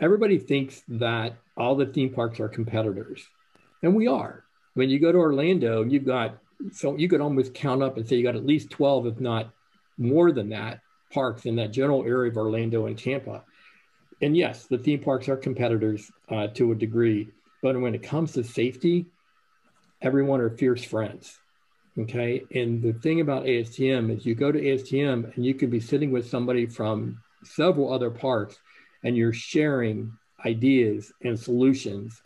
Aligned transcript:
everybody 0.00 0.38
thinks 0.38 0.82
that 0.88 1.36
all 1.56 1.74
the 1.74 1.86
theme 1.86 2.12
parks 2.12 2.40
are 2.40 2.48
competitors, 2.48 3.26
and 3.82 3.94
we 3.94 4.06
are. 4.06 4.44
When 4.74 4.90
you 4.90 4.98
go 4.98 5.12
to 5.12 5.18
Orlando, 5.18 5.84
you've 5.84 6.06
got 6.06 6.38
so 6.72 6.96
you 6.96 7.08
could 7.08 7.20
almost 7.20 7.54
count 7.54 7.82
up 7.82 7.96
and 7.96 8.06
say 8.06 8.16
you 8.16 8.24
got 8.24 8.36
at 8.36 8.46
least 8.46 8.70
12, 8.70 9.06
if 9.06 9.20
not 9.20 9.50
more 9.96 10.32
than 10.32 10.48
that, 10.50 10.80
parks 11.12 11.46
in 11.46 11.56
that 11.56 11.72
general 11.72 12.04
area 12.04 12.30
of 12.30 12.36
Orlando 12.36 12.86
and 12.86 12.98
Tampa. 12.98 13.44
And 14.20 14.36
yes, 14.36 14.66
the 14.66 14.78
theme 14.78 15.00
parks 15.00 15.28
are 15.28 15.36
competitors 15.36 16.10
uh, 16.28 16.48
to 16.48 16.72
a 16.72 16.74
degree, 16.74 17.28
but 17.62 17.80
when 17.80 17.94
it 17.94 18.02
comes 18.02 18.32
to 18.32 18.42
safety, 18.42 19.06
everyone 20.02 20.40
are 20.40 20.50
fierce 20.50 20.82
friends. 20.82 21.38
Okay. 21.98 22.44
And 22.54 22.82
the 22.82 22.92
thing 22.92 23.20
about 23.20 23.44
ASTM 23.44 24.16
is 24.16 24.24
you 24.24 24.34
go 24.34 24.52
to 24.52 24.60
ASTM 24.60 25.34
and 25.34 25.44
you 25.44 25.54
could 25.54 25.70
be 25.70 25.80
sitting 25.80 26.12
with 26.12 26.28
somebody 26.28 26.66
from 26.66 27.20
several 27.42 27.92
other 27.92 28.10
parks 28.10 28.58
and 29.04 29.16
you're 29.16 29.32
sharing 29.32 30.12
ideas 30.44 31.12
and 31.22 31.38
solutions. 31.38 32.22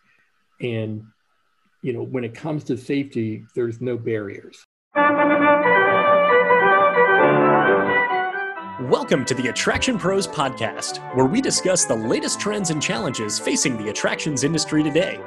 And, 0.61 1.05
you 1.83 1.93
know, 1.93 2.03
when 2.03 2.25
it 2.25 2.35
comes 2.35 2.65
to 2.65 2.77
safety, 2.77 3.45
there's 3.55 3.81
no 3.81 3.97
barriers. 3.97 4.65
Welcome 8.91 9.25
to 9.27 9.35
the 9.35 9.49
Attraction 9.49 9.99
Pros 9.99 10.27
Podcast, 10.27 10.99
where 11.15 11.27
we 11.27 11.41
discuss 11.41 11.85
the 11.85 11.95
latest 11.95 12.41
trends 12.41 12.71
and 12.71 12.83
challenges 12.83 13.39
facing 13.39 13.77
the 13.77 13.91
attractions 13.91 14.45
industry 14.45 14.83
today. 14.83 15.21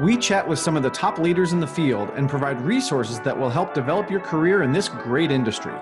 We 0.00 0.16
chat 0.16 0.46
with 0.46 0.58
some 0.58 0.76
of 0.76 0.82
the 0.82 0.90
top 0.90 1.18
leaders 1.18 1.52
in 1.52 1.60
the 1.60 1.66
field 1.66 2.10
and 2.16 2.28
provide 2.28 2.60
resources 2.60 3.20
that 3.20 3.38
will 3.38 3.50
help 3.50 3.74
develop 3.74 4.10
your 4.10 4.20
career 4.20 4.62
in 4.62 4.72
this 4.72 4.88
great 4.88 5.30
industry. 5.30 5.74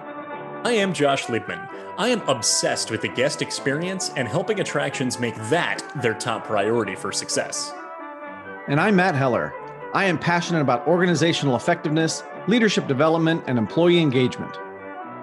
I 0.63 0.73
am 0.73 0.93
Josh 0.93 1.25
Liebman. 1.25 1.67
I 1.97 2.09
am 2.09 2.21
obsessed 2.29 2.91
with 2.91 3.01
the 3.01 3.09
guest 3.09 3.41
experience 3.41 4.11
and 4.15 4.29
helping 4.29 4.61
attractions 4.61 5.19
make 5.19 5.35
that 5.49 5.81
their 6.03 6.13
top 6.13 6.45
priority 6.45 6.95
for 6.95 7.13
success. 7.13 7.73
And 8.69 8.79
I'm 8.79 8.95
Matt 8.95 9.15
Heller. 9.15 9.55
I 9.95 10.05
am 10.05 10.19
passionate 10.19 10.61
about 10.61 10.87
organizational 10.87 11.57
effectiveness, 11.57 12.23
leadership 12.47 12.87
development, 12.87 13.43
and 13.47 13.57
employee 13.57 14.01
engagement. 14.01 14.55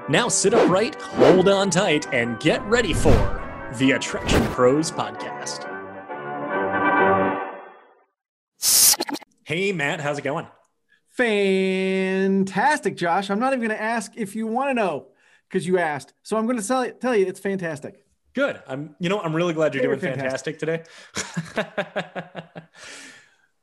Now 0.09 0.27
sit 0.27 0.55
upright, 0.55 0.99
hold 0.99 1.47
on 1.47 1.69
tight, 1.69 2.11
and 2.11 2.39
get 2.39 2.63
ready 2.63 2.93
for 2.93 3.13
the 3.75 3.91
Attraction 3.91 4.41
Pros 4.47 4.91
Podcast. 4.91 5.71
Hey, 9.43 9.71
Matt, 9.71 10.01
how's 10.01 10.17
it 10.17 10.23
going? 10.23 10.47
Fantastic, 11.11 12.97
Josh. 12.97 13.29
I'm 13.29 13.39
not 13.39 13.53
even 13.53 13.67
going 13.67 13.77
to 13.77 13.81
ask 13.81 14.13
if 14.15 14.35
you 14.35 14.47
want 14.47 14.71
to 14.71 14.73
know 14.73 15.09
because 15.49 15.65
you 15.67 15.77
asked. 15.77 16.13
So 16.23 16.37
I'm 16.37 16.45
going 16.45 16.59
to 16.59 16.67
tell 16.67 16.85
you, 16.85 16.91
tell 16.91 17.15
you 17.15 17.25
it's 17.25 17.39
fantastic. 17.39 18.03
Good. 18.33 18.61
I'm, 18.67 18.95
you 18.99 19.09
know, 19.09 19.19
I'm 19.19 19.35
really 19.35 19.53
glad 19.53 19.73
you're 19.73 19.83
doing 19.83 19.99
fantastic, 19.99 20.59
fantastic 20.59 20.85
today. 22.35 22.43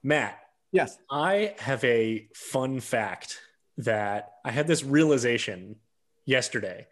Matt. 0.03 0.41
Yes. 0.73 0.99
I 1.09 1.55
have 1.59 1.85
a 1.85 2.29
fun 2.35 2.81
fact 2.81 3.41
that 3.79 4.33
I 4.45 4.51
had 4.51 4.67
this 4.67 4.83
realization 4.83 5.77
yesterday, 6.25 6.89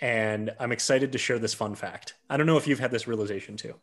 and 0.00 0.52
I'm 0.60 0.70
excited 0.70 1.12
to 1.12 1.18
share 1.18 1.40
this 1.40 1.52
fun 1.52 1.74
fact. 1.74 2.14
I 2.28 2.36
don't 2.36 2.46
know 2.46 2.56
if 2.56 2.68
you've 2.68 2.78
had 2.78 2.92
this 2.92 3.08
realization 3.08 3.56
too 3.56 3.74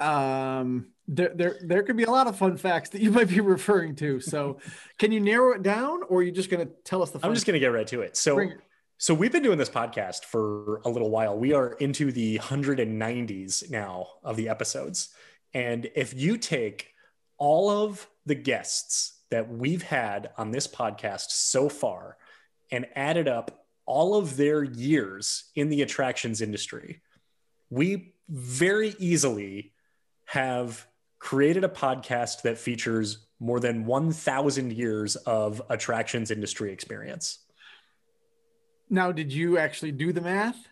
um 0.00 0.88
there 1.06 1.32
there 1.34 1.56
there 1.62 1.82
could 1.82 1.96
be 1.96 2.02
a 2.02 2.10
lot 2.10 2.26
of 2.26 2.36
fun 2.36 2.56
facts 2.56 2.90
that 2.90 3.00
you 3.00 3.10
might 3.10 3.28
be 3.28 3.40
referring 3.40 3.94
to 3.94 4.20
so 4.20 4.58
can 4.98 5.12
you 5.12 5.20
narrow 5.20 5.52
it 5.52 5.62
down 5.62 6.02
or 6.08 6.18
are 6.18 6.22
you 6.22 6.32
just 6.32 6.50
going 6.50 6.66
to 6.66 6.72
tell 6.84 7.02
us 7.02 7.10
the 7.10 7.20
i'm 7.22 7.32
just 7.32 7.46
going 7.46 7.54
to 7.54 7.60
get 7.60 7.68
right 7.68 7.86
to 7.86 8.00
it 8.00 8.16
so 8.16 8.36
so 8.98 9.12
we've 9.12 9.32
been 9.32 9.42
doing 9.42 9.58
this 9.58 9.70
podcast 9.70 10.24
for 10.24 10.80
a 10.84 10.88
little 10.88 11.10
while 11.10 11.36
we 11.36 11.52
are 11.52 11.72
into 11.74 12.12
the 12.12 12.38
190s 12.38 13.70
now 13.70 14.06
of 14.22 14.36
the 14.36 14.48
episodes 14.48 15.10
and 15.52 15.90
if 15.94 16.14
you 16.14 16.36
take 16.36 16.90
all 17.36 17.70
of 17.70 18.08
the 18.26 18.34
guests 18.34 19.20
that 19.30 19.50
we've 19.50 19.82
had 19.82 20.30
on 20.38 20.50
this 20.50 20.66
podcast 20.66 21.30
so 21.30 21.68
far 21.68 22.16
and 22.70 22.86
added 22.94 23.28
up 23.28 23.66
all 23.86 24.14
of 24.14 24.36
their 24.36 24.62
years 24.62 25.50
in 25.54 25.68
the 25.68 25.82
attractions 25.82 26.40
industry 26.40 27.02
we 27.70 28.14
very 28.28 28.94
easily 28.98 29.72
have 30.26 30.86
created 31.18 31.64
a 31.64 31.68
podcast 31.68 32.42
that 32.42 32.58
features 32.58 33.26
more 33.40 33.60
than 33.60 33.84
1,000 33.86 34.72
years 34.72 35.16
of 35.16 35.60
attractions 35.68 36.30
industry 36.30 36.72
experience. 36.72 37.43
Now, 38.90 39.12
did 39.12 39.32
you 39.32 39.58
actually 39.58 39.92
do 39.92 40.12
the 40.12 40.20
math? 40.20 40.68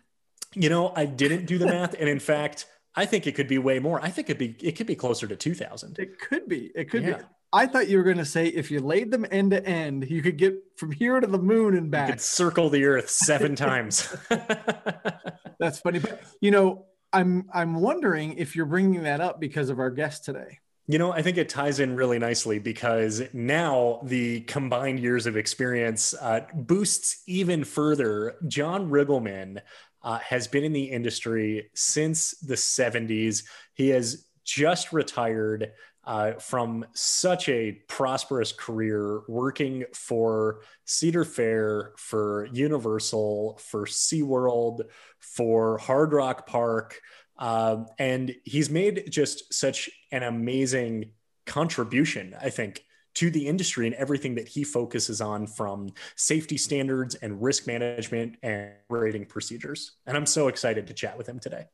You 0.53 0.69
know, 0.69 0.93
I 0.95 1.05
didn't 1.05 1.45
do 1.45 1.57
the 1.57 1.65
math, 1.65 1.95
and 1.99 2.07
in 2.07 2.19
fact, 2.19 2.67
I 2.95 3.05
think 3.05 3.25
it 3.25 3.33
could 3.33 3.47
be 3.47 3.57
way 3.57 3.79
more. 3.79 4.03
I 4.03 4.09
think 4.09 4.29
it 4.29 4.37
be 4.37 4.55
it 4.61 4.73
could 4.73 4.87
be 4.87 4.95
closer 4.95 5.27
to 5.27 5.35
2,000. 5.35 5.97
It 5.97 6.19
could 6.19 6.47
be. 6.47 6.71
It 6.75 6.89
could 6.89 7.03
yeah. 7.03 7.17
be. 7.17 7.23
I 7.51 7.67
thought 7.67 7.87
you 7.87 7.97
were 7.97 8.03
going 8.03 8.17
to 8.17 8.25
say 8.25 8.47
if 8.47 8.71
you 8.71 8.79
laid 8.79 9.11
them 9.11 9.27
end 9.29 9.51
to 9.51 9.63
end, 9.63 10.09
you 10.09 10.23
could 10.23 10.37
get 10.37 10.55
from 10.75 10.91
here 10.91 11.19
to 11.19 11.27
the 11.27 11.37
moon 11.37 11.77
and 11.77 11.91
back. 11.91 12.07
You 12.07 12.13
could 12.13 12.21
circle 12.21 12.69
the 12.69 12.85
earth 12.85 13.09
seven 13.09 13.55
times. 13.67 14.15
That's 15.59 15.79
funny, 15.79 15.99
but 15.99 16.21
you 16.41 16.51
know, 16.51 16.85
I'm 17.11 17.47
I'm 17.53 17.75
wondering 17.75 18.33
if 18.37 18.55
you're 18.55 18.65
bringing 18.65 19.03
that 19.03 19.21
up 19.21 19.39
because 19.39 19.69
of 19.69 19.79
our 19.79 19.91
guest 19.91 20.25
today. 20.25 20.59
You 20.85 20.97
know, 20.97 21.13
I 21.13 21.21
think 21.21 21.37
it 21.37 21.47
ties 21.47 21.79
in 21.79 21.95
really 21.95 22.19
nicely 22.19 22.59
because 22.59 23.21
now 23.31 24.01
the 24.03 24.41
combined 24.41 24.99
years 24.99 25.25
of 25.25 25.37
experience 25.37 26.13
uh, 26.19 26.41
boosts 26.53 27.23
even 27.25 27.63
further. 27.63 28.35
John 28.47 28.89
Riggleman 28.89 29.61
uh, 30.01 30.19
has 30.19 30.47
been 30.47 30.65
in 30.65 30.73
the 30.73 30.83
industry 30.83 31.69
since 31.73 32.31
the 32.39 32.55
70s. 32.55 33.45
He 33.75 33.89
has 33.89 34.27
just 34.43 34.91
retired 34.91 35.71
uh, 36.05 36.33
from 36.33 36.85
such 36.93 37.47
a 37.47 37.71
prosperous 37.87 38.51
career 38.51 39.21
working 39.29 39.85
for 39.93 40.59
Cedar 40.83 41.23
Fair, 41.23 41.93
for 41.95 42.49
Universal, 42.51 43.57
for 43.63 43.85
SeaWorld, 43.85 44.81
for 45.19 45.77
Hard 45.77 46.11
Rock 46.11 46.45
Park. 46.45 46.99
Um, 47.37 47.87
and 47.97 48.35
he's 48.43 48.69
made 48.69 49.05
just 49.09 49.53
such 49.53 49.89
an 50.11 50.23
amazing 50.23 51.11
contribution, 51.45 52.35
I 52.39 52.49
think, 52.49 52.83
to 53.15 53.29
the 53.29 53.47
industry 53.47 53.85
and 53.85 53.95
everything 53.95 54.35
that 54.35 54.47
he 54.47 54.63
focuses 54.63 55.21
on 55.21 55.45
from 55.45 55.93
safety 56.15 56.57
standards 56.57 57.15
and 57.15 57.41
risk 57.41 57.67
management 57.67 58.37
and 58.41 58.71
rating 58.89 59.25
procedures. 59.25 59.93
And 60.05 60.17
I'm 60.17 60.25
so 60.25 60.47
excited 60.47 60.87
to 60.87 60.93
chat 60.93 61.17
with 61.17 61.27
him 61.27 61.39
today. 61.39 61.65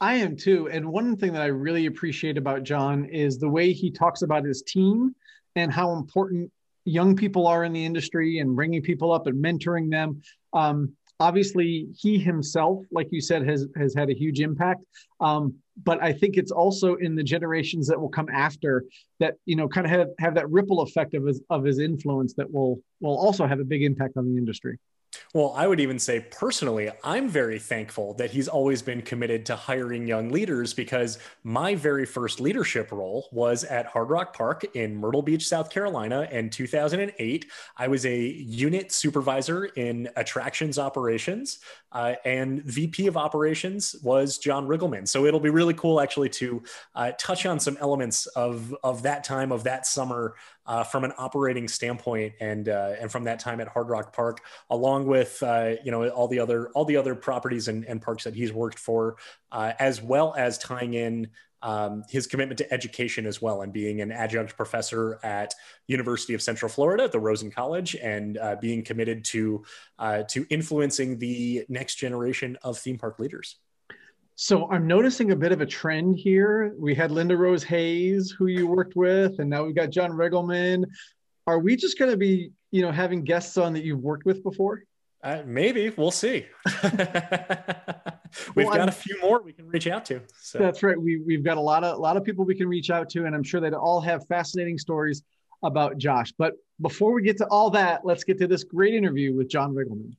I 0.00 0.14
am 0.14 0.36
too. 0.36 0.70
And 0.70 0.90
one 0.90 1.16
thing 1.16 1.34
that 1.34 1.42
I 1.42 1.46
really 1.46 1.86
appreciate 1.86 2.38
about 2.38 2.62
John 2.62 3.04
is 3.04 3.38
the 3.38 3.48
way 3.48 3.72
he 3.72 3.90
talks 3.90 4.22
about 4.22 4.44
his 4.44 4.62
team 4.62 5.14
and 5.56 5.70
how 5.70 5.92
important 5.92 6.50
young 6.86 7.14
people 7.14 7.46
are 7.46 7.64
in 7.64 7.74
the 7.74 7.84
industry 7.84 8.38
and 8.38 8.56
bringing 8.56 8.80
people 8.80 9.12
up 9.12 9.26
and 9.26 9.44
mentoring 9.44 9.90
them. 9.90 10.22
Um, 10.54 10.94
obviously, 11.20 11.88
he 11.96 12.18
himself, 12.18 12.84
like 12.90 13.08
you 13.10 13.20
said, 13.20 13.46
has 13.46 13.68
has 13.76 13.94
had 13.94 14.10
a 14.10 14.14
huge 14.14 14.40
impact. 14.40 14.82
Um, 15.20 15.54
but 15.84 16.02
I 16.02 16.12
think 16.12 16.36
it's 16.36 16.50
also 16.50 16.96
in 16.96 17.14
the 17.14 17.22
generations 17.22 17.86
that 17.88 18.00
will 18.00 18.08
come 18.08 18.28
after 18.32 18.84
that, 19.20 19.34
you 19.46 19.56
know, 19.56 19.68
kind 19.68 19.86
of 19.86 19.92
have, 19.92 20.08
have 20.18 20.34
that 20.34 20.50
ripple 20.50 20.80
effect 20.80 21.14
of 21.14 21.24
his 21.24 21.40
of 21.50 21.64
his 21.64 21.78
influence 21.78 22.34
that 22.34 22.50
will 22.50 22.80
will 23.00 23.18
also 23.18 23.46
have 23.46 23.60
a 23.60 23.64
big 23.64 23.82
impact 23.82 24.16
on 24.16 24.26
the 24.26 24.36
industry. 24.36 24.78
Well, 25.34 25.52
I 25.56 25.66
would 25.66 25.80
even 25.80 25.98
say 25.98 26.20
personally, 26.30 26.90
I'm 27.04 27.28
very 27.28 27.58
thankful 27.58 28.14
that 28.14 28.30
he's 28.30 28.48
always 28.48 28.82
been 28.82 29.02
committed 29.02 29.46
to 29.46 29.56
hiring 29.56 30.06
young 30.06 30.30
leaders 30.30 30.74
because 30.74 31.18
my 31.44 31.74
very 31.74 32.04
first 32.04 32.40
leadership 32.40 32.92
role 32.92 33.28
was 33.32 33.64
at 33.64 33.86
Hard 33.86 34.10
Rock 34.10 34.36
Park 34.36 34.64
in 34.74 34.96
Myrtle 34.96 35.22
Beach, 35.22 35.46
South 35.46 35.70
Carolina 35.70 36.28
in 36.30 36.50
2008. 36.50 37.46
I 37.76 37.88
was 37.88 38.06
a 38.06 38.18
unit 38.18 38.92
supervisor 38.92 39.66
in 39.66 40.08
attractions 40.16 40.78
operations, 40.78 41.58
uh, 41.92 42.14
and 42.24 42.62
VP 42.64 43.06
of 43.06 43.16
operations 43.16 43.96
was 44.02 44.38
John 44.38 44.66
Riggleman. 44.66 45.08
So 45.08 45.26
it'll 45.26 45.40
be 45.40 45.50
really 45.50 45.74
cool 45.74 46.00
actually 46.00 46.28
to 46.30 46.62
uh, 46.94 47.12
touch 47.18 47.46
on 47.46 47.58
some 47.58 47.76
elements 47.80 48.26
of, 48.28 48.74
of 48.82 49.02
that 49.02 49.24
time, 49.24 49.50
of 49.52 49.64
that 49.64 49.86
summer 49.86 50.34
uh, 50.66 50.84
from 50.84 51.04
an 51.04 51.12
operating 51.18 51.68
standpoint 51.68 52.34
and 52.40 52.68
uh, 52.68 52.94
and 53.00 53.10
from 53.10 53.24
that 53.24 53.40
time 53.40 53.60
at 53.60 53.68
Hard 53.68 53.88
Rock 53.88 54.14
Park, 54.14 54.40
along 54.70 55.06
with 55.06 55.42
uh, 55.42 55.74
you 55.84 55.90
know 55.90 56.08
all 56.08 56.28
the 56.28 56.38
other 56.38 56.70
all 56.70 56.84
the 56.84 56.96
other 56.96 57.14
properties 57.14 57.68
and, 57.68 57.84
and 57.84 58.00
parks 58.00 58.24
that 58.24 58.34
he's 58.34 58.52
worked 58.52 58.78
for, 58.78 59.16
uh, 59.52 59.72
as 59.78 60.02
well 60.02 60.34
as 60.36 60.58
tying 60.58 60.94
in 60.94 61.28
um, 61.62 62.04
his 62.08 62.26
commitment 62.26 62.58
to 62.58 62.72
education 62.72 63.26
as 63.26 63.42
well 63.42 63.62
and 63.62 63.72
being 63.72 64.00
an 64.00 64.12
adjunct 64.12 64.56
professor 64.56 65.18
at 65.22 65.54
University 65.88 66.34
of 66.34 66.42
Central 66.42 66.70
Florida, 66.70 67.04
at 67.04 67.12
the 67.12 67.20
Rosen 67.20 67.50
College, 67.50 67.94
and 67.96 68.38
uh, 68.38 68.56
being 68.60 68.82
committed 68.82 69.24
to 69.26 69.64
uh, 69.98 70.22
to 70.24 70.46
influencing 70.50 71.18
the 71.18 71.64
next 71.68 71.96
generation 71.96 72.56
of 72.62 72.78
theme 72.78 72.98
park 72.98 73.18
leaders. 73.18 73.56
So 74.42 74.70
I'm 74.70 74.86
noticing 74.86 75.32
a 75.32 75.36
bit 75.36 75.52
of 75.52 75.60
a 75.60 75.66
trend 75.66 76.18
here. 76.18 76.74
We 76.78 76.94
had 76.94 77.10
Linda 77.10 77.36
Rose 77.36 77.62
Hayes, 77.64 78.30
who 78.30 78.46
you 78.46 78.66
worked 78.66 78.96
with, 78.96 79.38
and 79.38 79.50
now 79.50 79.64
we've 79.64 79.74
got 79.74 79.90
John 79.90 80.12
Riggleman. 80.12 80.84
Are 81.46 81.58
we 81.58 81.76
just 81.76 81.98
going 81.98 82.10
to 82.10 82.16
be, 82.16 82.50
you 82.70 82.80
know, 82.80 82.90
having 82.90 83.22
guests 83.22 83.58
on 83.58 83.74
that 83.74 83.84
you've 83.84 84.00
worked 84.00 84.24
with 84.24 84.42
before? 84.42 84.84
Uh, 85.22 85.42
maybe 85.44 85.90
we'll 85.90 86.10
see. 86.10 86.46
we've 86.82 86.94
well, 88.56 88.70
got 88.70 88.80
I'm, 88.80 88.88
a 88.88 88.92
few 88.92 89.20
more 89.20 89.42
we 89.42 89.52
can 89.52 89.68
reach 89.68 89.86
out 89.86 90.06
to. 90.06 90.22
So. 90.40 90.56
That's 90.58 90.82
right. 90.82 90.98
We 90.98 91.20
we've 91.20 91.44
got 91.44 91.58
a 91.58 91.60
lot 91.60 91.84
of 91.84 91.98
a 91.98 92.00
lot 92.00 92.16
of 92.16 92.24
people 92.24 92.46
we 92.46 92.54
can 92.54 92.66
reach 92.66 92.88
out 92.88 93.10
to, 93.10 93.26
and 93.26 93.34
I'm 93.34 93.42
sure 93.42 93.60
they 93.60 93.70
all 93.72 94.00
have 94.00 94.26
fascinating 94.26 94.78
stories 94.78 95.22
about 95.62 95.98
Josh. 95.98 96.32
But 96.38 96.54
before 96.80 97.12
we 97.12 97.20
get 97.20 97.36
to 97.36 97.46
all 97.48 97.68
that, 97.72 98.06
let's 98.06 98.24
get 98.24 98.38
to 98.38 98.46
this 98.46 98.64
great 98.64 98.94
interview 98.94 99.36
with 99.36 99.50
John 99.50 99.74
Riggleman. 99.74 100.16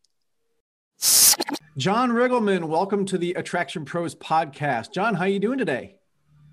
John 1.77 2.11
Riggleman, 2.11 2.65
welcome 2.65 3.05
to 3.05 3.17
the 3.17 3.31
Attraction 3.35 3.85
Pros 3.85 4.13
podcast. 4.13 4.91
John, 4.91 5.15
how 5.15 5.23
are 5.23 5.29
you 5.29 5.39
doing 5.39 5.57
today? 5.57 5.95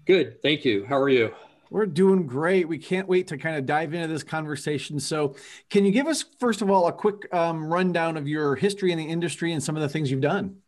Good, 0.07 0.41
thank 0.43 0.65
you. 0.65 0.87
How 0.87 0.97
are 0.97 1.09
you? 1.09 1.35
We're 1.71 1.87
doing 1.87 2.25
great. 2.25 2.69
We 2.69 2.79
can't 2.79 3.09
wait 3.09 3.27
to 3.27 3.37
kind 3.37 3.57
of 3.57 3.67
dive 3.67 3.95
into 3.95 4.07
this 4.07 4.23
conversation. 4.23 5.01
So, 5.01 5.35
can 5.71 5.85
you 5.85 5.91
give 5.91 6.07
us, 6.07 6.25
first 6.39 6.63
of 6.63 6.71
all, 6.71 6.87
a 6.87 6.93
quick 6.93 7.35
um, 7.35 7.67
rundown 7.67 8.17
of 8.17 8.29
your 8.29 8.55
history 8.55 8.93
in 8.93 8.99
the 8.99 9.07
industry 9.07 9.53
and 9.53 9.61
some 9.61 9.75
of 9.75 9.83
the 9.83 9.89
things 9.89 10.09
you've 10.09 10.21
done? 10.21 10.59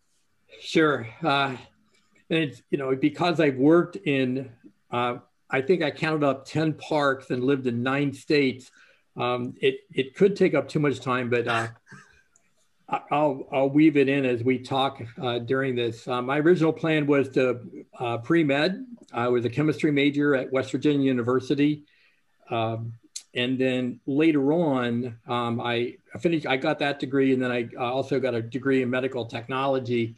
Sure. 0.60 1.06
Uh, 1.22 1.56
and 2.28 2.38
it's, 2.40 2.60
you 2.70 2.78
know, 2.78 2.96
because 2.96 3.38
I've 3.38 3.56
worked 3.56 3.94
in, 3.94 4.50
uh, 4.90 5.18
I 5.48 5.60
think 5.60 5.84
I 5.84 5.92
counted 5.92 6.26
up 6.26 6.44
10 6.44 6.72
parks 6.72 7.30
and 7.30 7.44
lived 7.44 7.68
in 7.68 7.84
nine 7.84 8.12
states. 8.12 8.72
Um, 9.16 9.54
it, 9.60 9.76
it 9.94 10.16
could 10.16 10.34
take 10.34 10.54
up 10.54 10.68
too 10.68 10.80
much 10.80 10.98
time, 10.98 11.30
but 11.30 11.46
uh, 11.46 11.68
I'll, 13.10 13.46
I'll 13.52 13.70
weave 13.70 13.96
it 13.96 14.08
in 14.08 14.24
as 14.24 14.42
we 14.42 14.58
talk 14.58 15.00
uh, 15.20 15.38
during 15.38 15.76
this. 15.76 16.08
Uh, 16.08 16.22
my 16.22 16.38
original 16.38 16.72
plan 16.72 17.06
was 17.06 17.28
to 17.30 17.60
uh, 17.98 18.18
pre-med. 18.18 18.84
I 19.12 19.28
was 19.28 19.44
a 19.44 19.50
chemistry 19.50 19.92
major 19.92 20.34
at 20.34 20.52
West 20.52 20.72
Virginia 20.72 21.06
University. 21.06 21.84
Um, 22.50 22.94
and 23.32 23.58
then 23.58 24.00
later 24.06 24.52
on, 24.52 25.16
um, 25.28 25.60
I 25.60 25.98
finished, 26.18 26.46
I 26.46 26.56
got 26.56 26.80
that 26.80 26.98
degree 26.98 27.32
and 27.32 27.40
then 27.40 27.52
I 27.52 27.68
also 27.78 28.18
got 28.18 28.34
a 28.34 28.42
degree 28.42 28.82
in 28.82 28.90
medical 28.90 29.24
technology. 29.24 30.16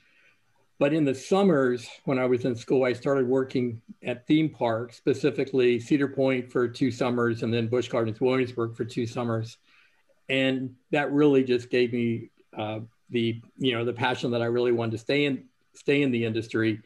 But 0.79 0.95
in 0.95 1.05
the 1.05 1.15
summers, 1.15 1.87
when 2.05 2.19
I 2.19 2.25
was 2.25 2.47
in 2.47 2.57
school, 2.57 2.85
I 2.85 2.95
started 2.95 3.29
working 3.29 3.83
at 4.03 4.27
theme 4.27 4.49
parks, 4.49 4.97
specifically 4.97 5.79
Cedar 5.79 6.09
Point 6.09 6.51
for 6.51 6.67
two 6.67 6.91
summers 6.91 7.43
and 7.43 7.53
then 7.53 7.69
Busch 7.69 7.89
Gardens 7.89 8.21
Williamsburg 8.21 8.75
for 8.75 8.87
two 8.87 9.07
summers. 9.07 9.59
And 10.31 10.75
that 10.91 11.13
really 11.13 11.45
just 11.45 11.69
gave 11.69 11.93
me 11.93 12.31
uh, 12.57 12.81
the 13.11 13.41
you 13.59 13.73
know 13.73 13.85
the 13.85 13.93
passion 13.93 14.31
that 14.33 14.43
I 14.43 14.47
really 14.47 14.73
wanted 14.73 14.93
to 14.93 14.99
stay 14.99 15.25
in 15.25 15.45
stay 15.75 16.03
in 16.03 16.11
the 16.11 16.25
industry. 16.25 16.81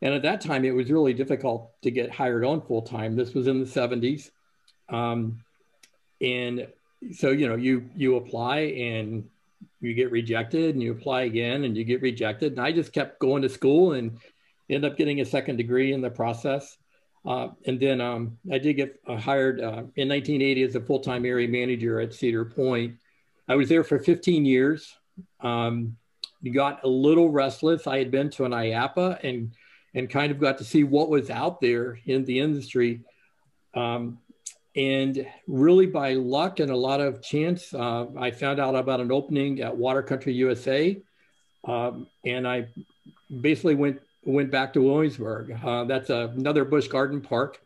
And 0.00 0.14
at 0.14 0.22
that 0.22 0.40
time, 0.40 0.64
it 0.64 0.70
was 0.70 0.90
really 0.90 1.12
difficult 1.12 1.72
to 1.82 1.90
get 1.90 2.10
hired 2.10 2.44
on 2.44 2.60
full 2.60 2.82
time. 2.82 3.16
This 3.16 3.34
was 3.34 3.48
in 3.48 3.58
the 3.58 3.66
70s, 3.66 4.30
um, 4.88 5.40
and 6.20 6.68
so 7.12 7.30
you 7.30 7.48
know 7.48 7.56
you 7.56 7.88
you 7.96 8.16
apply 8.16 8.58
and 8.60 9.28
you 9.80 9.94
get 9.94 10.10
rejected, 10.10 10.74
and 10.74 10.82
you 10.82 10.92
apply 10.92 11.22
again 11.22 11.64
and 11.64 11.76
you 11.76 11.84
get 11.84 12.02
rejected. 12.02 12.52
And 12.52 12.60
I 12.60 12.72
just 12.72 12.92
kept 12.92 13.18
going 13.18 13.42
to 13.42 13.48
school 13.48 13.92
and 13.92 14.18
end 14.70 14.84
up 14.84 14.96
getting 14.96 15.20
a 15.20 15.24
second 15.24 15.56
degree 15.56 15.92
in 15.92 16.00
the 16.00 16.10
process. 16.10 16.76
Uh, 17.26 17.48
and 17.66 17.80
then 17.80 18.00
um, 18.00 18.38
I 18.50 18.58
did 18.58 18.74
get 18.74 19.00
hired 19.06 19.60
uh, 19.60 19.84
in 19.96 20.08
1980 20.08 20.62
as 20.62 20.74
a 20.76 20.80
full 20.80 21.00
time 21.00 21.24
area 21.24 21.48
manager 21.48 22.00
at 22.00 22.14
Cedar 22.14 22.44
Point. 22.44 22.96
I 23.48 23.54
was 23.54 23.68
there 23.68 23.84
for 23.84 23.98
15 23.98 24.44
years. 24.44 24.97
Um, 25.40 25.96
got 26.52 26.84
a 26.84 26.88
little 26.88 27.30
restless. 27.30 27.86
I 27.86 27.98
had 27.98 28.10
been 28.10 28.30
to 28.30 28.44
an 28.44 28.52
IAAPA 28.52 29.24
and 29.24 29.52
and 29.94 30.08
kind 30.10 30.30
of 30.30 30.38
got 30.38 30.58
to 30.58 30.64
see 30.64 30.84
what 30.84 31.08
was 31.08 31.30
out 31.30 31.60
there 31.60 31.98
in 32.04 32.24
the 32.24 32.40
industry. 32.40 33.00
Um, 33.74 34.18
and 34.76 35.26
really, 35.46 35.86
by 35.86 36.14
luck 36.14 36.60
and 36.60 36.70
a 36.70 36.76
lot 36.76 37.00
of 37.00 37.22
chance, 37.22 37.74
uh, 37.74 38.06
I 38.16 38.30
found 38.30 38.60
out 38.60 38.74
about 38.74 39.00
an 39.00 39.10
opening 39.10 39.60
at 39.60 39.76
Water 39.76 40.02
Country 40.02 40.34
USA, 40.34 41.00
um, 41.64 42.06
and 42.24 42.46
I 42.46 42.68
basically 43.40 43.74
went 43.74 44.00
went 44.24 44.50
back 44.50 44.74
to 44.74 44.82
Williamsburg. 44.82 45.58
Uh, 45.64 45.84
that's 45.84 46.10
a, 46.10 46.32
another 46.36 46.64
Busch 46.64 46.86
Garden 46.86 47.20
Park, 47.20 47.60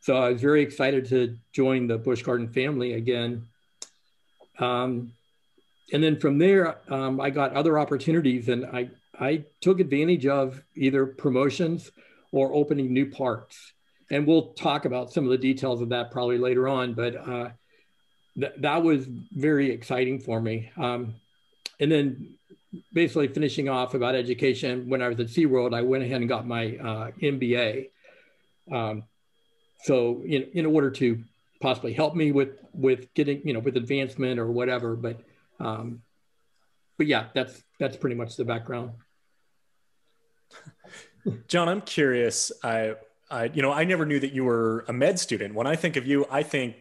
so 0.00 0.16
I 0.16 0.30
was 0.30 0.40
very 0.40 0.62
excited 0.62 1.06
to 1.10 1.36
join 1.52 1.86
the 1.86 1.96
Busch 1.96 2.22
Garden 2.22 2.48
family 2.48 2.94
again. 2.94 3.46
Um, 4.58 5.12
and 5.92 6.02
then 6.02 6.18
from 6.18 6.38
there, 6.38 6.78
um, 6.92 7.20
I 7.20 7.30
got 7.30 7.52
other 7.54 7.78
opportunities, 7.78 8.48
and 8.48 8.66
I 8.66 8.90
I 9.18 9.44
took 9.60 9.80
advantage 9.80 10.26
of 10.26 10.62
either 10.74 11.06
promotions 11.06 11.90
or 12.32 12.54
opening 12.54 12.92
new 12.92 13.10
parks. 13.10 13.72
And 14.10 14.26
we'll 14.26 14.54
talk 14.54 14.86
about 14.86 15.12
some 15.12 15.24
of 15.24 15.30
the 15.30 15.38
details 15.38 15.80
of 15.82 15.90
that 15.90 16.10
probably 16.10 16.38
later 16.38 16.66
on. 16.68 16.94
But 16.94 17.16
uh, 17.16 17.50
th- 18.38 18.54
that 18.58 18.82
was 18.82 19.06
very 19.06 19.70
exciting 19.70 20.20
for 20.20 20.40
me. 20.40 20.70
Um, 20.76 21.14
and 21.78 21.92
then 21.92 22.34
basically 22.92 23.28
finishing 23.28 23.68
off 23.68 23.94
about 23.94 24.14
education, 24.14 24.88
when 24.88 25.02
I 25.02 25.08
was 25.08 25.20
at 25.20 25.26
SeaWorld, 25.26 25.74
I 25.74 25.82
went 25.82 26.02
ahead 26.02 26.20
and 26.20 26.28
got 26.28 26.46
my 26.46 26.76
uh, 26.76 27.10
MBA. 27.22 27.90
Um, 28.72 29.04
so 29.82 30.22
in, 30.24 30.48
in 30.54 30.66
order 30.66 30.90
to 30.90 31.22
possibly 31.60 31.92
help 31.92 32.14
me 32.14 32.32
with 32.32 32.58
with 32.72 33.12
getting 33.14 33.46
you 33.46 33.52
know 33.52 33.60
with 33.60 33.76
advancement 33.76 34.38
or 34.38 34.50
whatever 34.50 34.96
but 34.96 35.20
um, 35.60 36.02
but 36.98 37.06
yeah, 37.06 37.26
that's 37.34 37.62
that's 37.78 37.96
pretty 37.96 38.16
much 38.16 38.36
the 38.36 38.44
background. 38.44 38.90
John, 41.48 41.68
I'm 41.68 41.82
curious. 41.82 42.50
I, 42.64 42.94
I, 43.30 43.44
you 43.44 43.62
know, 43.62 43.72
I 43.72 43.84
never 43.84 44.06
knew 44.06 44.18
that 44.20 44.32
you 44.32 44.44
were 44.44 44.84
a 44.88 44.92
med 44.92 45.18
student. 45.18 45.54
When 45.54 45.66
I 45.66 45.76
think 45.76 45.96
of 45.96 46.06
you, 46.06 46.26
I 46.30 46.42
think 46.42 46.76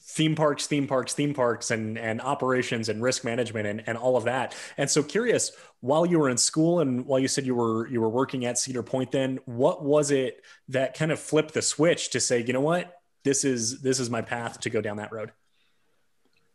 theme 0.00 0.34
parks, 0.34 0.66
theme 0.66 0.86
parks, 0.86 1.14
theme 1.14 1.34
parks, 1.34 1.70
and 1.70 1.98
and 1.98 2.20
operations 2.20 2.88
and 2.88 3.02
risk 3.02 3.24
management 3.24 3.66
and, 3.66 3.82
and 3.86 3.96
all 3.96 4.16
of 4.16 4.24
that. 4.24 4.54
And 4.76 4.90
so 4.90 5.02
curious, 5.02 5.52
while 5.80 6.04
you 6.04 6.18
were 6.18 6.28
in 6.28 6.38
school 6.38 6.80
and 6.80 7.06
while 7.06 7.20
you 7.20 7.28
said 7.28 7.46
you 7.46 7.54
were 7.54 7.86
you 7.88 8.00
were 8.00 8.08
working 8.08 8.44
at 8.44 8.58
Cedar 8.58 8.82
Point, 8.82 9.12
then 9.12 9.38
what 9.44 9.84
was 9.84 10.10
it 10.10 10.42
that 10.68 10.94
kind 10.94 11.12
of 11.12 11.20
flipped 11.20 11.54
the 11.54 11.62
switch 11.62 12.10
to 12.10 12.20
say, 12.20 12.42
you 12.42 12.52
know 12.52 12.60
what, 12.60 13.00
this 13.24 13.44
is 13.44 13.80
this 13.82 14.00
is 14.00 14.10
my 14.10 14.22
path 14.22 14.60
to 14.60 14.70
go 14.70 14.80
down 14.80 14.96
that 14.96 15.12
road? 15.12 15.32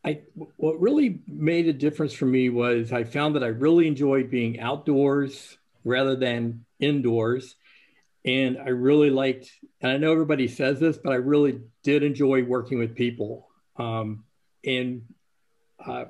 I 0.05 0.21
what 0.55 0.79
really 0.79 1.19
made 1.27 1.67
a 1.67 1.73
difference 1.73 2.13
for 2.13 2.25
me 2.25 2.49
was 2.49 2.93
I 2.93 3.03
found 3.03 3.35
that 3.35 3.43
I 3.43 3.47
really 3.47 3.87
enjoyed 3.87 4.29
being 4.29 4.59
outdoors 4.59 5.57
rather 5.83 6.15
than 6.15 6.65
indoors. 6.79 7.55
And 8.25 8.57
I 8.57 8.69
really 8.69 9.09
liked, 9.09 9.49
and 9.81 9.91
I 9.91 9.97
know 9.97 10.11
everybody 10.11 10.49
says 10.49 10.79
this, 10.79 10.97
but 10.97 11.13
I 11.13 11.15
really 11.15 11.61
did 11.83 12.03
enjoy 12.03 12.43
working 12.43 12.77
with 12.77 12.93
people. 12.93 13.47
Um, 13.77 14.25
and 14.65 15.03
uh, 15.83 16.05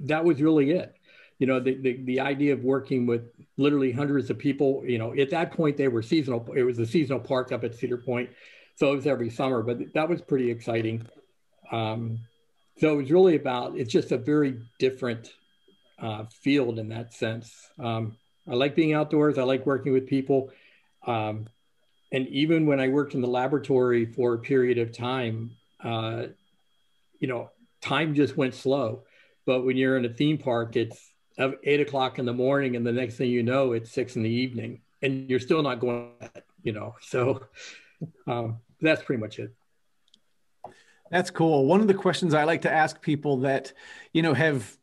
that 0.00 0.24
was 0.24 0.40
really 0.40 0.70
it. 0.70 0.94
You 1.38 1.46
know, 1.46 1.60
the, 1.60 1.74
the, 1.74 2.02
the 2.04 2.20
idea 2.20 2.54
of 2.54 2.62
working 2.62 3.06
with 3.06 3.22
literally 3.58 3.92
hundreds 3.92 4.30
of 4.30 4.38
people, 4.38 4.82
you 4.86 4.98
know, 4.98 5.14
at 5.14 5.30
that 5.30 5.52
point 5.52 5.76
they 5.76 5.88
were 5.88 6.02
seasonal. 6.02 6.46
It 6.56 6.62
was 6.62 6.78
a 6.78 6.86
seasonal 6.86 7.20
park 7.20 7.52
up 7.52 7.64
at 7.64 7.74
Cedar 7.74 7.98
Point. 7.98 8.30
So 8.76 8.92
it 8.92 8.96
was 8.96 9.06
every 9.06 9.28
summer, 9.28 9.62
but 9.62 9.92
that 9.92 10.08
was 10.08 10.22
pretty 10.22 10.50
exciting. 10.50 11.06
Um, 11.70 12.20
so 12.80 12.94
it 12.94 12.96
was 12.96 13.10
really 13.10 13.36
about 13.36 13.76
it's 13.76 13.92
just 13.92 14.10
a 14.10 14.16
very 14.16 14.60
different 14.78 15.32
uh, 15.98 16.24
field 16.42 16.78
in 16.78 16.88
that 16.88 17.12
sense. 17.12 17.68
Um, 17.78 18.16
i 18.48 18.54
like 18.54 18.74
being 18.74 18.94
outdoors. 18.94 19.36
I 19.36 19.42
like 19.42 19.66
working 19.66 19.92
with 19.92 20.06
people. 20.06 20.50
Um, 21.06 21.46
and 22.12 22.26
even 22.28 22.66
when 22.66 22.80
i 22.80 22.88
worked 22.88 23.14
in 23.14 23.20
the 23.20 23.28
laboratory 23.28 24.04
for 24.04 24.34
a 24.34 24.38
period 24.38 24.78
of 24.78 24.92
time 24.92 25.52
uh, 25.84 26.26
you 27.20 27.28
know 27.28 27.50
time 27.80 28.14
just 28.14 28.36
went 28.36 28.54
slow. 28.54 29.04
But 29.46 29.64
when 29.64 29.76
you're 29.76 29.96
in 29.96 30.04
a 30.04 30.12
theme 30.12 30.38
park 30.38 30.76
it's 30.76 31.10
eight 31.38 31.80
o'clock 31.80 32.18
in 32.18 32.26
the 32.26 32.32
morning 32.32 32.76
and 32.76 32.86
the 32.86 32.92
next 32.92 33.16
thing 33.16 33.30
you 33.30 33.42
know 33.42 33.72
it's 33.72 33.92
six 33.92 34.16
in 34.16 34.22
the 34.22 34.30
evening 34.30 34.82
and 35.02 35.30
you're 35.30 35.40
still 35.40 35.62
not 35.62 35.80
going 35.80 36.10
you 36.62 36.72
know? 36.72 36.94
So 37.00 37.46
um, 38.26 38.60
that's 38.80 39.02
pretty 39.02 39.20
much 39.20 39.38
it 39.38 39.54
that's 41.10 41.30
cool. 41.30 41.66
One 41.66 41.80
of 41.80 41.88
the 41.88 41.94
questions 41.94 42.34
I 42.34 42.44
like 42.44 42.62
to 42.62 42.70
ask 42.70 43.00
people 43.00 43.38
that, 43.38 43.72
you 44.12 44.22
know, 44.22 44.34
have 44.34 44.76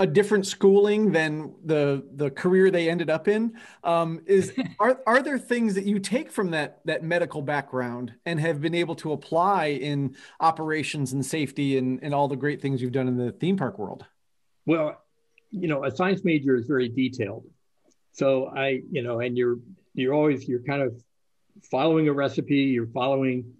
a 0.00 0.06
different 0.06 0.44
schooling 0.44 1.12
than 1.12 1.54
the 1.64 2.04
the 2.14 2.30
career 2.30 2.70
they 2.70 2.90
ended 2.90 3.10
up 3.10 3.28
in 3.28 3.56
um, 3.84 4.20
is 4.26 4.52
are 4.80 5.00
are 5.06 5.22
there 5.22 5.38
things 5.38 5.74
that 5.74 5.84
you 5.84 5.98
take 5.98 6.32
from 6.32 6.50
that 6.50 6.80
that 6.84 7.04
medical 7.04 7.42
background 7.42 8.12
and 8.26 8.40
have 8.40 8.60
been 8.60 8.74
able 8.74 8.96
to 8.96 9.12
apply 9.12 9.66
in 9.66 10.16
operations 10.40 11.12
and 11.12 11.24
safety 11.24 11.78
and, 11.78 12.00
and 12.02 12.14
all 12.14 12.26
the 12.26 12.36
great 12.36 12.60
things 12.60 12.82
you've 12.82 12.92
done 12.92 13.06
in 13.06 13.16
the 13.16 13.30
theme 13.32 13.56
park 13.56 13.78
world? 13.78 14.04
Well, 14.66 15.00
you 15.50 15.68
know, 15.68 15.84
a 15.84 15.90
science 15.90 16.24
major 16.24 16.56
is 16.56 16.66
very 16.66 16.88
detailed. 16.88 17.44
So 18.12 18.46
I, 18.46 18.80
you 18.90 19.02
know, 19.02 19.20
and 19.20 19.36
you're 19.36 19.58
you're 19.94 20.14
always 20.14 20.48
you're 20.48 20.62
kind 20.62 20.82
of 20.82 21.00
following 21.70 22.08
a 22.08 22.12
recipe, 22.12 22.56
you're 22.56 22.88
following 22.88 23.54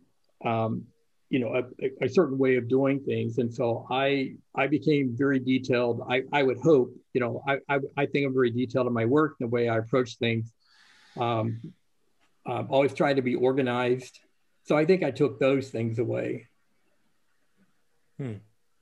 um, 0.44 0.86
you 1.30 1.38
know 1.38 1.54
a, 1.54 2.04
a, 2.04 2.08
certain 2.08 2.38
way 2.38 2.56
of 2.56 2.68
doing 2.68 3.00
things 3.00 3.38
and 3.38 3.52
so 3.52 3.86
i 3.90 4.34
i 4.54 4.66
became 4.66 5.14
very 5.16 5.38
detailed 5.38 6.02
i 6.08 6.22
i 6.32 6.42
would 6.42 6.58
hope 6.58 6.94
you 7.12 7.20
know 7.20 7.42
i 7.48 7.58
i, 7.68 7.78
I 7.96 8.06
think 8.06 8.26
i'm 8.26 8.34
very 8.34 8.50
detailed 8.50 8.86
in 8.86 8.92
my 8.92 9.04
work 9.04 9.36
the 9.40 9.46
way 9.46 9.68
i 9.68 9.78
approach 9.78 10.16
things 10.18 10.52
um 11.18 11.60
um, 12.46 12.68
always 12.68 12.92
try 12.92 13.14
to 13.14 13.22
be 13.22 13.34
organized 13.34 14.20
so 14.64 14.76
i 14.76 14.84
think 14.84 15.02
i 15.02 15.10
took 15.10 15.40
those 15.40 15.70
things 15.70 15.98
away 15.98 16.46
hmm. 18.18 18.34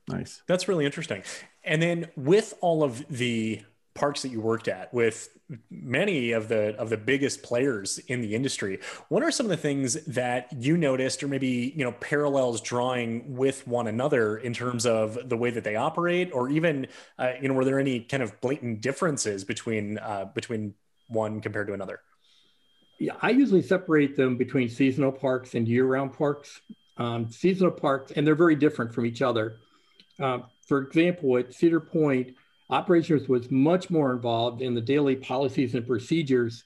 Nice. 0.09 0.43
That's 0.47 0.69
really 0.69 0.85
interesting. 0.85 1.23
And 1.65 1.81
then 1.81 2.11
with 2.17 2.55
all 2.61 2.83
of 2.83 3.07
the 3.09 3.63
parks 3.95 4.23
that 4.23 4.29
you 4.29 4.41
worked 4.41 4.69
at 4.69 4.93
with 4.95 5.29
many 5.71 6.33
of 6.33 6.49
the 6.49 6.75
of 6.77 6.89
the 6.89 6.97
biggest 6.97 7.43
players 7.43 7.99
in 8.09 8.23
the 8.23 8.35
industry 8.35 8.79
what 9.09 9.23
are 9.23 9.31
some 9.31 9.45
of 9.45 9.51
the 9.51 9.57
things 9.57 10.03
that 10.07 10.51
you 10.59 10.79
noticed 10.79 11.23
or 11.23 11.29
maybe 11.29 11.73
you 11.77 11.85
know 11.85 11.93
parallels 11.93 12.61
drawing 12.61 13.37
with 13.37 13.67
one 13.67 13.87
another 13.87 14.37
in 14.37 14.53
terms 14.53 14.87
of 14.87 15.29
the 15.29 15.37
way 15.37 15.51
that 15.51 15.65
they 15.65 15.77
operate? 15.77 16.31
Or 16.33 16.49
even 16.49 16.87
uh, 17.19 17.33
you 17.41 17.49
know 17.49 17.55
were 17.55 17.65
there 17.65 17.79
any 17.79 18.01
kind 18.01 18.23
of 18.23 18.41
blatant 18.41 18.81
differences 18.81 19.45
between 19.45 19.99
uh, 19.99 20.27
between 20.35 20.75
one 21.09 21.41
compared 21.41 21.67
to 21.69 21.75
another? 21.75 22.01
Yeah 22.99 23.15
i 23.21 23.31
usually 23.31 23.63
separate 23.63 24.17
them 24.17 24.37
between 24.37 24.69
seasonal 24.69 25.13
parks 25.13 25.55
and 25.55 25.67
year-round 25.67 26.13
parks. 26.13 26.61
Um, 26.99 27.31
seasonal 27.31 27.73
parks 27.73 28.13
and 28.13 28.27
they're 28.27 28.35
very 28.35 28.55
different 28.55 28.95
from 28.95 29.07
each 29.07 29.23
other. 29.23 29.57
Uh, 30.21 30.41
for 30.67 30.83
example 30.83 31.39
at 31.39 31.53
cedar 31.55 31.81
point 31.81 32.35
Operations 32.73 33.29
was 33.29 33.51
much 33.51 33.91
more 33.91 34.13
involved 34.13 34.63
in 34.63 34.75
the 34.75 34.81
daily 34.81 35.15
policies 35.15 35.75
and 35.75 35.87
procedures 35.87 36.65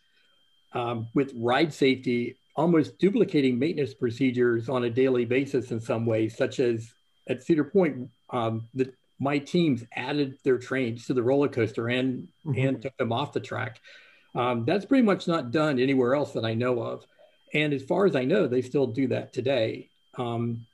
um, 0.72 1.08
with 1.14 1.32
ride 1.34 1.74
safety, 1.74 2.38
almost 2.54 2.96
duplicating 2.98 3.58
maintenance 3.58 3.92
procedures 3.92 4.68
on 4.68 4.84
a 4.84 4.90
daily 4.90 5.24
basis 5.24 5.72
in 5.72 5.80
some 5.80 6.06
ways, 6.06 6.36
such 6.36 6.60
as 6.60 6.92
at 7.28 7.42
Cedar 7.42 7.64
Point, 7.64 8.08
um, 8.30 8.68
the, 8.72 8.92
my 9.18 9.38
teams 9.38 9.82
added 9.96 10.38
their 10.44 10.58
trains 10.58 11.06
to 11.06 11.14
the 11.14 11.24
roller 11.24 11.48
coaster 11.48 11.88
and, 11.88 12.28
mm-hmm. 12.46 12.56
and 12.56 12.80
took 12.80 12.96
them 12.98 13.12
off 13.12 13.32
the 13.32 13.40
track. 13.40 13.80
Um, 14.36 14.64
that's 14.64 14.84
pretty 14.84 15.02
much 15.02 15.26
not 15.26 15.50
done 15.50 15.80
anywhere 15.80 16.14
else 16.14 16.34
that 16.34 16.44
I 16.44 16.54
know 16.54 16.80
of. 16.82 17.04
And 17.52 17.72
as 17.72 17.82
far 17.82 18.06
as 18.06 18.14
I 18.14 18.24
know, 18.24 18.46
they 18.46 18.62
still 18.62 18.86
do 18.86 19.08
that 19.08 19.32
today. 19.32 19.90
Um, 20.16 20.66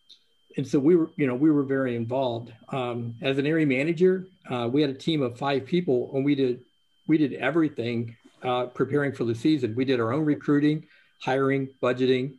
and 0.57 0.67
so 0.67 0.79
we 0.79 0.97
were, 0.97 1.11
you 1.17 1.27
know, 1.27 1.35
we 1.35 1.51
were 1.51 1.63
very 1.63 1.97
involved. 1.97 2.53
Um, 2.69 3.15
as 3.23 3.39
an 3.39 3.47
area 3.47 3.67
manager, 3.67 4.27
uh, 4.51 4.69
we 4.71 4.81
had 4.81 4.91
a 4.91 4.95
team 4.95 5.23
of 5.23 5.39
five 5.39 5.65
people, 5.67 6.11
and 6.15 6.25
we 6.25 6.35
did 6.35 6.61
we 7.07 7.19
did 7.19 7.35
everything 7.35 8.17
uh, 8.43 8.67
preparing 8.67 9.13
for 9.13 9.25
the 9.25 9.35
season. 9.35 9.75
We 9.75 9.85
did 9.85 10.01
our 10.01 10.13
own 10.13 10.25
recruiting, 10.25 10.87
hiring, 11.21 11.69
budgeting, 11.83 12.37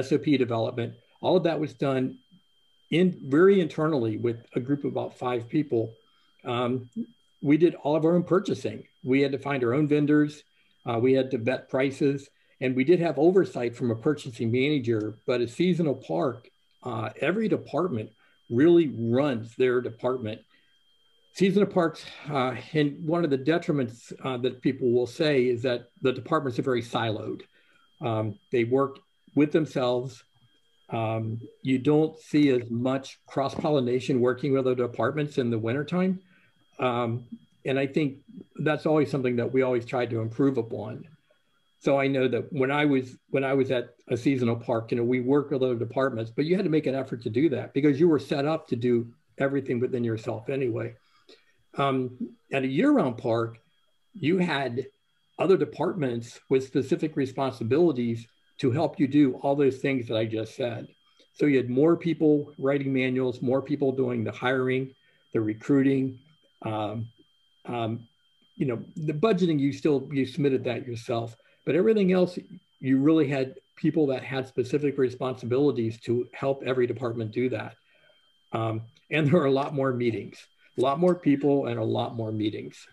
SOP 0.00 0.24
development. 0.24 0.94
All 1.20 1.36
of 1.36 1.44
that 1.44 1.60
was 1.60 1.74
done 1.74 2.18
in 2.90 3.20
very 3.28 3.60
internally 3.60 4.16
with 4.16 4.38
a 4.54 4.60
group 4.60 4.84
of 4.84 4.92
about 4.92 5.18
five 5.18 5.48
people. 5.48 5.92
Um, 6.44 6.88
we 7.42 7.56
did 7.56 7.74
all 7.76 7.96
of 7.96 8.04
our 8.04 8.14
own 8.14 8.24
purchasing. 8.24 8.84
We 9.04 9.20
had 9.20 9.32
to 9.32 9.38
find 9.38 9.62
our 9.64 9.74
own 9.74 9.88
vendors. 9.88 10.42
Uh, 10.86 10.98
we 10.98 11.12
had 11.12 11.30
to 11.30 11.38
vet 11.38 11.68
prices, 11.68 12.28
and 12.60 12.74
we 12.74 12.84
did 12.84 13.00
have 13.00 13.18
oversight 13.18 13.76
from 13.76 13.90
a 13.90 13.96
purchasing 13.96 14.50
manager. 14.50 15.18
But 15.26 15.40
a 15.40 15.48
seasonal 15.48 15.94
park 15.94 16.48
uh, 16.82 17.10
every 17.20 17.48
department 17.48 18.10
really 18.50 18.88
runs 18.88 19.54
their 19.56 19.80
department. 19.80 20.40
Seasonal 21.34 21.68
parks, 21.68 22.04
uh, 22.28 22.56
and 22.72 23.06
one 23.06 23.24
of 23.24 23.30
the 23.30 23.38
detriments 23.38 24.12
uh, 24.24 24.36
that 24.38 24.60
people 24.60 24.90
will 24.90 25.06
say 25.06 25.46
is 25.46 25.62
that 25.62 25.86
the 26.02 26.12
departments 26.12 26.58
are 26.58 26.62
very 26.62 26.82
siloed. 26.82 27.42
Um, 28.00 28.38
they 28.50 28.64
work 28.64 28.98
with 29.36 29.52
themselves. 29.52 30.24
Um, 30.88 31.40
you 31.62 31.78
don't 31.78 32.18
see 32.18 32.50
as 32.50 32.68
much 32.68 33.20
cross 33.26 33.54
pollination 33.54 34.20
working 34.20 34.52
with 34.52 34.66
other 34.66 34.74
departments 34.74 35.38
in 35.38 35.50
the 35.50 35.58
wintertime. 35.58 36.20
Um, 36.80 37.26
and 37.64 37.78
I 37.78 37.86
think 37.86 38.18
that's 38.56 38.86
always 38.86 39.10
something 39.10 39.36
that 39.36 39.52
we 39.52 39.62
always 39.62 39.84
try 39.84 40.06
to 40.06 40.20
improve 40.20 40.58
upon. 40.58 41.06
So 41.80 41.98
I 41.98 42.08
know 42.08 42.28
that 42.28 42.52
when 42.52 42.70
I 42.70 42.84
was 42.84 43.16
when 43.30 43.42
I 43.42 43.54
was 43.54 43.70
at 43.70 43.94
a 44.08 44.16
seasonal 44.16 44.56
park, 44.56 44.90
you 44.90 44.98
know, 44.98 45.02
we 45.02 45.20
work 45.20 45.50
with 45.50 45.62
other 45.62 45.74
departments, 45.74 46.30
but 46.30 46.44
you 46.44 46.54
had 46.54 46.66
to 46.66 46.70
make 46.70 46.86
an 46.86 46.94
effort 46.94 47.22
to 47.22 47.30
do 47.30 47.48
that 47.50 47.72
because 47.72 47.98
you 47.98 48.06
were 48.06 48.18
set 48.18 48.44
up 48.44 48.68
to 48.68 48.76
do 48.76 49.12
everything 49.38 49.80
within 49.80 50.04
yourself 50.04 50.50
anyway. 50.50 50.94
Um, 51.78 52.34
at 52.52 52.64
a 52.64 52.66
year-round 52.66 53.16
park, 53.16 53.58
you 54.12 54.36
had 54.38 54.86
other 55.38 55.56
departments 55.56 56.38
with 56.50 56.66
specific 56.66 57.16
responsibilities 57.16 58.26
to 58.58 58.70
help 58.70 59.00
you 59.00 59.08
do 59.08 59.34
all 59.36 59.56
those 59.56 59.78
things 59.78 60.06
that 60.08 60.18
I 60.18 60.26
just 60.26 60.54
said. 60.56 60.86
So 61.32 61.46
you 61.46 61.56
had 61.56 61.70
more 61.70 61.96
people 61.96 62.52
writing 62.58 62.92
manuals, 62.92 63.40
more 63.40 63.62
people 63.62 63.92
doing 63.92 64.22
the 64.22 64.32
hiring, 64.32 64.92
the 65.32 65.40
recruiting, 65.40 66.18
um, 66.60 67.08
um, 67.64 68.06
you 68.56 68.66
know, 68.66 68.82
the 68.96 69.14
budgeting. 69.14 69.58
You 69.58 69.72
still 69.72 70.06
you 70.12 70.26
submitted 70.26 70.64
that 70.64 70.86
yourself 70.86 71.34
but 71.70 71.76
everything 71.76 72.10
else, 72.10 72.36
you 72.80 72.98
really 72.98 73.28
had 73.28 73.54
people 73.76 74.08
that 74.08 74.24
had 74.24 74.44
specific 74.44 74.98
responsibilities 74.98 76.00
to 76.00 76.26
help 76.32 76.64
every 76.66 76.84
department 76.84 77.30
do 77.30 77.48
that. 77.48 77.76
Um, 78.50 78.82
and 79.12 79.28
there 79.28 79.40
are 79.40 79.44
a 79.44 79.52
lot 79.52 79.72
more 79.72 79.92
meetings, 79.92 80.36
a 80.76 80.80
lot 80.80 80.98
more 80.98 81.14
people, 81.14 81.66
and 81.66 81.78
a 81.78 81.84
lot 81.84 82.16
more 82.16 82.32
meetings. 82.32 82.88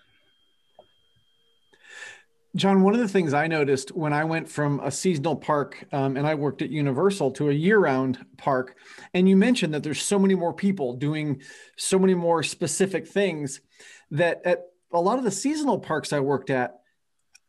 John, 2.55 2.84
one 2.84 2.93
of 2.93 3.00
the 3.00 3.07
things 3.07 3.34
I 3.34 3.48
noticed 3.48 3.96
when 3.96 4.13
I 4.13 4.25
went 4.25 4.48
from 4.48 4.79
a 4.81 4.91
seasonal 4.91 5.38
park 5.38 5.84
um, 5.91 6.15
and 6.15 6.27
I 6.27 6.36
worked 6.36 6.62
at 6.62 6.69
Universal 6.69 7.31
to 7.31 7.50
a 7.50 7.53
year 7.53 7.79
round 7.79 8.24
park, 8.38 8.75
and 9.15 9.27
you 9.27 9.36
mentioned 9.36 9.74
that 9.74 9.81
there's 9.81 10.03
so 10.03 10.19
many 10.19 10.36
more 10.36 10.53
people 10.53 10.93
doing 10.93 11.41
so 11.77 11.98
many 11.98 12.13
more 12.13 12.43
specific 12.43 13.07
things 13.07 13.60
that 14.12 14.39
at 14.46 14.65
a 14.93 15.01
lot 15.01 15.17
of 15.17 15.24
the 15.24 15.31
seasonal 15.31 15.79
parks 15.79 16.13
I 16.13 16.19
worked 16.19 16.51
at, 16.51 16.75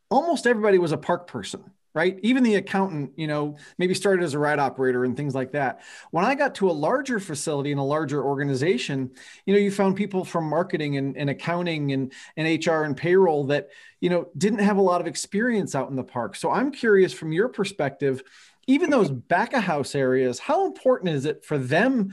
almost 0.09 0.47
everybody 0.47 0.77
was 0.77 0.91
a 0.91 0.97
park 0.97 1.27
person 1.27 1.63
right? 1.93 2.19
Even 2.21 2.43
the 2.43 2.55
accountant 2.55 3.11
you 3.17 3.27
know 3.27 3.57
maybe 3.77 3.93
started 3.93 4.23
as 4.23 4.33
a 4.33 4.39
ride 4.39 4.59
operator 4.59 5.03
and 5.03 5.17
things 5.17 5.33
like 5.33 5.51
that. 5.51 5.81
When 6.11 6.23
i 6.23 6.35
got 6.35 6.55
to 6.55 6.69
a 6.69 6.71
larger 6.71 7.19
facility 7.19 7.71
and 7.71 7.79
a 7.79 7.83
larger 7.83 8.23
organization 8.23 9.11
you 9.45 9.53
know 9.53 9.59
you 9.59 9.71
found 9.71 9.95
people 9.95 10.23
from 10.23 10.45
marketing 10.45 10.97
and, 10.97 11.17
and 11.17 11.29
accounting 11.29 11.91
and, 11.91 12.13
and 12.37 12.65
hr 12.65 12.83
and 12.83 12.95
payroll 12.95 13.45
that 13.45 13.69
you 13.99 14.09
know 14.09 14.29
didn't 14.37 14.59
have 14.59 14.77
a 14.77 14.81
lot 14.81 15.01
of 15.01 15.07
experience 15.07 15.75
out 15.75 15.89
in 15.89 15.95
the 15.95 16.03
park. 16.03 16.35
So 16.35 16.51
i'm 16.51 16.71
curious 16.71 17.13
from 17.13 17.31
your 17.31 17.49
perspective 17.49 18.21
even 18.67 18.91
those 18.91 19.09
back 19.09 19.53
of 19.53 19.63
house 19.63 19.95
areas 19.95 20.39
how 20.39 20.67
important 20.67 21.11
is 21.11 21.25
it 21.25 21.43
for 21.43 21.57
them 21.57 22.11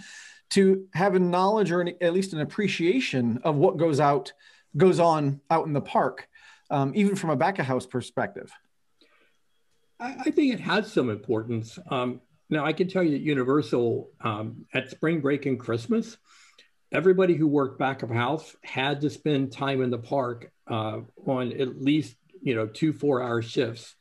to 0.48 0.86
have 0.94 1.14
a 1.14 1.18
knowledge 1.18 1.70
or 1.70 1.80
an, 1.80 1.92
at 2.00 2.14
least 2.14 2.32
an 2.32 2.40
appreciation 2.40 3.38
of 3.44 3.56
what 3.56 3.76
goes 3.76 4.00
out 4.00 4.32
goes 4.76 5.00
on 5.00 5.40
out 5.50 5.66
in 5.66 5.72
the 5.72 5.80
park 5.80 6.28
um, 6.70 6.92
even 6.94 7.16
from 7.16 7.30
a 7.30 7.36
back 7.36 7.58
of 7.58 7.66
house 7.66 7.86
perspective? 7.86 8.50
I, 9.98 10.16
I, 10.26 10.30
think 10.30 10.52
it 10.52 10.60
has 10.60 10.92
some 10.92 11.10
importance. 11.10 11.78
Um, 11.90 12.20
now, 12.50 12.64
I 12.64 12.72
can 12.72 12.88
tell 12.88 13.02
you 13.02 13.12
that 13.12 13.20
Universal 13.20 14.10
um, 14.20 14.66
at 14.72 14.90
spring 14.90 15.20
break 15.20 15.46
and 15.46 15.58
Christmas, 15.58 16.16
everybody 16.92 17.34
who 17.34 17.46
worked 17.46 17.78
back 17.78 18.02
of 18.02 18.10
house 18.10 18.54
had 18.62 19.00
to 19.00 19.10
spend 19.10 19.52
time 19.52 19.82
in 19.82 19.90
the 19.90 19.98
park 19.98 20.50
uh, 20.68 21.00
on 21.26 21.52
at 21.52 21.80
least 21.80 22.16
you 22.42 22.54
know 22.54 22.66
two 22.66 22.92
four 22.92 23.22
hour 23.22 23.42
shifts, 23.42 23.94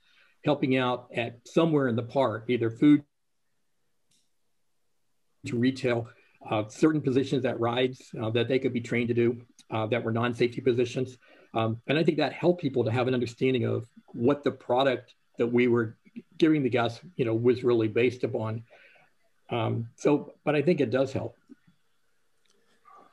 helping 0.44 0.78
out 0.78 1.08
at 1.16 1.40
somewhere 1.48 1.88
in 1.88 1.96
the 1.96 2.04
park, 2.04 2.46
either 2.50 2.70
food 2.70 3.04
to 5.48 5.58
retail, 5.58 6.10
uh, 6.50 6.68
certain 6.68 7.02
positions 7.02 7.46
at 7.46 7.60
rides 7.60 8.02
uh, 8.22 8.30
that 8.32 8.48
they 8.48 8.60
could 8.60 8.74
be 8.74 8.82
trained 8.82 9.08
to 9.08 9.14
do 9.14 9.42
uh, 9.72 9.88
that 9.88 10.04
were 10.04 10.12
non-safety 10.12 10.62
positions. 10.62 11.18
Um, 11.56 11.82
and 11.88 11.98
I 11.98 12.04
think 12.04 12.18
that 12.18 12.34
helped 12.34 12.62
people 12.62 12.84
to 12.84 12.92
have 12.92 13.08
an 13.08 13.14
understanding 13.14 13.66
of 13.66 13.88
what 14.08 14.44
the 14.44 14.52
product 14.52 15.16
that 15.38 15.48
we 15.48 15.68
were 15.68 15.98
giving 16.38 16.64
the 16.64 16.70
guests, 16.70 17.00
you 17.16 17.26
know, 17.26 17.34
was 17.34 17.64
really 17.64 17.88
based 17.88 18.24
upon. 18.24 18.64
Um, 19.50 19.88
so, 19.96 20.34
but 20.44 20.56
I 20.56 20.62
think 20.62 20.82
it 20.82 20.90
does 20.90 21.14
help. 21.14 21.38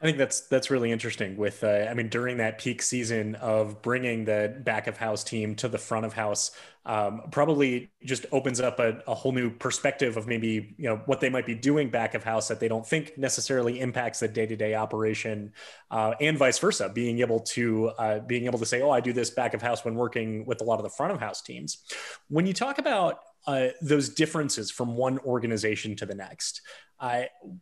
I 0.03 0.07
think 0.07 0.19
that's 0.19 0.41
that's 0.49 0.69
really 0.69 0.91
interesting. 0.91 1.37
With 1.37 1.63
uh, 1.63 1.87
I 1.89 1.95
mean, 1.95 2.09
during 2.09 2.39
that 2.39 2.59
peak 2.59 2.83
season 2.83 3.37
of 3.37 3.83
bringing 3.83 4.25
the 4.25 4.53
back 4.65 4.89
of 4.89 4.97
house 4.97 5.23
team 5.23 5.55
to 5.57 5.69
the 5.69 5.79
front 5.79 6.05
of 6.05 6.13
house, 6.13 6.51
um, 6.85 7.23
probably 7.31 7.93
just 8.05 8.27
opens 8.33 8.61
up 8.61 8.81
a, 8.81 9.01
a, 9.07 9.15
whole 9.15 9.31
new 9.31 9.49
perspective 9.49 10.17
of 10.17 10.27
maybe 10.27 10.75
you 10.77 10.89
know 10.89 11.01
what 11.07 11.21
they 11.21 11.31
might 11.31 11.47
be 11.47 11.55
doing 11.55 11.89
back 11.89 12.15
of 12.15 12.25
house 12.25 12.49
that 12.49 12.59
they 12.59 12.67
don't 12.67 12.85
think 12.85 13.17
necessarily 13.17 13.79
impacts 13.79 14.19
the 14.19 14.27
day 14.27 14.45
to 14.45 14.57
day 14.57 14.75
operation, 14.75 15.53
uh, 15.93 16.15
and 16.21 16.37
vice 16.37 16.59
versa. 16.59 16.89
Being 16.89 17.21
able 17.21 17.39
to 17.39 17.91
uh, 17.91 18.19
being 18.19 18.47
able 18.47 18.59
to 18.59 18.67
say, 18.67 18.83
oh, 18.83 18.91
I 18.91 18.99
do 18.99 19.13
this 19.13 19.31
back 19.31 19.55
of 19.55 19.63
house 19.63 19.85
when 19.85 19.95
working 19.95 20.45
with 20.47 20.63
a 20.63 20.65
lot 20.65 20.81
of 20.81 20.83
the 20.83 20.91
front 20.91 21.13
of 21.13 21.21
house 21.21 21.43
teams. 21.43 21.79
When 22.29 22.45
you 22.45 22.55
talk 22.55 22.79
about 22.79 23.21
uh, 23.47 23.69
those 23.81 24.09
differences 24.09 24.71
from 24.71 24.97
one 24.97 25.19
organization 25.21 25.97
to 25.97 26.07
the 26.07 26.15
next. 26.15 26.63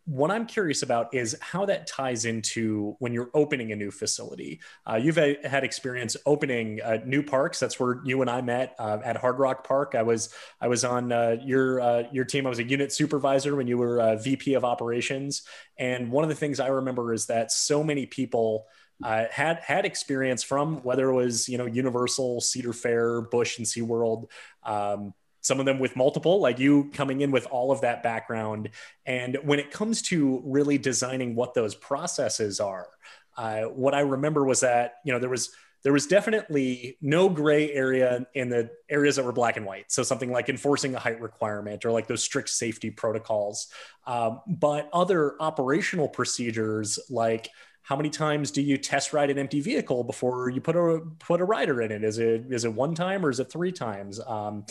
What 0.05 0.31
I'm 0.31 0.45
curious 0.45 0.83
about 0.83 1.15
is 1.15 1.35
how 1.41 1.65
that 1.65 1.87
ties 1.87 2.27
into 2.27 2.95
when 2.99 3.15
you're 3.15 3.31
opening 3.33 3.73
a 3.73 3.77
new 3.77 3.91
facility. 3.91 4.61
Uh, 4.87 4.97
you've 4.97 5.17
had 5.17 5.65
experience 5.65 6.15
opening 6.27 6.83
uh, 6.83 6.99
new 7.07 7.23
parks. 7.23 7.59
That's 7.59 7.81
where 7.81 8.01
you 8.05 8.21
and 8.21 8.29
I 8.29 8.43
met 8.43 8.75
uh, 8.79 8.99
at 9.03 9.17
Hard 9.17 9.39
Rock 9.39 9.67
Park. 9.67 9.95
I 9.95 10.03
was 10.03 10.35
I 10.61 10.69
was 10.69 10.85
on 10.85 11.11
uh, 11.11 11.37
your 11.43 12.07
your 12.13 12.27
team. 12.27 12.45
I 12.45 12.51
was 12.51 12.59
a 12.59 12.65
unit 12.65 12.93
supervisor 12.93 13.57
when 13.57 13.67
you 13.67 13.79
were 13.79 14.19
VP 14.23 14.55
of 14.55 14.65
operations. 14.65 15.43
And 15.79 16.13
one 16.13 16.23
of 16.23 16.29
the 16.29 16.37
things 16.37 16.61
I 16.61 16.69
remember 16.69 17.15
is 17.15 17.27
that 17.27 17.51
so 17.51 17.83
many 17.83 18.07
people. 18.07 18.67
Uh, 19.03 19.25
had 19.31 19.59
had 19.61 19.87
experience 19.87 20.43
from 20.43 20.83
whether 20.83 21.09
it 21.09 21.15
was 21.15 21.49
you 21.49 21.57
know 21.57 21.65
Universal, 21.65 22.43
Cedar 22.43 22.75
Fair, 22.75 23.23
Busch 23.23 23.57
and 23.57 23.67
SeaWorld, 23.67 24.27
um, 24.63 25.15
some 25.41 25.61
of 25.61 25.67
them 25.67 25.79
with 25.79 25.97
multiple, 25.97 26.41
like 26.41 26.59
you 26.59 26.91
coming 26.93 27.21
in 27.21 27.31
with 27.31 27.47
all 27.47 27.71
of 27.73 27.81
that 27.83 28.03
background. 28.03 28.71
And 29.07 29.39
when 29.43 29.59
it 29.59 29.71
comes 29.71 30.03
to 30.03 30.43
really 30.45 30.79
designing 30.79 31.35
what 31.35 31.55
those 31.55 31.75
processes 31.75 32.61
are, 32.61 32.89
uh, 33.37 33.63
what 33.63 33.95
I 33.95 34.01
remember 34.01 34.45
was 34.45 34.61
that, 34.61 34.95
you 35.05 35.13
know, 35.13 35.19
there 35.19 35.31
was 35.31 35.51
there 35.83 35.93
was 35.95 36.07
definitely 36.07 36.99
no 37.01 37.31
gray 37.31 37.73
area 37.73 38.27
in 38.35 38.51
the 38.51 38.71
areas 38.91 39.17
that 39.17 39.25
were 39.25 39.33
black 39.33 39.57
and 39.57 39.65
white. 39.65 39.91
So 39.91 40.03
something 40.03 40.31
like 40.31 40.51
enforcing 40.51 40.95
a 40.95 40.99
height 40.99 41.21
requirement 41.23 41.87
or 41.87 41.91
like 41.91 42.07
those 42.07 42.23
strict 42.23 42.51
safety 42.51 42.91
protocols. 42.91 43.69
Um, 44.07 44.43
but 44.47 44.91
other 44.93 45.41
operational 45.41 46.07
procedures 46.07 46.99
like 47.09 47.49
how 47.83 47.97
many 47.97 48.11
times 48.11 48.51
do 48.51 48.63
you 48.63 48.77
test 48.77 49.13
ride 49.13 49.31
an 49.31 49.39
empty 49.39 49.61
vehicle 49.61 50.05
before 50.05 50.49
you 50.49 50.61
put 50.61 50.77
a 50.77 51.01
put 51.19 51.41
a 51.41 51.45
rider 51.45 51.81
in 51.81 51.91
it? 51.91 52.05
Is 52.05 52.19
it 52.19 52.45
is 52.51 52.65
it 52.65 52.73
one 52.73 52.95
time 52.95 53.25
or 53.25 53.31
is 53.31 53.41
it 53.41 53.51
three 53.51 53.73
times? 53.73 54.21
Um, 54.21 54.65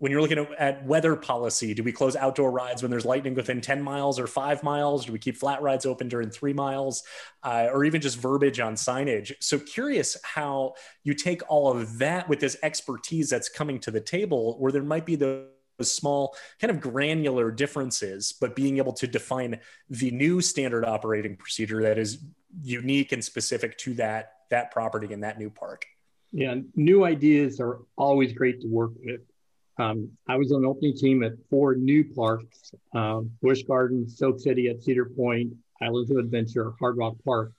when 0.00 0.10
you're 0.10 0.22
looking 0.22 0.38
at, 0.38 0.52
at, 0.58 0.86
weather 0.86 1.14
policy, 1.14 1.74
do 1.74 1.82
we 1.82 1.92
close 1.92 2.16
outdoor 2.16 2.50
rides 2.50 2.82
when 2.82 2.90
there's 2.90 3.04
lightning 3.04 3.34
within 3.34 3.60
10 3.60 3.82
miles 3.82 4.18
or 4.18 4.26
five 4.26 4.62
miles? 4.62 5.04
Do 5.04 5.12
we 5.12 5.18
keep 5.18 5.36
flat 5.36 5.60
rides 5.60 5.84
open 5.84 6.08
during 6.08 6.30
three 6.30 6.54
miles? 6.54 7.02
Uh, 7.42 7.68
or 7.70 7.84
even 7.84 8.00
just 8.00 8.18
verbiage 8.18 8.60
on 8.60 8.74
signage? 8.74 9.32
So, 9.40 9.58
curious 9.58 10.16
how 10.24 10.72
you 11.04 11.12
take 11.12 11.42
all 11.50 11.70
of 11.70 11.98
that 11.98 12.30
with 12.30 12.40
this 12.40 12.56
expertise 12.62 13.28
that's 13.28 13.50
coming 13.50 13.78
to 13.80 13.90
the 13.90 14.00
table, 14.00 14.56
where 14.58 14.72
there 14.72 14.82
might 14.82 15.04
be 15.04 15.16
those 15.16 15.44
small, 15.82 16.34
kind 16.58 16.70
of 16.70 16.80
granular 16.80 17.50
differences, 17.50 18.32
but 18.32 18.56
being 18.56 18.78
able 18.78 18.94
to 18.94 19.06
define 19.06 19.60
the 19.90 20.10
new 20.10 20.40
standard 20.40 20.86
operating 20.86 21.36
procedure 21.36 21.82
that 21.82 21.98
is 21.98 22.24
unique 22.62 23.12
and 23.12 23.22
specific 23.22 23.76
to 23.78 23.92
that, 23.94 24.32
that 24.48 24.70
property 24.70 25.12
and 25.12 25.24
that 25.24 25.38
new 25.38 25.50
park. 25.50 25.84
Yeah, 26.32 26.54
new 26.74 27.04
ideas 27.04 27.60
are 27.60 27.80
always 27.96 28.32
great 28.32 28.62
to 28.62 28.68
work 28.68 28.92
with 29.04 29.20
um, 29.80 30.10
I 30.28 30.36
was 30.36 30.52
on 30.52 30.62
the 30.62 30.68
opening 30.68 30.94
team 30.94 31.22
at 31.22 31.32
four 31.48 31.74
new 31.74 32.04
parks, 32.04 32.74
um, 32.94 33.30
Busch 33.40 33.62
Gardens, 33.62 34.18
Soak 34.18 34.38
City 34.38 34.68
at 34.68 34.82
Cedar 34.82 35.06
Point, 35.06 35.54
Islands 35.80 36.10
of 36.10 36.18
Adventure, 36.18 36.74
Hard 36.78 36.98
Rock 36.98 37.14
Park, 37.24 37.52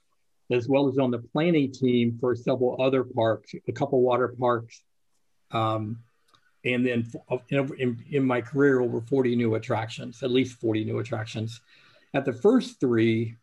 as 0.52 0.68
well 0.68 0.88
as 0.88 1.00
on 1.00 1.10
the 1.10 1.18
planning 1.18 1.72
team 1.72 2.18
for 2.20 2.36
several 2.36 2.80
other 2.80 3.04
parks, 3.04 3.54
a 3.68 3.72
couple 3.72 4.02
water 4.02 4.36
parks. 4.40 4.84
Um, 5.50 6.04
and 6.64 6.86
then 6.86 7.12
in, 7.50 8.04
in, 8.12 8.24
my 8.24 8.42
career, 8.42 8.82
over 8.82 9.02
40 9.02 9.36
new 9.36 9.56
attractions, 9.56 10.22
at 10.22 10.30
least 10.30 10.60
40 10.62 10.86
new 10.86 11.00
attractions. 11.00 11.60
At 12.14 12.26
the 12.26 12.34
first 12.34 12.80
three, 12.80 13.38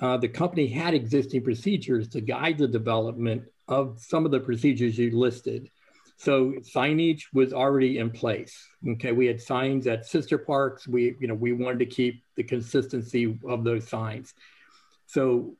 uh, 0.00 0.16
the 0.16 0.28
company 0.28 0.66
had 0.66 0.92
existing 0.92 1.44
procedures 1.44 2.08
to 2.08 2.20
guide 2.20 2.58
the 2.58 2.66
development 2.66 3.44
of 3.68 4.00
some 4.00 4.24
of 4.24 4.32
the 4.32 4.40
procedures 4.40 4.98
you 4.98 5.16
listed. 5.16 5.70
So 6.16 6.52
signage 6.60 7.24
was 7.32 7.52
already 7.52 7.98
in 7.98 8.10
place. 8.10 8.68
Okay, 8.88 9.12
we 9.12 9.26
had 9.26 9.40
signs 9.40 9.86
at 9.86 10.06
sister 10.06 10.38
parks. 10.38 10.86
We, 10.86 11.16
you 11.20 11.28
know, 11.28 11.34
we 11.34 11.52
wanted 11.52 11.80
to 11.80 11.86
keep 11.86 12.22
the 12.36 12.44
consistency 12.44 13.38
of 13.48 13.64
those 13.64 13.88
signs. 13.88 14.34
So 15.06 15.54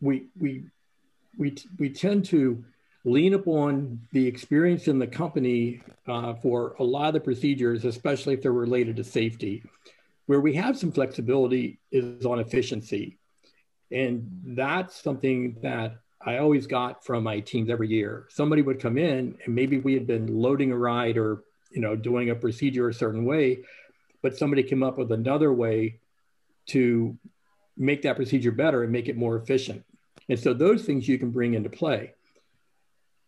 we 0.00 0.26
we 0.38 0.64
we 1.38 1.56
we 1.78 1.90
tend 1.90 2.24
to 2.26 2.64
lean 3.04 3.34
upon 3.34 4.00
the 4.12 4.26
experience 4.26 4.88
in 4.88 4.98
the 4.98 5.06
company 5.06 5.80
uh, 6.06 6.34
for 6.34 6.74
a 6.78 6.84
lot 6.84 7.08
of 7.08 7.14
the 7.14 7.20
procedures, 7.20 7.84
especially 7.84 8.34
if 8.34 8.42
they're 8.42 8.52
related 8.52 8.96
to 8.96 9.04
safety. 9.04 9.62
Where 10.26 10.40
we 10.40 10.54
have 10.54 10.78
some 10.78 10.92
flexibility 10.92 11.80
is 11.90 12.24
on 12.26 12.38
efficiency. 12.38 13.18
And 13.90 14.28
that's 14.44 15.02
something 15.02 15.56
that 15.62 15.96
I 16.22 16.38
always 16.38 16.66
got 16.66 17.04
from 17.04 17.24
my 17.24 17.40
teams 17.40 17.70
every 17.70 17.88
year. 17.88 18.26
Somebody 18.28 18.62
would 18.62 18.80
come 18.80 18.98
in 18.98 19.38
and 19.44 19.54
maybe 19.54 19.78
we 19.78 19.94
had 19.94 20.06
been 20.06 20.26
loading 20.26 20.70
a 20.70 20.76
ride 20.76 21.16
or 21.16 21.44
you 21.70 21.80
know 21.80 21.96
doing 21.96 22.30
a 22.30 22.34
procedure 22.34 22.88
a 22.88 22.94
certain 22.94 23.24
way, 23.24 23.64
but 24.22 24.36
somebody 24.36 24.62
came 24.62 24.82
up 24.82 24.98
with 24.98 25.12
another 25.12 25.52
way 25.52 26.00
to 26.66 27.16
make 27.76 28.02
that 28.02 28.16
procedure 28.16 28.52
better 28.52 28.82
and 28.82 28.92
make 28.92 29.08
it 29.08 29.16
more 29.16 29.36
efficient. 29.36 29.84
And 30.28 30.38
so 30.38 30.52
those 30.52 30.84
things 30.84 31.08
you 31.08 31.18
can 31.18 31.30
bring 31.30 31.54
into 31.54 31.70
play. 31.70 32.12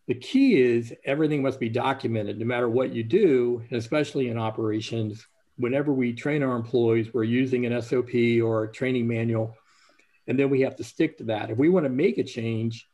The 0.07 0.15
key 0.15 0.61
is 0.61 0.93
everything 1.05 1.41
must 1.41 1.59
be 1.59 1.69
documented 1.69 2.37
no 2.37 2.45
matter 2.45 2.69
what 2.69 2.93
you 2.93 3.03
do, 3.03 3.63
especially 3.71 4.27
in 4.27 4.37
operations. 4.37 5.25
Whenever 5.57 5.93
we 5.93 6.13
train 6.13 6.43
our 6.43 6.55
employees, 6.55 7.13
we're 7.13 7.23
using 7.23 7.65
an 7.65 7.81
SOP 7.81 8.13
or 8.43 8.65
a 8.65 8.71
training 8.71 9.07
manual 9.07 9.55
and 10.27 10.39
then 10.39 10.49
we 10.49 10.61
have 10.61 10.75
to 10.77 10.83
stick 10.83 11.17
to 11.17 11.25
that. 11.25 11.49
If 11.49 11.57
we 11.57 11.69
want 11.69 11.85
to 11.85 11.89
make 11.89 12.17
a 12.17 12.23
change, 12.23 12.87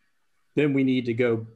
then 0.55 0.73
we 0.73 0.83
need 0.83 1.05
to 1.05 1.13
go, 1.13 1.47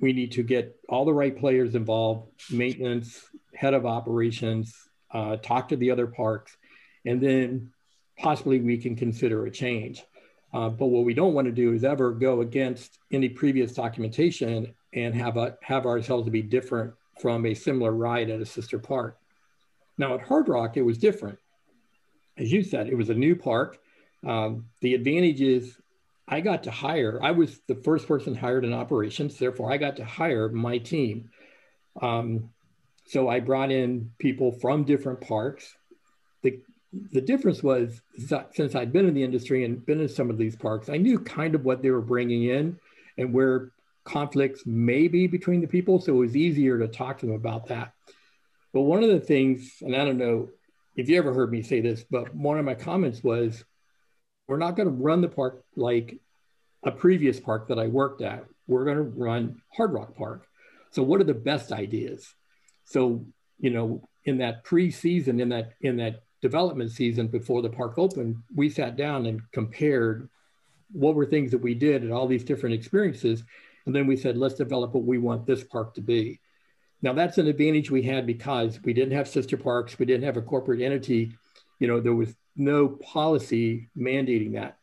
we 0.00 0.12
need 0.12 0.32
to 0.32 0.42
get 0.42 0.76
all 0.88 1.04
the 1.04 1.14
right 1.14 1.36
players 1.36 1.74
involved, 1.74 2.30
maintenance, 2.50 3.20
head 3.54 3.74
of 3.74 3.86
operations, 3.86 4.74
uh, 5.10 5.36
talk 5.36 5.68
to 5.68 5.76
the 5.76 5.90
other 5.90 6.06
parks, 6.06 6.56
and 7.04 7.20
then 7.20 7.72
possibly 8.18 8.60
we 8.60 8.78
can 8.78 8.96
consider 8.96 9.46
a 9.46 9.50
change. 9.50 10.02
Uh, 10.52 10.68
but 10.68 10.86
what 10.86 11.04
we 11.04 11.14
don't 11.14 11.34
want 11.34 11.46
to 11.46 11.52
do 11.52 11.72
is 11.72 11.84
ever 11.84 12.12
go 12.12 12.40
against 12.40 12.98
any 13.12 13.28
previous 13.28 13.72
documentation 13.72 14.74
and 14.92 15.14
have 15.14 15.36
a, 15.36 15.56
have 15.60 15.86
ourselves 15.86 16.24
to 16.24 16.30
be 16.30 16.42
different 16.42 16.94
from 17.20 17.44
a 17.46 17.54
similar 17.54 17.92
ride 17.92 18.30
at 18.30 18.40
a 18.40 18.46
sister 18.46 18.78
park. 18.78 19.18
Now 19.98 20.14
at 20.14 20.22
Hard 20.22 20.48
Rock, 20.48 20.76
it 20.76 20.82
was 20.82 20.98
different. 20.98 21.38
As 22.38 22.52
you 22.52 22.62
said, 22.62 22.88
it 22.88 22.96
was 22.96 23.10
a 23.10 23.14
new 23.14 23.34
park. 23.34 23.78
Um, 24.26 24.66
the 24.80 24.94
advantage 24.94 25.40
is 25.40 25.76
I 26.28 26.40
got 26.40 26.64
to 26.64 26.70
hire, 26.70 27.20
I 27.22 27.30
was 27.30 27.60
the 27.68 27.76
first 27.76 28.08
person 28.08 28.34
hired 28.34 28.64
in 28.64 28.72
operations, 28.72 29.38
therefore, 29.38 29.72
I 29.72 29.76
got 29.76 29.96
to 29.96 30.04
hire 30.04 30.48
my 30.48 30.78
team. 30.78 31.30
Um, 32.02 32.50
so 33.06 33.28
I 33.28 33.38
brought 33.38 33.70
in 33.70 34.10
people 34.18 34.50
from 34.50 34.82
different 34.82 35.20
parks. 35.20 35.76
The, 36.42 36.60
the 37.12 37.20
difference 37.20 37.62
was 37.62 38.00
since 38.52 38.74
I'd 38.74 38.92
been 38.92 39.06
in 39.06 39.14
the 39.14 39.22
industry 39.22 39.64
and 39.64 39.86
been 39.86 40.00
in 40.00 40.08
some 40.08 40.28
of 40.28 40.38
these 40.38 40.56
parks, 40.56 40.88
I 40.88 40.96
knew 40.96 41.20
kind 41.20 41.54
of 41.54 41.64
what 41.64 41.82
they 41.82 41.90
were 41.90 42.00
bringing 42.00 42.44
in 42.44 42.80
and 43.16 43.32
where 43.32 43.70
conflicts 44.04 44.66
may 44.66 45.06
be 45.06 45.28
between 45.28 45.60
the 45.60 45.68
people. 45.68 46.00
So 46.00 46.14
it 46.14 46.18
was 46.18 46.36
easier 46.36 46.78
to 46.78 46.88
talk 46.88 47.18
to 47.18 47.26
them 47.26 47.36
about 47.36 47.68
that. 47.68 47.92
But 48.72 48.82
one 48.82 49.04
of 49.04 49.10
the 49.10 49.20
things, 49.20 49.76
and 49.80 49.94
I 49.94 50.04
don't 50.04 50.18
know 50.18 50.48
if 50.96 51.08
you 51.08 51.16
ever 51.18 51.32
heard 51.32 51.52
me 51.52 51.62
say 51.62 51.80
this, 51.80 52.04
but 52.10 52.34
one 52.34 52.58
of 52.58 52.64
my 52.64 52.74
comments 52.74 53.22
was 53.22 53.64
we're 54.48 54.56
not 54.56 54.76
going 54.76 54.88
to 54.88 55.02
run 55.02 55.20
the 55.20 55.28
park 55.28 55.64
like 55.74 56.18
a 56.84 56.90
previous 56.90 57.40
park 57.40 57.68
that 57.68 57.78
I 57.78 57.86
worked 57.86 58.22
at. 58.22 58.44
We're 58.66 58.84
going 58.84 58.96
to 58.96 59.02
run 59.02 59.60
Hard 59.74 59.92
Rock 59.92 60.16
Park. 60.16 60.46
So 60.90 61.02
what 61.02 61.20
are 61.20 61.24
the 61.24 61.34
best 61.34 61.72
ideas? 61.72 62.34
So, 62.84 63.24
you 63.58 63.70
know, 63.70 64.08
in 64.24 64.38
that 64.38 64.64
pre-season, 64.64 65.40
in 65.40 65.48
that 65.50 65.72
in 65.80 65.96
that 65.96 66.22
development 66.42 66.90
season 66.90 67.28
before 67.28 67.62
the 67.62 67.70
park 67.70 67.98
opened, 67.98 68.36
we 68.54 68.68
sat 68.70 68.96
down 68.96 69.26
and 69.26 69.40
compared 69.52 70.28
what 70.92 71.14
were 71.14 71.26
things 71.26 71.50
that 71.50 71.58
we 71.58 71.74
did 71.74 72.02
and 72.02 72.12
all 72.12 72.26
these 72.26 72.44
different 72.44 72.74
experiences. 72.74 73.42
And 73.86 73.94
then 73.94 74.06
we 74.06 74.16
said, 74.16 74.36
let's 74.36 74.54
develop 74.54 74.92
what 74.92 75.04
we 75.04 75.18
want 75.18 75.46
this 75.46 75.64
park 75.64 75.94
to 75.94 76.00
be. 76.00 76.40
Now 77.02 77.12
that's 77.12 77.38
an 77.38 77.46
advantage 77.46 77.90
we 77.90 78.02
had 78.02 78.26
because 78.26 78.80
we 78.84 78.92
didn't 78.92 79.16
have 79.16 79.28
sister 79.28 79.56
parks, 79.56 79.98
we 79.98 80.06
didn't 80.06 80.24
have 80.24 80.36
a 80.36 80.42
corporate 80.42 80.80
entity. 80.80 81.36
You 81.78 81.88
know, 81.88 82.00
there 82.00 82.14
was 82.14 82.34
no 82.56 82.88
policy 82.88 83.88
mandating 83.96 84.52
that. 84.54 84.78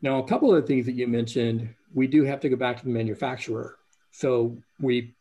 Now, 0.00 0.18
a 0.18 0.26
couple 0.26 0.54
of 0.54 0.60
the 0.60 0.66
things 0.66 0.86
that 0.86 0.92
you 0.92 1.06
mentioned, 1.06 1.74
we 1.94 2.06
do 2.06 2.24
have 2.24 2.40
to 2.40 2.48
go 2.48 2.56
back 2.56 2.78
to 2.78 2.84
the 2.84 2.90
manufacturer. 2.90 3.76
So 4.10 4.56
we 4.80 5.14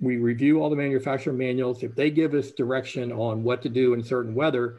we 0.00 0.16
review 0.16 0.62
all 0.62 0.70
the 0.70 0.76
manufacturer 0.76 1.32
manuals. 1.32 1.82
If 1.82 1.96
they 1.96 2.10
give 2.10 2.34
us 2.34 2.52
direction 2.52 3.10
on 3.10 3.42
what 3.42 3.62
to 3.62 3.68
do 3.68 3.94
in 3.94 4.02
certain 4.02 4.32
weather, 4.34 4.78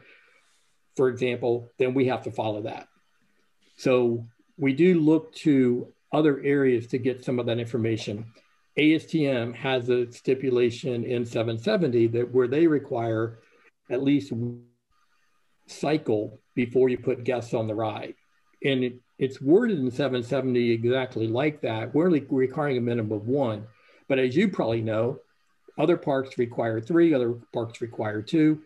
for 0.96 1.08
example, 1.08 1.70
then 1.78 1.92
we 1.92 2.06
have 2.06 2.22
to 2.24 2.30
follow 2.30 2.62
that. 2.62 2.88
So 3.76 4.26
we 4.56 4.72
do 4.72 4.98
look 4.98 5.34
to 5.36 5.92
other 6.12 6.40
areas 6.42 6.86
to 6.88 6.98
get 6.98 7.24
some 7.24 7.38
of 7.38 7.46
that 7.46 7.58
information. 7.58 8.32
ASTM 8.78 9.54
has 9.54 9.88
a 9.88 10.10
stipulation 10.10 11.04
in 11.04 11.24
770 11.26 12.06
that 12.08 12.32
where 12.32 12.48
they 12.48 12.66
require 12.66 13.40
at 13.90 14.02
least 14.02 14.32
cycle 15.70 16.40
before 16.54 16.88
you 16.88 16.98
put 16.98 17.24
guests 17.24 17.54
on 17.54 17.66
the 17.66 17.74
ride. 17.74 18.14
And 18.64 18.84
it, 18.84 18.94
it's 19.18 19.40
worded 19.40 19.78
in 19.78 19.90
770 19.90 20.70
exactly 20.70 21.26
like 21.26 21.60
that. 21.62 21.94
We're 21.94 22.06
only 22.06 22.24
requiring 22.28 22.76
a 22.76 22.80
minimum 22.80 23.12
of 23.12 23.26
one. 23.26 23.66
But 24.08 24.18
as 24.18 24.36
you 24.36 24.48
probably 24.48 24.82
know, 24.82 25.20
other 25.78 25.96
parks 25.96 26.36
require 26.36 26.80
three, 26.80 27.14
other 27.14 27.34
parks 27.52 27.80
require 27.80 28.22
two. 28.22 28.62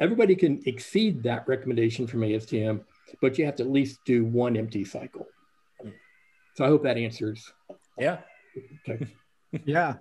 Everybody 0.00 0.34
can 0.34 0.62
exceed 0.66 1.22
that 1.22 1.46
recommendation 1.46 2.06
from 2.06 2.20
ASTM, 2.20 2.82
but 3.20 3.38
you 3.38 3.46
have 3.46 3.56
to 3.56 3.62
at 3.62 3.70
least 3.70 4.00
do 4.04 4.24
one 4.24 4.56
empty 4.56 4.84
cycle. 4.84 5.26
So 6.54 6.64
I 6.64 6.68
hope 6.68 6.82
that 6.84 6.96
answers. 6.96 7.52
Yeah. 7.98 8.18
Okay. 8.88 9.06
Yeah. 9.64 9.94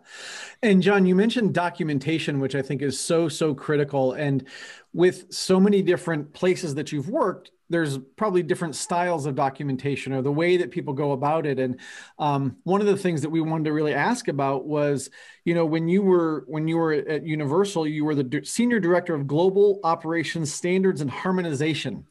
And 0.62 0.82
John, 0.82 1.06
you 1.06 1.16
mentioned 1.16 1.54
documentation, 1.54 2.40
which 2.40 2.56
I 2.56 2.62
think 2.62 2.82
is 2.82 3.00
so, 3.00 3.30
so 3.30 3.54
critical. 3.54 4.14
And 4.14 4.46
with 4.94 5.32
so 5.34 5.60
many 5.60 5.82
different 5.82 6.34
places 6.34 6.76
that 6.76 6.92
you've 6.92 7.10
worked, 7.10 7.52
there's 7.70 7.98
probably 8.16 8.44
different 8.44 8.76
styles 8.76 9.26
of 9.26 9.36
documentation 9.36 10.14
or 10.14 10.22
the 10.22 10.32
way 10.32 10.58
that 10.58 10.72
people 10.72 10.94
go 10.94 11.14
about 11.14 11.46
it 11.46 11.60
and 11.60 11.80
um, 12.20 12.58
one 12.64 12.80
of 12.80 12.88
the 12.88 12.98
things 12.98 13.22
that 13.22 13.30
we 13.30 13.42
wanted 13.42 13.66
to 13.66 13.74
really 13.74 13.94
ask 13.94 14.28
about 14.28 14.66
was 14.66 15.10
you 15.46 15.54
know 15.54 15.66
when 15.66 15.88
you 15.88 16.02
were 16.02 16.44
when 16.48 16.68
you 16.68 16.78
were 16.78 16.94
at 16.94 17.26
universal 17.26 17.88
you 17.88 18.06
were 18.06 18.16
the 18.16 18.42
senior 18.44 18.80
director 18.80 19.16
of 19.16 19.26
global 19.26 19.80
operations 19.84 20.54
standards 20.54 21.02
and 21.02 21.10
harmonization 21.10 22.06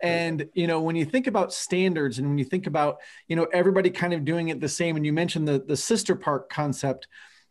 and 0.00 0.48
you 0.54 0.66
know 0.66 0.80
when 0.80 0.96
you 0.96 1.04
think 1.04 1.26
about 1.26 1.52
standards 1.52 2.18
and 2.18 2.28
when 2.28 2.38
you 2.38 2.44
think 2.44 2.66
about 2.66 2.98
you 3.28 3.36
know 3.36 3.46
everybody 3.52 3.90
kind 3.90 4.12
of 4.12 4.24
doing 4.24 4.48
it 4.48 4.60
the 4.60 4.68
same 4.68 4.96
and 4.96 5.06
you 5.06 5.12
mentioned 5.12 5.46
the 5.48 5.58
the 5.66 5.76
sister 5.76 6.14
park 6.14 6.50
concept 6.50 7.08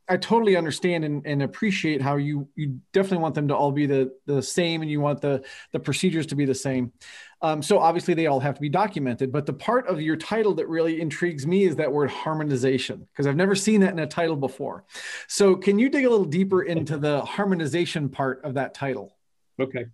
I 0.08 0.18
totally 0.18 0.56
understand 0.56 1.04
and, 1.04 1.26
and, 1.26 1.42
appreciate 1.42 2.02
how 2.02 2.18
you 2.18 2.48
you 2.56 2.80
definitely 2.94 3.20
want 3.20 3.34
them 3.34 3.48
to 3.48 3.56
all 3.56 3.72
be 3.72 3.88
the 3.88 4.12
the 4.28 4.42
same 4.42 4.82
and 4.82 4.92
you 4.92 5.02
want 5.02 5.22
the 5.22 5.44
the 5.72 5.80
procedures 5.80 6.28
to 6.28 6.36
be 6.36 6.46
the 6.46 6.54
same. 6.54 6.92
Um, 7.42 7.62
so 7.62 7.80
obviously 7.80 8.14
they 8.14 8.28
all 8.28 8.40
have 8.40 8.56
to 8.56 8.62
be 8.62 8.70
documented. 8.70 9.32
But 9.32 9.46
the 9.46 9.54
part 9.54 9.88
of 9.88 10.02
your 10.02 10.16
title 10.16 10.54
that 10.56 10.68
really 10.68 11.02
intrigues 11.02 11.46
me 11.46 11.64
is 11.64 11.76
that 11.78 11.92
word 11.92 12.10
harmonization 12.10 13.08
because 13.12 13.28
I've 13.28 13.36
never 13.36 13.56
seen 13.56 13.82
that 13.82 13.94
in 13.94 14.00
a 14.00 14.08
title 14.08 14.36
before. 14.36 14.86
So 15.28 15.56
can 15.56 15.80
you 15.80 15.90
dig 15.90 16.06
a 16.06 16.10
little 16.10 16.26
deeper 16.26 16.62
into 16.62 16.98
the 16.98 17.22
harmonization 17.22 18.10
part 18.10 18.44
of 18.44 18.56
that 18.56 18.74
title? 18.74 19.16
Okay. 19.60 19.86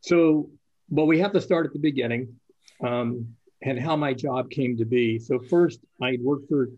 So 0.00 0.50
well, 0.94 1.06
we 1.06 1.18
have 1.18 1.32
to 1.32 1.40
start 1.40 1.66
at 1.66 1.72
the 1.72 1.78
beginning 1.80 2.36
um, 2.80 3.34
and 3.62 3.80
how 3.80 3.96
my 3.96 4.14
job 4.14 4.48
came 4.48 4.76
to 4.76 4.84
be. 4.84 5.18
So 5.18 5.40
first, 5.40 5.80
I 6.00 6.18
worked 6.20 6.48
for 6.48 6.68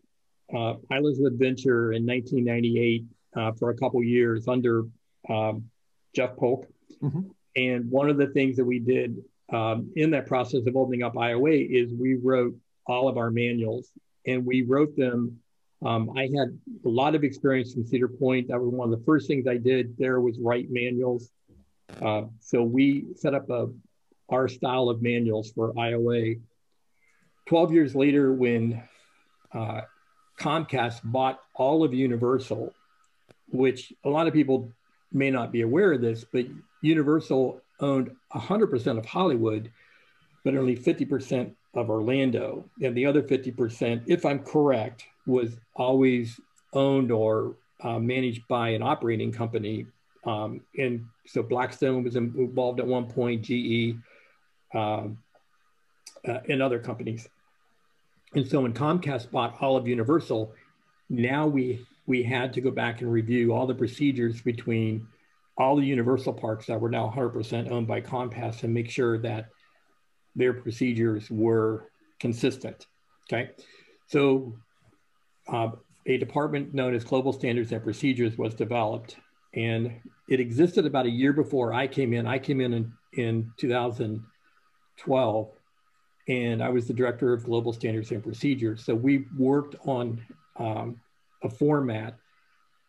uh, 0.55 0.75
Islands 0.91 1.21
of 1.21 1.27
Adventure 1.27 1.93
in 1.93 2.07
1998 2.07 3.05
uh, 3.37 3.53
for 3.53 3.69
a 3.71 3.77
couple 3.77 4.03
years 4.03 4.49
under 4.49 4.87
um, 5.29 5.65
Jeff 6.15 6.35
Polk. 6.37 6.67
Mm-hmm. 7.03 7.21
And 7.57 7.91
one 7.91 8.09
of 8.09 8.17
the 8.17 8.29
things 8.29 8.57
that 8.57 8.65
we 8.65 8.79
did 8.79 9.23
um, 9.53 9.93
in 9.97 10.11
that 10.13 10.27
process 10.27 10.67
of 10.67 10.77
opening 10.77 11.03
up 11.03 11.15
IOA 11.15 11.69
is 11.71 11.93
we 11.93 12.15
wrote 12.15 12.55
all 12.87 13.09
of 13.09 13.19
our 13.19 13.31
manuals 13.31 13.91
and 14.27 14.47
we 14.47 14.63
wrote 14.63 14.97
them. 14.97 15.39
Um, 15.85 16.17
I 16.17 16.23
had 16.23 16.59
a 16.87 16.89
lot 16.89 17.15
of 17.15 17.23
experience 17.23 17.75
from 17.75 17.85
Cedar 17.85 18.09
Point. 18.09 18.49
That 18.49 18.59
was 18.59 18.73
one 18.73 18.91
of 18.91 18.99
the 18.99 19.05
first 19.05 19.27
things 19.29 19.47
I 19.47 19.59
did 19.59 19.95
there 19.99 20.23
was 20.23 20.39
write 20.39 20.71
manuals. 20.71 21.31
Uh, 22.01 22.23
so 22.41 22.63
we 22.63 23.05
set 23.15 23.35
up 23.35 23.51
a, 23.51 23.69
our 24.29 24.49
style 24.49 24.89
of 24.89 25.03
manuals 25.03 25.51
for 25.53 25.73
IOA. 25.75 26.41
12 27.47 27.73
years 27.73 27.95
later, 27.95 28.33
when 28.33 28.83
uh, 29.53 29.83
Comcast 30.39 31.01
bought 31.05 31.41
all 31.55 31.85
of 31.85 31.95
Universal, 31.95 32.75
which 33.51 33.93
a 34.05 34.09
lot 34.09 34.27
of 34.27 34.33
people 34.33 34.73
may 35.13 35.31
not 35.31 35.53
be 35.53 35.63
aware 35.63 35.93
of 35.93 36.01
this, 36.01 36.25
but 36.25 36.47
Universal 36.83 37.61
owned 37.81 38.11
100% 38.35 38.99
of 38.99 39.07
Hollywood, 39.07 39.71
but 40.45 40.57
only 40.57 40.77
50% 40.77 41.55
of 41.75 41.91
Orlando. 41.91 42.65
And 42.83 42.97
the 42.97 43.07
other 43.07 43.23
50%, 43.23 44.03
if 44.07 44.25
I'm 44.25 44.41
correct, 44.41 45.05
was 45.27 45.59
always 45.75 46.41
owned 46.73 47.11
or 47.11 47.57
uh, 47.83 47.99
managed 47.99 48.47
by 48.49 48.71
an 48.71 48.83
operating 48.83 49.33
company. 49.33 49.87
Um, 50.25 50.63
and 50.79 51.07
so 51.27 51.43
Blackstone 51.43 52.03
was 52.03 52.17
involved 52.17 52.81
at 52.81 52.87
one 52.87 53.07
point, 53.07 53.43
GE, 53.43 53.97
um, 54.75 55.19
uh, 56.27 56.39
and 56.49 56.63
other 56.63 56.79
companies. 56.79 57.29
And 58.35 58.47
so 58.47 58.63
when 58.63 58.73
Comcast 58.73 59.31
bought 59.31 59.57
all 59.61 59.77
of 59.77 59.87
Universal, 59.87 60.53
now 61.09 61.47
we 61.47 61.85
we 62.07 62.23
had 62.23 62.53
to 62.53 62.61
go 62.61 62.71
back 62.71 63.01
and 63.01 63.11
review 63.11 63.53
all 63.53 63.67
the 63.67 63.75
procedures 63.75 64.41
between 64.41 65.09
all 65.59 65.77
the 65.77 65.85
Universal 65.85 66.35
parks 66.35 66.67
that 66.67 66.81
were 66.81 66.91
now 66.91 67.13
100% 67.15 67.71
owned 67.71 67.87
by 67.87 68.01
Comcast 68.01 68.63
and 68.63 68.73
make 68.73 68.89
sure 68.91 69.19
that 69.19 69.49
their 70.37 70.53
procedures 70.53 71.29
were 71.31 71.91
consistent. 72.21 72.87
Okay, 73.25 73.51
so 74.07 74.55
uh, 75.49 75.71
a 76.07 76.19
department 76.19 76.75
known 76.75 76.95
as 76.95 77.03
Global 77.03 77.33
Standards 77.33 77.73
and 77.73 77.83
Procedures 77.83 78.39
was 78.39 78.55
developed, 78.55 79.17
and 79.55 80.01
it 80.29 80.39
existed 80.39 80.87
about 80.87 81.07
a 81.07 81.11
year 81.11 81.33
before 81.33 81.73
I 81.73 81.89
came 81.89 82.13
in. 82.13 82.27
I 82.27 82.39
came 82.39 82.61
in 82.61 82.73
in, 82.73 82.93
in 83.15 83.53
2012 84.97 85.51
and 86.29 86.63
I 86.63 86.69
was 86.69 86.87
the 86.87 86.93
director 86.93 87.33
of 87.33 87.45
global 87.45 87.73
standards 87.73 88.11
and 88.11 88.23
procedures. 88.23 88.85
So 88.85 88.95
we 88.95 89.27
worked 89.39 89.77
on 89.87 90.25
um, 90.57 91.01
a 91.43 91.49
format 91.49 92.17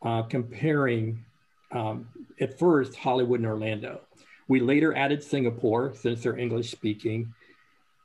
uh, 0.01 0.23
comparing 0.23 1.23
um, 1.71 2.07
at 2.39 2.57
first 2.57 2.95
Hollywood 2.95 3.39
and 3.39 3.47
Orlando. 3.47 4.01
We 4.47 4.59
later 4.59 4.95
added 4.95 5.21
Singapore 5.21 5.93
since 5.93 6.23
they're 6.23 6.37
English 6.37 6.71
speaking, 6.71 7.33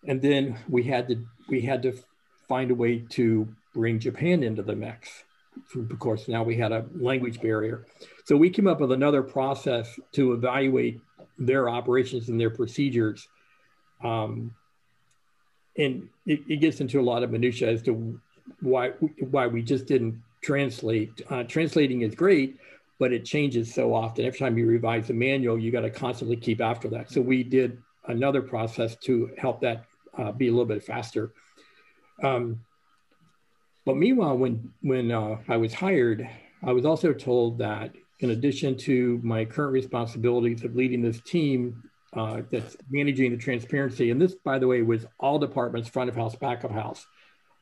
and 0.06 0.20
then 0.20 0.58
we 0.68 0.82
had 0.82 1.08
to 1.08 1.24
we 1.48 1.60
had 1.60 1.82
to 1.82 1.94
find 2.48 2.70
a 2.70 2.74
way 2.74 3.04
to 3.10 3.48
bring 3.72 4.00
Japan 4.00 4.42
into 4.42 4.62
the 4.62 4.74
mix. 4.74 5.22
Of 5.76 5.98
course, 5.98 6.28
now 6.28 6.42
we 6.42 6.56
had 6.56 6.72
a 6.72 6.86
language 6.98 7.40
barrier, 7.40 7.86
so 8.24 8.36
we 8.36 8.50
came 8.50 8.66
up 8.66 8.80
with 8.80 8.90
another 8.90 9.22
process 9.22 9.88
to 10.12 10.32
evaluate 10.32 11.00
their 11.38 11.68
operations 11.68 12.28
and 12.28 12.40
their 12.40 12.50
procedures. 12.50 13.28
Um, 14.02 14.54
and 15.76 16.08
it, 16.26 16.40
it, 16.48 16.56
gets 16.60 16.80
into 16.80 17.00
a 17.00 17.02
lot 17.02 17.22
of 17.22 17.30
minutia 17.30 17.70
as 17.70 17.82
to 17.82 18.20
why 18.60 18.90
why 19.30 19.46
we 19.46 19.62
just 19.62 19.86
didn't 19.86 20.20
translate. 20.42 21.22
Uh, 21.30 21.44
translating 21.44 22.02
is 22.02 22.14
great, 22.14 22.58
but 22.98 23.12
it 23.12 23.24
changes 23.24 23.72
so 23.72 23.94
often. 23.94 24.24
Every 24.24 24.38
time 24.38 24.58
you 24.58 24.66
revise 24.66 25.06
the 25.06 25.14
manual, 25.14 25.58
you 25.58 25.70
got 25.70 25.82
to 25.82 25.90
constantly 25.90 26.36
keep 26.36 26.60
after 26.60 26.88
that. 26.88 27.10
So 27.10 27.20
we 27.20 27.42
did 27.42 27.78
another 28.08 28.42
process 28.42 28.96
to 29.04 29.30
help 29.38 29.60
that 29.62 29.84
uh, 30.18 30.32
be 30.32 30.48
a 30.48 30.50
little 30.50 30.66
bit 30.66 30.82
faster. 30.82 31.32
Um, 32.22 32.60
but 33.84 33.96
meanwhile, 33.96 34.36
when 34.36 34.72
when 34.82 35.10
uh, 35.10 35.38
I 35.48 35.56
was 35.56 35.72
hired, 35.72 36.28
I 36.62 36.72
was 36.72 36.84
also 36.84 37.12
told 37.12 37.58
that 37.58 37.94
in 38.20 38.30
addition 38.30 38.76
to 38.76 39.20
my 39.24 39.44
current 39.44 39.72
responsibilities 39.72 40.62
of 40.64 40.76
leading 40.76 41.02
this 41.02 41.20
team 41.22 41.82
uh, 42.14 42.42
that's 42.50 42.76
managing 42.90 43.30
the 43.30 43.36
transparency. 43.36 44.10
And 44.10 44.20
this, 44.20 44.34
by 44.34 44.58
the 44.58 44.66
way, 44.66 44.82
was 44.82 45.06
all 45.18 45.38
departments, 45.38 45.88
front 45.88 46.10
of 46.10 46.16
house, 46.16 46.36
back 46.36 46.64
of 46.64 46.70
house, 46.70 47.06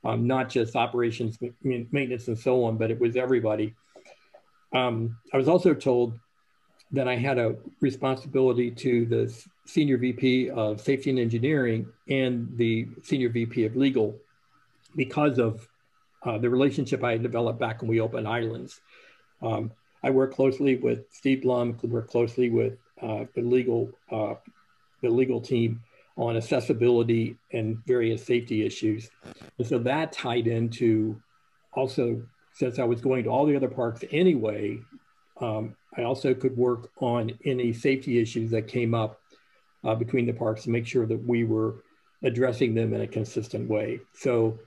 um, 0.05 0.27
not 0.27 0.49
just 0.49 0.77
operations, 0.77 1.39
maintenance, 1.63 2.29
and 2.29 2.39
so 2.39 2.65
on, 2.65 2.77
but 2.77 2.91
it 2.91 3.01
was 3.01 3.17
everybody. 3.17 3.75
Um, 4.73 5.17
I 5.33 5.37
was 5.37 5.49
also 5.49 5.75
told 5.75 6.19
that 6.93 7.07
I 7.07 7.17
had 7.17 7.39
a 7.39 7.57
responsibility 7.81 8.71
to 8.73 9.07
the 9.07 9.45
senior 9.67 9.99
VP 9.99 10.51
of 10.51 10.81
safety 10.81 11.11
and 11.11 11.19
engineering 11.19 11.87
and 12.09 12.49
the 12.57 12.89
senior 13.05 13.29
VP 13.29 13.65
of 13.65 13.77
legal 13.77 14.17
because 14.97 15.39
of 15.39 15.69
uh, 16.25 16.39
the 16.39 16.51
relationship 16.51 17.05
I 17.05 17.13
had 17.13 17.23
developed 17.23 17.61
back 17.61 17.81
when 17.81 17.89
we 17.89 18.01
opened 18.01 18.27
Islands. 18.27 18.81
Um, 19.41 19.71
I 20.03 20.11
work 20.11 20.35
closely 20.35 20.77
with 20.77 21.05
Steve 21.13 21.43
Blum, 21.43 21.79
work 21.85 22.09
closely 22.09 22.51
with 22.51 22.79
uh, 23.03 23.25
the 23.35 23.43
legal 23.43 23.91
uh, 24.11 24.35
the 25.03 25.09
legal 25.09 25.41
team 25.41 25.81
on 26.17 26.37
accessibility 26.37 27.37
and 27.53 27.79
various 27.87 28.25
safety 28.25 28.67
issues. 28.67 29.09
And 29.59 29.67
so 29.67 29.79
that 29.79 30.13
tied 30.13 30.47
into 30.47 31.21
also 31.73 32.23
since 32.53 32.79
I 32.79 32.85
was 32.85 33.01
going 33.01 33.25
to 33.25 33.31
all 33.31 33.47
the 33.47 33.57
other 33.57 33.69
parks 33.69 34.05
anyway, 34.11 34.79
um, 35.41 35.75
I 35.97 36.03
also 36.03 36.35
could 36.35 36.57
work 36.57 36.91
on 36.99 37.33
any 37.45 37.73
safety 37.73 38.21
issues 38.21 38.51
that 38.51 38.69
came 38.69 38.95
up 38.95 39.19
uh, 39.85 39.95
between 39.95 40.27
the 40.27 40.33
parks 40.33 40.65
to 40.65 40.71
make 40.71 40.87
sure 40.87 41.07
that 41.07 41.27
we 41.27 41.45
were 41.45 41.83
addressing 42.23 42.75
them 42.75 42.93
in 42.93 43.01
a 43.01 43.07
consistent 43.07 43.69
way. 43.69 44.01
So 44.13 44.59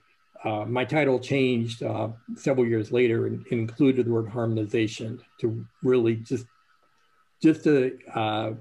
uh, 0.43 0.65
my 0.65 0.83
title 0.83 1.19
changed 1.19 1.83
uh, 1.83 2.09
several 2.35 2.65
years 2.65 2.91
later 2.91 3.27
and, 3.27 3.45
and, 3.51 3.61
included 3.61 4.05
the 4.05 4.11
word 4.11 4.27
harmonization 4.27 5.21
to 5.39 5.65
really 5.83 6.15
just 6.15 6.45
just 7.43 7.65
to 7.65 7.99
uh, 8.15 8.51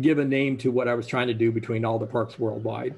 give 0.00 0.18
a 0.18 0.24
name 0.24 0.56
to 0.56 0.70
what 0.70 0.88
I 0.88 0.94
was 0.94 1.06
trying 1.06 1.26
to 1.28 1.34
do 1.34 1.52
between 1.52 1.84
all 1.84 1.98
the 1.98 2.06
parks 2.06 2.38
worldwide. 2.38 2.94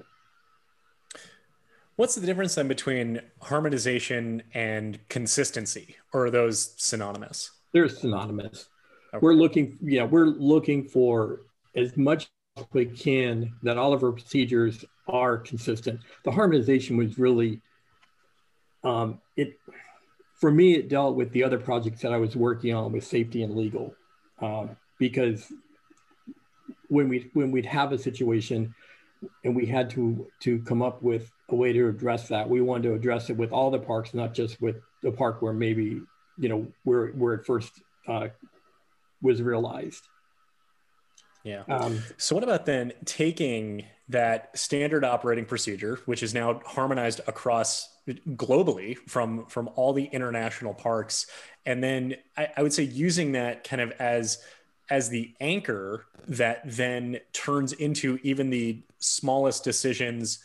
What's 1.97 2.15
the 2.15 2.25
difference 2.25 2.55
then 2.55 2.69
between 2.69 3.21
harmonization 3.43 4.45
and 4.55 4.99
consistency, 5.09 5.97
or 6.15 6.27
are 6.27 6.31
those 6.31 6.73
synonymous? 6.77 7.51
They're 7.75 7.89
synonymous. 7.89 8.69
Okay. 9.13 9.19
We're 9.21 9.35
looking, 9.35 9.77
yeah, 9.83 10.05
we're 10.05 10.27
looking 10.27 10.85
for 10.85 11.41
as 11.75 11.97
much 11.97 12.31
as 12.57 12.65
we 12.73 12.87
can 12.87 13.53
that 13.65 13.77
all 13.77 13.93
of 13.93 14.05
our 14.05 14.13
procedures 14.13 14.85
are 15.09 15.37
consistent. 15.37 16.01
The 16.25 16.31
harmonization 16.31 16.97
was 16.97 17.19
really, 17.19 17.61
um, 18.85 19.21
it 19.37 19.59
for 20.41 20.51
me, 20.51 20.75
it 20.75 20.89
dealt 20.89 21.17
with 21.17 21.33
the 21.33 21.45
other 21.45 21.59
projects 21.59 22.01
that 22.01 22.13
I 22.13 22.17
was 22.17 22.35
working 22.35 22.73
on 22.73 22.93
with 22.93 23.05
safety 23.05 23.43
and 23.43 23.55
legal 23.55 23.95
um, 24.41 24.77
because 24.99 25.53
when 26.89 27.09
we 27.09 27.31
when 27.35 27.51
we'd 27.51 27.67
have 27.67 27.93
a 27.93 27.99
situation 27.99 28.75
and 29.45 29.55
we 29.55 29.67
had 29.67 29.91
to 29.91 30.27
to 30.41 30.61
come 30.61 30.83
up 30.83 31.03
with 31.03 31.31
a 31.51 31.55
way 31.55 31.73
to 31.73 31.89
address 31.89 32.29
that 32.29 32.49
we 32.49 32.61
wanted 32.61 32.85
to 32.85 32.95
address 32.95 33.31
it 33.31 33.37
with 33.37 33.53
all 33.53 33.71
the 33.71 33.79
parks 33.79 34.15
not 34.15 34.35
just 34.35 34.61
with 34.61 34.77
the 35.03 35.11
park 35.11 35.43
where 35.43 35.53
maybe 35.53 36.01
you 36.39 36.49
know 36.49 36.67
where 36.85 37.09
where 37.09 37.35
it 37.35 37.47
first 37.47 37.73
uh, 38.09 38.29
was 39.23 39.43
realized 39.43 40.03
Yeah. 41.43 41.63
Um, 41.69 42.03
so 42.19 42.35
what 42.35 42.45
about 42.45 42.67
then 42.67 42.93
taking 43.05 43.87
that 44.11 44.57
standard 44.59 45.05
operating 45.05 45.47
procedure, 45.47 45.99
which 46.05 46.23
is 46.23 46.35
now 46.35 46.61
harmonized 46.67 47.21
across 47.27 47.89
globally 48.31 48.97
from 49.09 49.47
from 49.47 49.71
all 49.77 49.93
the 49.93 50.05
international 50.05 50.75
parks, 50.75 51.27
and 51.67 51.83
then 51.83 52.17
I, 52.37 52.49
I 52.57 52.63
would 52.63 52.73
say 52.73 52.83
using 52.83 53.33
that 53.33 53.65
kind 53.65 53.83
of 53.83 53.93
as 53.93 54.43
as 54.91 55.09
the 55.09 55.33
anchor 55.41 56.07
that 56.27 56.63
then 56.65 57.19
turns 57.33 57.73
into 57.73 58.19
even 58.23 58.51
the 58.51 58.83
smallest 58.99 59.63
decisions 59.63 60.41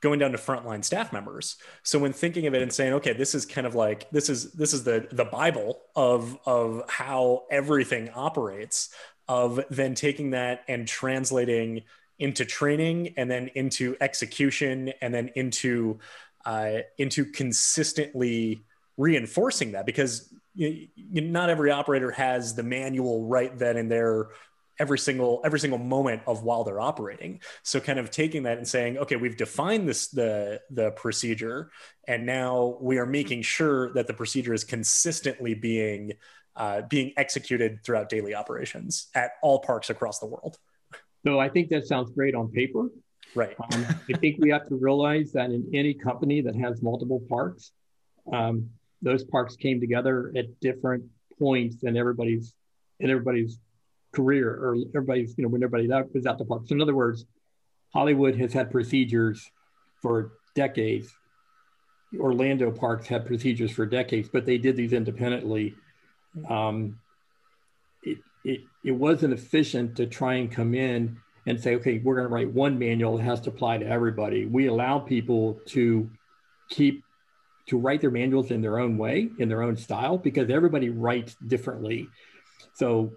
going 0.00 0.18
down 0.18 0.32
to 0.32 0.38
frontline 0.38 0.84
staff 0.84 1.12
members. 1.12 1.56
So 1.82 1.98
when 1.98 2.12
thinking 2.12 2.46
of 2.46 2.54
it 2.54 2.62
and 2.62 2.72
saying, 2.72 2.92
okay, 2.94 3.14
this 3.14 3.34
is 3.34 3.46
kind 3.46 3.66
of 3.66 3.74
like 3.74 4.10
this 4.10 4.28
is 4.28 4.52
this 4.52 4.74
is 4.74 4.84
the 4.84 5.08
the 5.10 5.24
Bible 5.24 5.80
of 5.94 6.38
of 6.46 6.82
how 6.88 7.44
everything 7.50 8.10
operates, 8.14 8.90
of 9.28 9.60
then 9.70 9.94
taking 9.94 10.30
that 10.30 10.64
and 10.68 10.86
translating 10.86 11.82
into 12.18 12.44
training 12.44 13.14
and 13.16 13.30
then 13.30 13.48
into 13.54 13.96
execution 14.00 14.92
and 15.00 15.12
then 15.12 15.30
into 15.34 15.98
uh, 16.44 16.78
into 16.98 17.24
consistently 17.24 18.62
reinforcing 18.96 19.72
that 19.72 19.84
because 19.84 20.32
you, 20.56 20.88
you, 20.94 21.20
not 21.20 21.50
every 21.50 21.70
operator 21.70 22.10
has 22.10 22.54
the 22.54 22.62
manual 22.62 23.26
right 23.26 23.56
then 23.56 23.76
and 23.76 23.90
there 23.90 24.28
every 24.78 24.98
single 24.98 25.40
every 25.44 25.58
single 25.58 25.78
moment 25.78 26.22
of 26.26 26.42
while 26.42 26.64
they're 26.64 26.80
operating. 26.80 27.40
So 27.62 27.80
kind 27.80 27.98
of 27.98 28.10
taking 28.10 28.44
that 28.44 28.58
and 28.58 28.66
saying 28.66 28.98
okay 28.98 29.16
we've 29.16 29.36
defined 29.36 29.88
this 29.88 30.08
the 30.08 30.60
the 30.70 30.90
procedure 30.92 31.70
and 32.08 32.26
now 32.26 32.78
we 32.80 32.98
are 32.98 33.06
making 33.06 33.42
sure 33.42 33.92
that 33.94 34.06
the 34.06 34.14
procedure 34.14 34.54
is 34.54 34.64
consistently 34.64 35.54
being 35.54 36.12
uh, 36.56 36.82
being 36.88 37.12
executed 37.18 37.84
throughout 37.84 38.08
daily 38.08 38.34
operations 38.34 39.08
at 39.14 39.32
all 39.42 39.58
parks 39.60 39.90
across 39.90 40.18
the 40.18 40.26
world. 40.26 40.56
So 41.24 41.38
i 41.38 41.48
think 41.48 41.68
that 41.70 41.86
sounds 41.86 42.10
great 42.12 42.34
on 42.34 42.50
paper. 42.50 42.88
Right. 43.34 43.56
Um, 43.72 43.86
i 44.08 44.16
think 44.16 44.36
we 44.38 44.50
have 44.50 44.66
to 44.68 44.76
realize 44.76 45.32
that 45.32 45.50
in 45.50 45.68
any 45.74 45.94
company 45.94 46.40
that 46.42 46.56
has 46.56 46.82
multiple 46.82 47.22
parks 47.28 47.72
um, 48.32 48.70
those 49.02 49.24
parks 49.24 49.56
came 49.56 49.80
together 49.80 50.32
at 50.36 50.60
different 50.60 51.04
points 51.38 51.82
in 51.82 51.96
everybody's 51.96 52.54
in 53.00 53.10
everybody's 53.10 53.58
career 54.12 54.48
or 54.50 54.76
everybody's 54.94 55.34
you 55.36 55.42
know 55.42 55.48
when 55.48 55.62
everybody 55.62 55.88
was 56.12 56.26
out 56.26 56.38
the 56.38 56.44
park. 56.44 56.62
So 56.66 56.74
in 56.74 56.80
other 56.80 56.94
words, 56.94 57.26
Hollywood 57.92 58.36
has 58.36 58.52
had 58.52 58.70
procedures 58.70 59.50
for 60.00 60.32
decades. 60.54 61.12
Orlando 62.18 62.70
parks 62.70 63.06
had 63.06 63.26
procedures 63.26 63.70
for 63.70 63.84
decades, 63.84 64.28
but 64.32 64.46
they 64.46 64.58
did 64.58 64.76
these 64.76 64.92
independently. 64.92 65.74
Um, 66.48 67.00
it, 68.02 68.18
it, 68.44 68.60
it 68.84 68.92
wasn't 68.92 69.34
efficient 69.34 69.96
to 69.96 70.06
try 70.06 70.34
and 70.34 70.50
come 70.50 70.74
in 70.74 71.18
and 71.46 71.60
say, 71.60 71.76
okay, 71.76 71.98
we're 71.98 72.16
going 72.16 72.28
to 72.28 72.32
write 72.32 72.52
one 72.52 72.78
manual 72.78 73.16
that 73.16 73.24
has 73.24 73.40
to 73.42 73.50
apply 73.50 73.78
to 73.78 73.86
everybody. 73.86 74.46
We 74.46 74.66
allow 74.66 74.98
people 74.98 75.60
to 75.66 76.10
keep 76.68 77.02
to 77.66 77.78
write 77.78 78.00
their 78.00 78.10
manuals 78.10 78.50
in 78.50 78.60
their 78.60 78.78
own 78.78 78.96
way, 78.96 79.28
in 79.38 79.48
their 79.48 79.62
own 79.62 79.76
style, 79.76 80.18
because 80.18 80.50
everybody 80.50 80.88
writes 80.90 81.36
differently. 81.46 82.08
So 82.74 83.12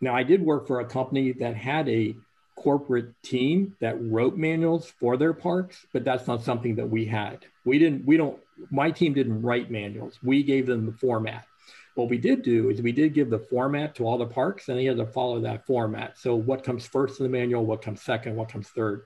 now 0.00 0.14
I 0.14 0.22
did 0.22 0.42
work 0.42 0.66
for 0.66 0.80
a 0.80 0.84
company 0.84 1.32
that 1.32 1.56
had 1.56 1.88
a 1.88 2.16
corporate 2.56 3.10
team 3.22 3.76
that 3.80 4.00
wrote 4.00 4.36
manuals 4.36 4.90
for 4.98 5.16
their 5.16 5.32
parks, 5.32 5.86
but 5.92 6.04
that's 6.04 6.26
not 6.26 6.42
something 6.42 6.76
that 6.76 6.88
we 6.88 7.04
had. 7.04 7.44
We 7.64 7.78
didn't, 7.78 8.06
we 8.06 8.16
don't, 8.16 8.38
my 8.70 8.90
team 8.90 9.12
didn't 9.12 9.42
write 9.42 9.70
manuals. 9.70 10.18
We 10.22 10.42
gave 10.42 10.66
them 10.66 10.86
the 10.86 10.92
format. 10.92 11.46
What 11.94 12.08
we 12.08 12.18
did 12.18 12.42
do 12.42 12.70
is 12.70 12.82
we 12.82 12.92
did 12.92 13.14
give 13.14 13.30
the 13.30 13.38
format 13.38 13.94
to 13.96 14.06
all 14.06 14.18
the 14.18 14.26
parks 14.26 14.68
and 14.68 14.78
they 14.78 14.84
had 14.84 14.96
to 14.96 15.06
follow 15.06 15.40
that 15.40 15.66
format. 15.66 16.18
So 16.18 16.34
what 16.34 16.64
comes 16.64 16.86
first 16.86 17.20
in 17.20 17.24
the 17.24 17.30
manual, 17.30 17.64
what 17.64 17.82
comes 17.82 18.02
second, 18.02 18.34
what 18.34 18.48
comes 18.48 18.68
third. 18.68 19.04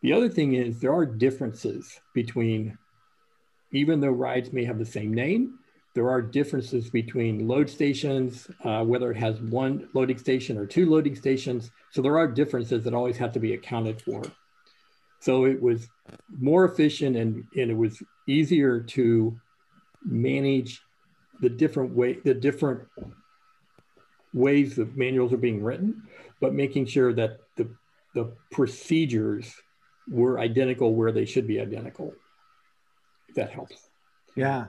The 0.00 0.12
other 0.12 0.28
thing 0.28 0.54
is 0.54 0.80
there 0.80 0.94
are 0.94 1.06
differences 1.06 2.00
between 2.14 2.78
even 3.72 4.00
though 4.00 4.10
rides 4.10 4.52
may 4.52 4.64
have 4.64 4.78
the 4.78 4.86
same 4.86 5.12
name, 5.12 5.58
there 5.94 6.10
are 6.10 6.22
differences 6.22 6.88
between 6.88 7.46
load 7.46 7.68
stations, 7.68 8.50
uh, 8.64 8.84
whether 8.84 9.10
it 9.10 9.16
has 9.16 9.40
one 9.40 9.88
loading 9.92 10.18
station 10.18 10.56
or 10.56 10.66
two 10.66 10.88
loading 10.88 11.14
stations. 11.14 11.70
So 11.90 12.00
there 12.00 12.16
are 12.16 12.26
differences 12.26 12.84
that 12.84 12.94
always 12.94 13.18
have 13.18 13.32
to 13.32 13.40
be 13.40 13.52
accounted 13.54 14.00
for. 14.00 14.22
So 15.20 15.44
it 15.44 15.60
was 15.60 15.88
more 16.38 16.64
efficient 16.64 17.16
and, 17.16 17.44
and 17.56 17.70
it 17.70 17.76
was 17.76 18.02
easier 18.26 18.80
to 18.80 19.38
manage 20.04 20.80
the 21.40 21.50
different 21.50 21.94
way, 21.94 22.18
the 22.24 22.34
different 22.34 22.82
ways 24.32 24.76
the 24.76 24.86
manuals 24.94 25.32
are 25.32 25.38
being 25.38 25.62
written, 25.62 26.02
but 26.40 26.54
making 26.54 26.86
sure 26.86 27.12
that 27.12 27.38
the, 27.56 27.68
the 28.14 28.32
procedures 28.50 29.54
were 30.08 30.40
identical 30.40 30.94
where 30.94 31.12
they 31.12 31.26
should 31.26 31.46
be 31.46 31.60
identical 31.60 32.14
that 33.34 33.50
helps. 33.50 33.88
Yeah. 34.34 34.66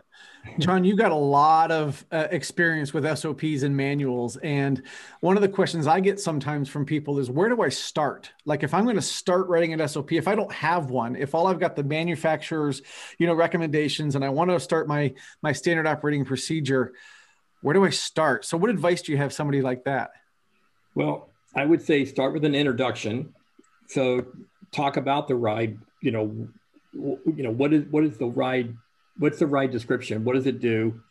John, 0.59 0.83
you've 0.83 0.97
got 0.97 1.11
a 1.11 1.15
lot 1.15 1.71
of 1.71 2.05
uh, 2.11 2.27
experience 2.31 2.93
with 2.93 3.05
SOPs 3.17 3.63
and 3.63 3.75
manuals. 3.75 4.35
And 4.37 4.83
one 5.21 5.37
of 5.37 5.41
the 5.41 5.47
questions 5.47 5.87
I 5.87 6.01
get 6.01 6.19
sometimes 6.19 6.67
from 6.67 6.85
people 6.85 7.17
is 7.17 7.31
where 7.31 7.47
do 7.47 7.61
I 7.61 7.69
start? 7.69 8.29
Like 8.45 8.63
if 8.63 8.73
I'm 8.73 8.83
going 8.83 8.97
to 8.97 9.01
start 9.01 9.47
writing 9.47 9.71
an 9.71 9.87
SOP, 9.87 10.11
if 10.11 10.27
I 10.27 10.35
don't 10.35 10.51
have 10.51 10.89
one, 10.89 11.15
if 11.15 11.33
all 11.33 11.47
I've 11.47 11.59
got 11.59 11.77
the 11.77 11.83
manufacturer's, 11.83 12.81
you 13.17 13.25
know, 13.25 13.33
recommendations 13.33 14.15
and 14.15 14.25
I 14.25 14.29
want 14.29 14.49
to 14.49 14.59
start 14.59 14.87
my 14.87 15.13
my 15.41 15.53
standard 15.53 15.87
operating 15.87 16.25
procedure, 16.25 16.93
where 17.61 17.73
do 17.73 17.85
I 17.85 17.89
start? 17.89 18.43
So 18.43 18.57
what 18.57 18.69
advice 18.69 19.01
do 19.01 19.13
you 19.13 19.17
have 19.17 19.31
somebody 19.31 19.61
like 19.61 19.85
that? 19.85 20.11
Well, 20.93 21.29
I 21.55 21.65
would 21.65 21.81
say 21.81 22.03
start 22.03 22.33
with 22.33 22.43
an 22.43 22.53
introduction. 22.53 23.33
So 23.87 24.25
talk 24.73 24.97
about 24.97 25.29
the 25.29 25.35
ride, 25.35 25.77
you 26.01 26.11
know, 26.11 26.49
you 26.93 27.43
know 27.43 27.51
what 27.51 27.73
is 27.73 27.85
what 27.89 28.03
is 28.03 28.17
the 28.17 28.27
ride 28.27 28.75
what's 29.17 29.39
the 29.39 29.47
ride 29.47 29.71
description? 29.71 30.23
What 30.23 30.33
does 30.35 30.47
it 30.47 30.59
do? 30.59 31.01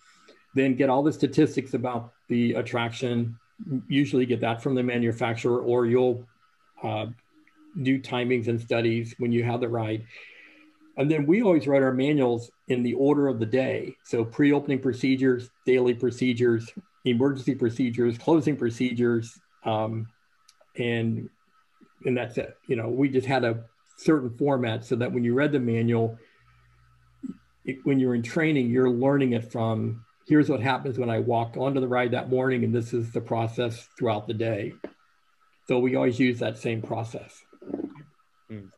Then 0.54 0.74
get 0.74 0.90
all 0.90 1.02
the 1.02 1.12
statistics 1.12 1.74
about 1.74 2.12
the 2.28 2.54
attraction. 2.54 3.38
Usually 3.88 4.26
get 4.26 4.40
that 4.40 4.62
from 4.62 4.74
the 4.74 4.82
manufacturer 4.82 5.60
or 5.60 5.86
you'll 5.86 6.26
uh, 6.82 7.06
do 7.82 8.00
timings 8.00 8.48
and 8.48 8.60
studies 8.60 9.14
when 9.18 9.32
you 9.32 9.44
have 9.44 9.60
the 9.60 9.68
ride. 9.68 10.04
And 10.98 11.10
then 11.10 11.26
we 11.26 11.42
always 11.42 11.66
write 11.66 11.82
our 11.82 11.92
manuals 11.92 12.50
in 12.68 12.82
the 12.82 12.94
order 12.94 13.28
of 13.28 13.38
the 13.38 13.46
day. 13.46 13.96
So 14.04 14.24
pre-opening 14.24 14.80
procedures 14.80 15.48
daily 15.64 15.94
procedures 15.94 16.70
emergency 17.04 17.54
procedures 17.54 18.16
closing 18.16 18.56
procedures 18.56 19.40
um, 19.64 20.06
and 20.76 21.28
and 22.04 22.16
that's 22.16 22.36
it. 22.36 22.56
You 22.66 22.76
know 22.76 22.88
we 22.88 23.08
just 23.08 23.26
had 23.26 23.44
a 23.44 23.64
certain 24.04 24.30
formats 24.30 24.84
so 24.84 24.96
that 24.96 25.12
when 25.12 25.24
you 25.24 25.34
read 25.34 25.52
the 25.52 25.60
manual, 25.60 26.18
it, 27.64 27.78
when 27.84 27.98
you're 27.98 28.14
in 28.14 28.22
training, 28.22 28.70
you're 28.70 28.90
learning 28.90 29.32
it 29.32 29.50
from 29.50 30.04
here's 30.26 30.48
what 30.48 30.60
happens 30.60 30.98
when 30.98 31.10
I 31.10 31.18
walk 31.18 31.56
onto 31.56 31.80
the 31.80 31.88
ride 31.88 32.12
that 32.12 32.30
morning, 32.30 32.64
and 32.64 32.74
this 32.74 32.92
is 32.92 33.12
the 33.12 33.20
process 33.20 33.88
throughout 33.98 34.26
the 34.26 34.34
day. 34.34 34.74
So 35.68 35.78
we 35.78 35.96
always 35.96 36.18
use 36.18 36.38
that 36.40 36.58
same 36.58 36.82
process. 36.82 37.40
Mm. 38.50 38.70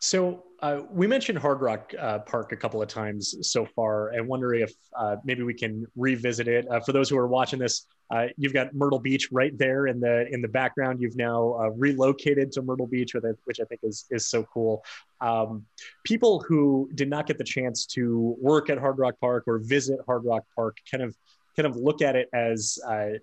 So 0.00 0.44
uh, 0.60 0.82
we 0.90 1.06
mentioned 1.06 1.38
Hard 1.38 1.60
Rock 1.60 1.92
uh, 1.98 2.20
Park 2.20 2.52
a 2.52 2.56
couple 2.56 2.80
of 2.82 2.88
times 2.88 3.34
so 3.42 3.66
far, 3.76 4.10
and 4.10 4.26
wondering 4.26 4.62
if 4.62 4.72
uh, 4.98 5.16
maybe 5.24 5.42
we 5.42 5.54
can 5.54 5.86
revisit 5.96 6.48
it. 6.48 6.66
Uh, 6.70 6.80
for 6.80 6.92
those 6.92 7.08
who 7.08 7.18
are 7.18 7.26
watching 7.26 7.58
this, 7.58 7.86
uh, 8.10 8.26
you've 8.36 8.52
got 8.52 8.74
Myrtle 8.74 8.98
Beach 8.98 9.28
right 9.32 9.56
there 9.56 9.86
in 9.86 10.00
the 10.00 10.26
in 10.32 10.42
the 10.42 10.48
background. 10.48 11.00
You've 11.00 11.16
now 11.16 11.54
uh, 11.54 11.70
relocated 11.70 12.52
to 12.52 12.62
Myrtle 12.62 12.86
Beach, 12.86 13.14
which 13.44 13.60
I 13.60 13.64
think 13.64 13.80
is 13.82 14.06
is 14.10 14.26
so 14.26 14.44
cool. 14.44 14.84
Um, 15.20 15.64
people 16.04 16.40
who 16.40 16.90
did 16.94 17.08
not 17.08 17.26
get 17.26 17.38
the 17.38 17.44
chance 17.44 17.86
to 17.86 18.36
work 18.40 18.70
at 18.70 18.78
Hard 18.78 18.98
Rock 18.98 19.14
Park 19.20 19.44
or 19.46 19.58
visit 19.58 20.00
Hard 20.06 20.24
Rock 20.24 20.44
Park 20.54 20.78
kind 20.90 21.02
of 21.02 21.16
kind 21.56 21.66
of 21.66 21.76
look 21.76 22.02
at 22.02 22.16
it 22.16 22.28
as 22.34 22.78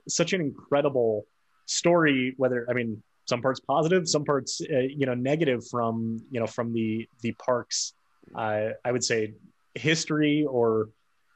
such 0.07 0.33
an 0.33 0.41
incredible 0.41 1.25
story. 1.65 2.33
Whether 2.37 2.65
I 2.69 2.73
mean 2.73 3.01
some 3.27 3.41
parts 3.41 3.59
positive, 3.59 4.07
some 4.07 4.25
parts 4.25 4.61
uh, 4.61 4.79
you 4.79 5.05
know 5.05 5.13
negative 5.13 5.67
from 5.67 6.21
you 6.31 6.39
know 6.39 6.47
from 6.47 6.73
the 6.73 7.07
the 7.21 7.31
parks. 7.33 7.93
Uh, 8.35 8.69
I 8.85 8.91
would 8.91 9.03
say 9.03 9.33
history 9.75 10.45
or 10.45 10.89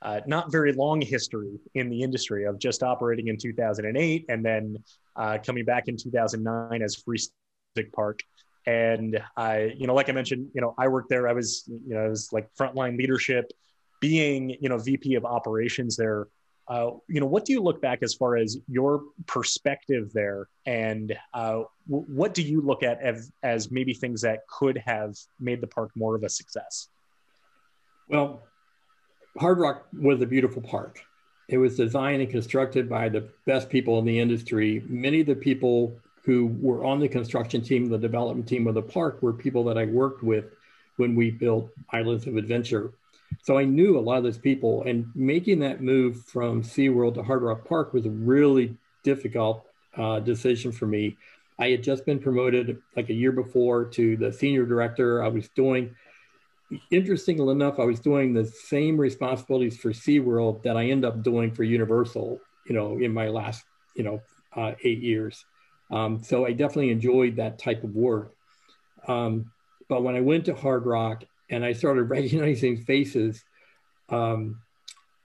uh, 0.06 0.22
not 0.26 0.52
very 0.52 0.72
long 0.72 1.02
history 1.02 1.60
in 1.74 1.90
the 1.90 2.02
industry 2.02 2.46
of 2.46 2.60
just 2.60 2.84
operating 2.84 3.28
in 3.28 3.38
2008 3.38 4.26
and 4.30 4.46
then 4.46 4.78
uh, 5.16 5.38
coming 5.44 5.66
back 5.66 5.88
in 5.88 5.98
2009 5.98 6.82
as 6.82 6.96
Freestyle 6.96 7.32
Park. 7.94 8.20
And 8.68 9.22
I, 9.36 9.74
you 9.78 9.88
know, 9.88 9.94
like 9.94 10.10
I 10.10 10.12
mentioned, 10.14 10.50
you 10.54 10.62
know, 10.62 10.74
I 10.78 10.88
worked 10.88 11.10
there. 11.10 11.28
I 11.28 11.34
was, 11.34 11.64
you 11.68 11.94
know, 11.94 12.06
I 12.06 12.08
was 12.08 12.32
like 12.32 12.48
frontline 12.56 12.98
leadership, 12.98 13.52
being, 14.00 14.56
you 14.62 14.70
know, 14.70 14.78
VP 14.78 15.16
of 15.16 15.26
operations 15.26 15.98
there 15.98 16.28
uh, 16.68 16.92
you 17.08 17.20
know, 17.20 17.28
what 17.28 17.46
do 17.46 17.54
you 17.54 17.62
look 17.62 17.80
back 17.82 18.00
as 18.02 18.14
far 18.16 18.38
as 18.38 18.58
your 18.68 19.04
perspective 19.28 20.12
there, 20.14 20.48
and 20.66 21.16
uh, 21.34 21.62
w- 21.88 22.06
what 22.08 22.34
do 22.34 22.42
you 22.42 22.60
look 22.60 22.82
at 22.82 23.00
as, 23.02 23.32
as 23.44 23.70
maybe 23.70 23.94
things 23.94 24.22
that 24.22 24.40
could 24.48 24.78
have 24.80 25.16
made 25.40 25.62
the 25.62 25.68
park 25.68 25.92
more 25.96 26.16
of 26.16 26.24
a 26.24 26.30
success? 26.30 26.90
Well, 28.10 28.42
Hard 29.38 29.60
Rock 29.60 29.86
was 29.98 30.22
a 30.22 30.26
beautiful 30.26 30.62
park, 30.62 31.02
it 31.48 31.58
was 31.58 31.76
designed 31.76 32.22
and 32.22 32.32
constructed 32.32 32.90
by 32.90 33.10
the 33.10 33.30
best 33.46 33.70
people 33.70 34.00
in 34.00 34.06
the 34.06 34.20
industry. 34.20 34.84
Many 34.88 35.22
of 35.22 35.28
the 35.28 35.36
people 35.36 35.98
who 36.24 36.48
were 36.60 36.84
on 36.84 37.00
the 37.00 37.08
construction 37.08 37.62
team, 37.62 37.88
the 37.88 37.98
development 37.98 38.48
team 38.48 38.66
of 38.66 38.74
the 38.74 38.82
park, 38.82 39.22
were 39.22 39.34
people 39.34 39.64
that 39.66 39.78
I 39.78 39.86
worked 39.86 40.24
with 40.24 40.46
when 40.98 41.16
we 41.16 41.30
built 41.30 41.70
Islands 41.92 42.26
of 42.26 42.38
Adventure. 42.38 42.94
So 43.44 43.58
I 43.58 43.66
knew 43.66 43.98
a 43.98 44.02
lot 44.02 44.18
of 44.18 44.24
those 44.24 44.38
people, 44.38 44.84
and 44.84 45.12
making 45.14 45.60
that 45.60 45.82
move 45.82 46.24
from 46.24 46.64
SeaWorld 46.64 47.16
to 47.16 47.24
Hard 47.24 47.44
Rock 47.44 47.68
Park 47.68 47.94
was 47.94 48.06
a 48.06 48.10
really 48.10 48.78
difficult 49.04 49.66
uh, 49.98 50.20
decision 50.20 50.72
for 50.72 50.88
me. 50.88 51.18
I 51.60 51.70
had 51.70 51.84
just 51.84 52.06
been 52.06 52.20
promoted 52.20 52.82
like 52.96 53.10
a 53.10 53.14
year 53.14 53.32
before 53.32 53.86
to 53.86 54.18
the 54.18 54.32
senior 54.32 54.66
director. 54.66 55.24
I 55.24 55.28
was 55.28 55.48
doing, 55.50 55.96
interestingly 56.92 57.52
enough, 57.52 57.80
I 57.80 57.86
was 57.86 58.00
doing 58.00 58.34
the 58.34 58.46
same 58.46 58.98
responsibilities 58.98 59.78
for 59.78 59.92
SeaWorld 59.92 60.64
that 60.64 60.78
I 60.78 60.86
end 60.86 61.06
up 61.06 61.24
doing 61.24 61.52
for 61.52 61.64
Universal, 61.64 62.40
you 62.68 62.76
know, 62.76 62.98
in 62.98 63.14
my 63.14 63.28
last, 63.28 63.64
you 63.96 64.04
know, 64.04 64.22
uh, 64.56 64.74
eight 64.84 65.02
years. 65.02 65.46
Um, 65.92 66.24
so 66.24 66.46
I 66.46 66.52
definitely 66.52 66.90
enjoyed 66.90 67.36
that 67.36 67.60
type 67.60 67.84
of 67.84 67.96
work. 67.96 68.34
Um, 69.08 69.52
but 69.88 70.04
when 70.04 70.16
I 70.16 70.22
went 70.22 70.46
to 70.46 70.56
Hard 70.56 70.86
Rock 70.86 71.24
and 71.50 71.64
I 71.64 71.74
started 71.74 72.04
recognizing 72.10 72.78
faces, 72.78 73.44
um, 74.10 74.60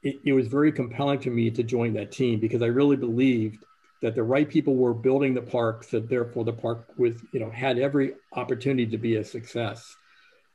it, 0.02 0.16
it, 0.24 0.32
was 0.32 0.48
very 0.48 0.72
compelling 0.72 1.20
to 1.20 1.30
me 1.30 1.50
to 1.50 1.62
join 1.62 1.94
that 1.94 2.12
team 2.12 2.40
because 2.40 2.62
I 2.62 2.66
really 2.66 2.96
believed 2.96 3.64
that 4.00 4.14
the 4.14 4.22
right 4.22 4.48
people 4.48 4.76
were 4.76 4.94
building 4.94 5.34
the 5.34 5.42
park, 5.42 5.84
so 5.84 6.00
therefore 6.00 6.44
the 6.44 6.54
park 6.54 6.86
was, 6.96 7.14
you 7.32 7.40
know, 7.40 7.50
had 7.50 7.78
every 7.78 8.14
opportunity 8.32 8.86
to 8.86 8.96
be 8.96 9.16
a 9.16 9.24
success. 9.24 9.94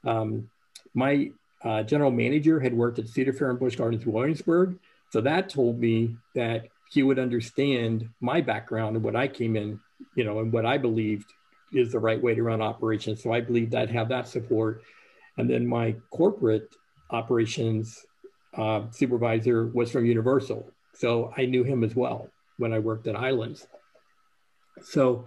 Um, 0.03 0.49
my 0.95 1.31
uh, 1.63 1.83
general 1.83 2.11
manager 2.11 2.59
had 2.59 2.73
worked 2.73 2.97
at 2.97 3.07
Cedar 3.07 3.33
Fair 3.33 3.51
and 3.51 3.59
Busch 3.59 3.75
Gardens 3.75 4.05
Williamsburg, 4.05 4.79
so 5.11 5.21
that 5.21 5.49
told 5.49 5.79
me 5.79 6.15
that 6.33 6.67
he 6.91 7.03
would 7.03 7.19
understand 7.19 8.09
my 8.21 8.41
background 8.41 8.95
and 8.95 9.05
what 9.05 9.15
I 9.15 9.27
came 9.27 9.55
in, 9.55 9.79
you 10.15 10.23
know, 10.23 10.39
and 10.39 10.51
what 10.51 10.65
I 10.65 10.77
believed 10.77 11.31
is 11.73 11.91
the 11.91 11.99
right 11.99 12.21
way 12.21 12.35
to 12.35 12.43
run 12.43 12.61
operations. 12.61 13.21
So 13.21 13.33
I 13.33 13.41
believed 13.41 13.75
I'd 13.75 13.89
have 13.91 14.09
that 14.09 14.27
support. 14.27 14.81
And 15.37 15.49
then 15.49 15.67
my 15.67 15.95
corporate 16.11 16.73
operations 17.09 18.05
uh, 18.57 18.83
supervisor 18.91 19.67
was 19.67 19.91
from 19.91 20.05
Universal. 20.05 20.71
So 20.93 21.33
I 21.35 21.45
knew 21.45 21.63
him 21.63 21.83
as 21.83 21.95
well 21.95 22.29
when 22.57 22.71
I 22.71 22.79
worked 22.79 23.07
at 23.07 23.15
Islands. 23.15 23.67
So 24.81 25.25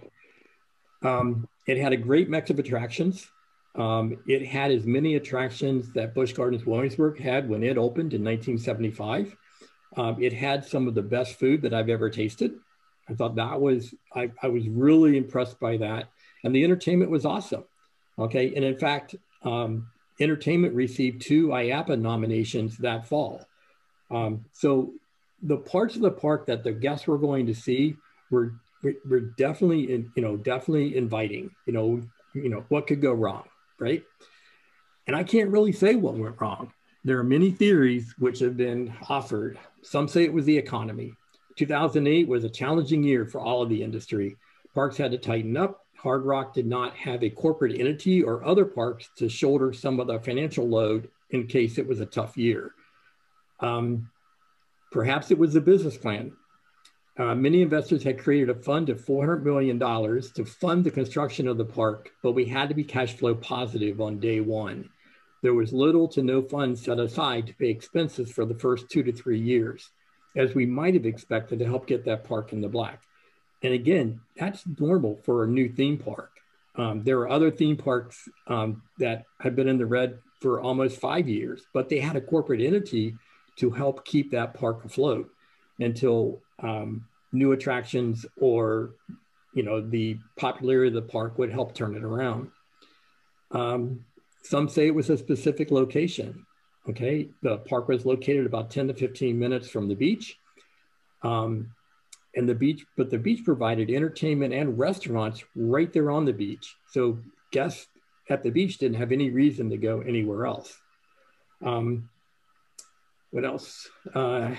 um, 1.03 1.47
it 1.67 1.77
had 1.77 1.93
a 1.93 1.97
great 1.97 2.29
mix 2.29 2.49
of 2.49 2.57
attractions. 2.57 3.27
Um, 3.79 4.17
it 4.27 4.45
had 4.45 4.71
as 4.71 4.85
many 4.85 5.15
attractions 5.15 5.93
that 5.93 6.13
Busch 6.13 6.33
Gardens 6.33 6.65
Williamsburg 6.65 7.17
had 7.19 7.47
when 7.47 7.63
it 7.63 7.77
opened 7.77 8.13
in 8.13 8.23
1975. 8.23 9.35
Um, 9.95 10.21
it 10.21 10.33
had 10.33 10.65
some 10.65 10.87
of 10.87 10.95
the 10.95 11.01
best 11.01 11.39
food 11.39 11.61
that 11.61 11.73
I've 11.73 11.89
ever 11.89 12.09
tasted. 12.09 12.55
I 13.09 13.13
thought 13.13 13.35
that 13.35 13.59
was, 13.59 13.95
I, 14.13 14.31
I 14.43 14.49
was 14.49 14.67
really 14.67 15.17
impressed 15.17 15.59
by 15.59 15.77
that. 15.77 16.09
And 16.43 16.53
the 16.53 16.63
entertainment 16.63 17.09
was 17.09 17.25
awesome. 17.25 17.63
Okay. 18.19 18.53
And 18.53 18.65
in 18.65 18.77
fact, 18.77 19.15
um, 19.43 19.87
entertainment 20.19 20.75
received 20.75 21.21
two 21.21 21.47
IAAPA 21.47 21.99
nominations 22.01 22.77
that 22.79 23.07
fall. 23.07 23.45
Um, 24.11 24.45
so 24.51 24.91
the 25.41 25.57
parts 25.57 25.95
of 25.95 26.01
the 26.01 26.11
park 26.11 26.47
that 26.47 26.65
the 26.65 26.73
guests 26.73 27.07
were 27.07 27.17
going 27.17 27.45
to 27.47 27.55
see 27.55 27.95
were 28.29 28.53
were 29.05 29.19
definitely 29.19 29.93
in, 29.93 30.11
you 30.15 30.21
know 30.21 30.37
definitely 30.37 30.95
inviting 30.95 31.51
you 31.65 31.73
know 31.73 32.01
you 32.33 32.47
know 32.49 32.63
what 32.69 32.87
could 32.87 33.01
go 33.01 33.11
wrong 33.11 33.43
right? 33.79 34.03
And 35.07 35.15
i 35.15 35.23
can't 35.23 35.49
really 35.49 35.71
say 35.71 35.95
what 35.95 36.15
went 36.15 36.39
wrong. 36.39 36.71
There 37.03 37.17
are 37.19 37.23
many 37.23 37.51
theories 37.51 38.13
which 38.19 38.39
have 38.39 38.57
been 38.57 38.93
offered. 39.07 39.57
Some 39.81 40.07
say 40.07 40.23
it 40.23 40.33
was 40.33 40.45
the 40.45 40.57
economy. 40.57 41.13
2008 41.55 42.27
was 42.27 42.43
a 42.43 42.49
challenging 42.49 43.03
year 43.03 43.25
for 43.25 43.41
all 43.41 43.61
of 43.61 43.69
the 43.69 43.81
industry. 43.81 44.37
Parks 44.75 44.97
had 44.97 45.11
to 45.11 45.17
tighten 45.17 45.57
up. 45.57 45.85
Hard 45.95 46.25
rock 46.25 46.53
did 46.53 46.67
not 46.67 46.95
have 46.95 47.23
a 47.23 47.29
corporate 47.29 47.79
entity 47.79 48.21
or 48.23 48.45
other 48.45 48.65
parks 48.65 49.09
to 49.17 49.27
shoulder 49.27 49.73
some 49.73 49.99
of 49.99 50.07
the 50.07 50.19
financial 50.19 50.67
load 50.67 51.09
in 51.31 51.47
case 51.47 51.77
it 51.77 51.87
was 51.87 51.99
a 51.99 52.05
tough 52.05 52.37
year. 52.37 52.73
Um, 53.59 54.09
Perhaps 54.91 55.29
it 55.31 55.37
was 55.37 55.53
the 55.53 55.61
business 55.61 55.97
plan. 55.97 56.31
Uh, 57.19 57.35
many 57.35 57.61
investors 57.61 58.01
had 58.01 58.17
created 58.17 58.49
a 58.49 58.55
fund 58.55 58.89
of 58.89 59.05
$400 59.05 59.43
million 59.43 59.77
to 59.77 60.45
fund 60.45 60.85
the 60.85 60.91
construction 60.91 61.49
of 61.49 61.57
the 61.57 61.65
park, 61.65 62.11
but 62.23 62.31
we 62.31 62.45
had 62.45 62.69
to 62.69 62.75
be 62.75 62.83
cash 62.85 63.17
flow 63.17 63.35
positive 63.35 63.99
on 63.99 64.19
day 64.19 64.39
one. 64.39 64.89
There 65.41 65.53
was 65.53 65.73
little 65.73 66.07
to 66.09 66.23
no 66.23 66.41
funds 66.41 66.81
set 66.81 66.97
aside 66.97 67.47
to 67.47 67.53
pay 67.53 67.67
expenses 67.67 68.31
for 68.31 68.45
the 68.45 68.55
first 68.55 68.89
two 68.89 69.03
to 69.03 69.11
three 69.11 69.39
years, 69.39 69.89
as 70.37 70.55
we 70.55 70.65
might 70.65 70.93
have 70.93 71.05
expected 71.05 71.59
to 71.59 71.65
help 71.65 71.87
get 71.87 72.05
that 72.05 72.23
park 72.23 72.53
in 72.53 72.61
the 72.61 72.69
black. 72.69 73.01
And 73.61 73.73
again, 73.73 74.21
that's 74.37 74.63
normal 74.79 75.19
for 75.25 75.43
a 75.43 75.47
new 75.47 75.67
theme 75.67 75.97
park. 75.97 76.31
Um, 76.75 77.03
there 77.03 77.19
are 77.19 77.29
other 77.29 77.51
theme 77.51 77.75
parks 77.75 78.29
um, 78.47 78.81
that 78.99 79.25
have 79.41 79.57
been 79.57 79.67
in 79.67 79.77
the 79.77 79.85
red 79.85 80.19
for 80.39 80.61
almost 80.61 81.01
five 81.01 81.27
years, 81.27 81.63
but 81.73 81.89
they 81.89 81.99
had 81.99 82.15
a 82.15 82.21
corporate 82.21 82.61
entity 82.61 83.15
to 83.57 83.71
help 83.71 84.05
keep 84.05 84.31
that 84.31 84.53
park 84.53 84.85
afloat 84.85 85.29
until 85.79 86.41
um, 86.61 87.05
new 87.31 87.51
attractions 87.51 88.25
or 88.39 88.91
you 89.53 89.63
know 89.63 89.81
the 89.81 90.17
popularity 90.37 90.87
of 90.89 90.93
the 90.93 91.09
park 91.09 91.37
would 91.37 91.51
help 91.51 91.73
turn 91.73 91.95
it 91.95 92.03
around. 92.03 92.51
Um, 93.51 94.05
some 94.43 94.69
say 94.69 94.87
it 94.87 94.95
was 94.95 95.09
a 95.09 95.17
specific 95.17 95.71
location. 95.71 96.45
Okay, 96.87 97.29
the 97.41 97.57
park 97.57 97.87
was 97.87 98.05
located 98.05 98.45
about 98.45 98.71
10 98.71 98.87
to 98.87 98.93
15 98.93 99.37
minutes 99.37 99.69
from 99.69 99.87
the 99.87 99.95
beach. 99.95 100.37
Um, 101.21 101.71
and 102.35 102.47
the 102.47 102.55
beach, 102.55 102.85
but 102.95 103.09
the 103.09 103.17
beach 103.17 103.43
provided 103.43 103.89
entertainment 103.89 104.53
and 104.53 104.77
restaurants 104.77 105.43
right 105.55 105.91
there 105.91 106.11
on 106.11 106.25
the 106.25 106.33
beach. 106.33 106.75
So 106.91 107.19
guests 107.51 107.87
at 108.29 108.43
the 108.43 108.51
beach 108.51 108.77
didn't 108.77 108.97
have 108.97 109.11
any 109.11 109.29
reason 109.31 109.69
to 109.71 109.77
go 109.77 110.01
anywhere 110.01 110.45
else. 110.45 110.77
Um, 111.63 112.09
what 113.31 113.45
else? 113.45 113.89
Uh, 114.13 114.55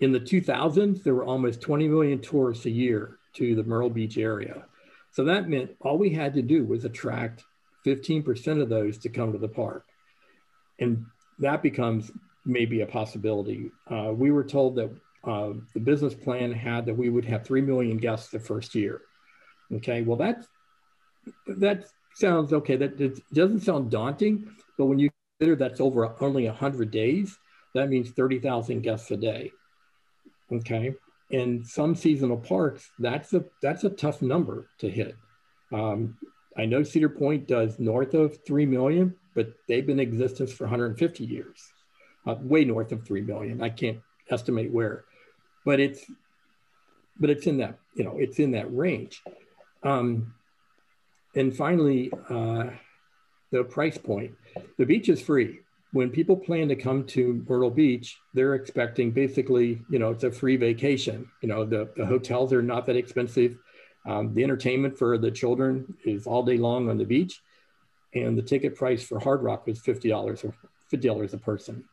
in 0.00 0.12
the 0.12 0.20
2000s, 0.20 1.02
there 1.02 1.14
were 1.14 1.24
almost 1.24 1.60
20 1.60 1.88
million 1.88 2.20
tourists 2.20 2.66
a 2.66 2.70
year 2.70 3.18
to 3.34 3.54
the 3.54 3.64
Myrtle 3.64 3.90
Beach 3.90 4.16
area. 4.16 4.64
So 5.10 5.24
that 5.24 5.48
meant 5.48 5.74
all 5.80 5.98
we 5.98 6.10
had 6.10 6.34
to 6.34 6.42
do 6.42 6.64
was 6.64 6.84
attract 6.84 7.44
15% 7.86 8.62
of 8.62 8.68
those 8.68 8.98
to 8.98 9.08
come 9.08 9.32
to 9.32 9.38
the 9.38 9.48
park. 9.48 9.84
And 10.78 11.04
that 11.38 11.62
becomes 11.62 12.10
maybe 12.44 12.80
a 12.82 12.86
possibility. 12.86 13.70
Uh, 13.90 14.12
we 14.14 14.30
were 14.30 14.44
told 14.44 14.76
that 14.76 14.90
uh, 15.24 15.52
the 15.74 15.80
business 15.80 16.14
plan 16.14 16.52
had 16.52 16.86
that 16.86 16.96
we 16.96 17.10
would 17.10 17.24
have 17.24 17.44
3 17.44 17.60
million 17.62 17.96
guests 17.96 18.30
the 18.30 18.38
first 18.38 18.74
year. 18.74 19.02
Okay, 19.72 20.02
well, 20.02 20.16
that, 20.16 20.46
that 21.46 21.86
sounds 22.14 22.52
okay. 22.52 22.76
That 22.76 23.20
doesn't 23.32 23.60
sound 23.60 23.90
daunting, 23.90 24.50
but 24.76 24.86
when 24.86 24.98
you 24.98 25.10
consider 25.38 25.56
that's 25.56 25.80
over 25.80 26.14
only 26.22 26.46
100 26.46 26.90
days, 26.90 27.36
that 27.74 27.88
means 27.88 28.10
30,000 28.10 28.82
guests 28.82 29.10
a 29.10 29.16
day. 29.16 29.52
Okay. 30.52 30.94
In 31.30 31.64
some 31.64 31.94
seasonal 31.94 32.38
parks, 32.38 32.90
that's 32.98 33.34
a 33.34 33.44
that's 33.60 33.84
a 33.84 33.90
tough 33.90 34.22
number 34.22 34.66
to 34.78 34.88
hit. 34.88 35.14
Um, 35.72 36.16
I 36.56 36.64
know 36.64 36.82
Cedar 36.82 37.10
Point 37.10 37.46
does 37.46 37.78
north 37.78 38.14
of 38.14 38.44
3 38.44 38.66
million, 38.66 39.14
but 39.34 39.52
they've 39.68 39.86
been 39.86 40.00
in 40.00 40.08
existence 40.08 40.52
for 40.52 40.64
150 40.64 41.24
years, 41.24 41.72
uh, 42.26 42.36
way 42.40 42.64
north 42.64 42.90
of 42.92 43.06
3 43.06 43.20
million. 43.20 43.62
I 43.62 43.68
can't 43.68 44.00
estimate 44.30 44.72
where, 44.72 45.04
but 45.64 45.78
it's, 45.78 46.04
but 47.20 47.30
it's 47.30 47.46
in 47.46 47.58
that, 47.58 47.78
you 47.94 48.02
know, 48.02 48.16
it's 48.18 48.38
in 48.38 48.52
that 48.52 48.74
range. 48.74 49.22
Um, 49.82 50.34
and 51.36 51.54
finally, 51.54 52.10
uh, 52.28 52.70
the 53.50 53.64
price 53.64 53.98
point. 53.98 54.34
The 54.78 54.86
beach 54.86 55.08
is 55.08 55.20
free 55.20 55.60
when 55.92 56.10
people 56.10 56.36
plan 56.36 56.68
to 56.68 56.76
come 56.76 57.04
to 57.04 57.44
Myrtle 57.48 57.70
Beach, 57.70 58.18
they're 58.34 58.54
expecting 58.54 59.10
basically, 59.10 59.80
you 59.88 59.98
know, 59.98 60.10
it's 60.10 60.24
a 60.24 60.30
free 60.30 60.56
vacation. 60.56 61.30
You 61.40 61.48
know, 61.48 61.64
the, 61.64 61.88
the 61.96 62.04
hotels 62.04 62.52
are 62.52 62.62
not 62.62 62.86
that 62.86 62.96
expensive. 62.96 63.56
Um, 64.06 64.34
the 64.34 64.44
entertainment 64.44 64.98
for 64.98 65.16
the 65.16 65.30
children 65.30 65.96
is 66.04 66.26
all 66.26 66.42
day 66.42 66.58
long 66.58 66.90
on 66.90 66.98
the 66.98 67.04
beach. 67.04 67.40
And 68.14 68.36
the 68.36 68.42
ticket 68.42 68.74
price 68.74 69.02
for 69.02 69.18
Hard 69.18 69.42
Rock 69.42 69.66
was 69.66 69.80
$50 69.80 70.44
or 70.44 70.54
$50 70.92 71.32
a 71.32 71.38
person. 71.38 71.84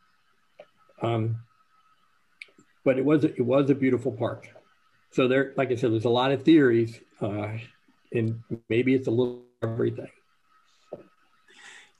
Um, 1.01 1.37
but 2.83 2.97
it 2.97 3.05
was, 3.05 3.23
it 3.23 3.41
was 3.41 3.69
a 3.69 3.75
beautiful 3.75 4.11
park. 4.11 4.49
So 5.11 5.27
there, 5.27 5.53
like 5.55 5.71
I 5.71 5.75
said, 5.75 5.91
there's 5.91 6.05
a 6.05 6.09
lot 6.09 6.31
of 6.31 6.43
theories 6.43 6.99
uh, 7.21 7.57
and 8.11 8.41
maybe 8.69 8.93
it's 8.93 9.07
a 9.07 9.11
little 9.11 9.43
everything. 9.63 10.09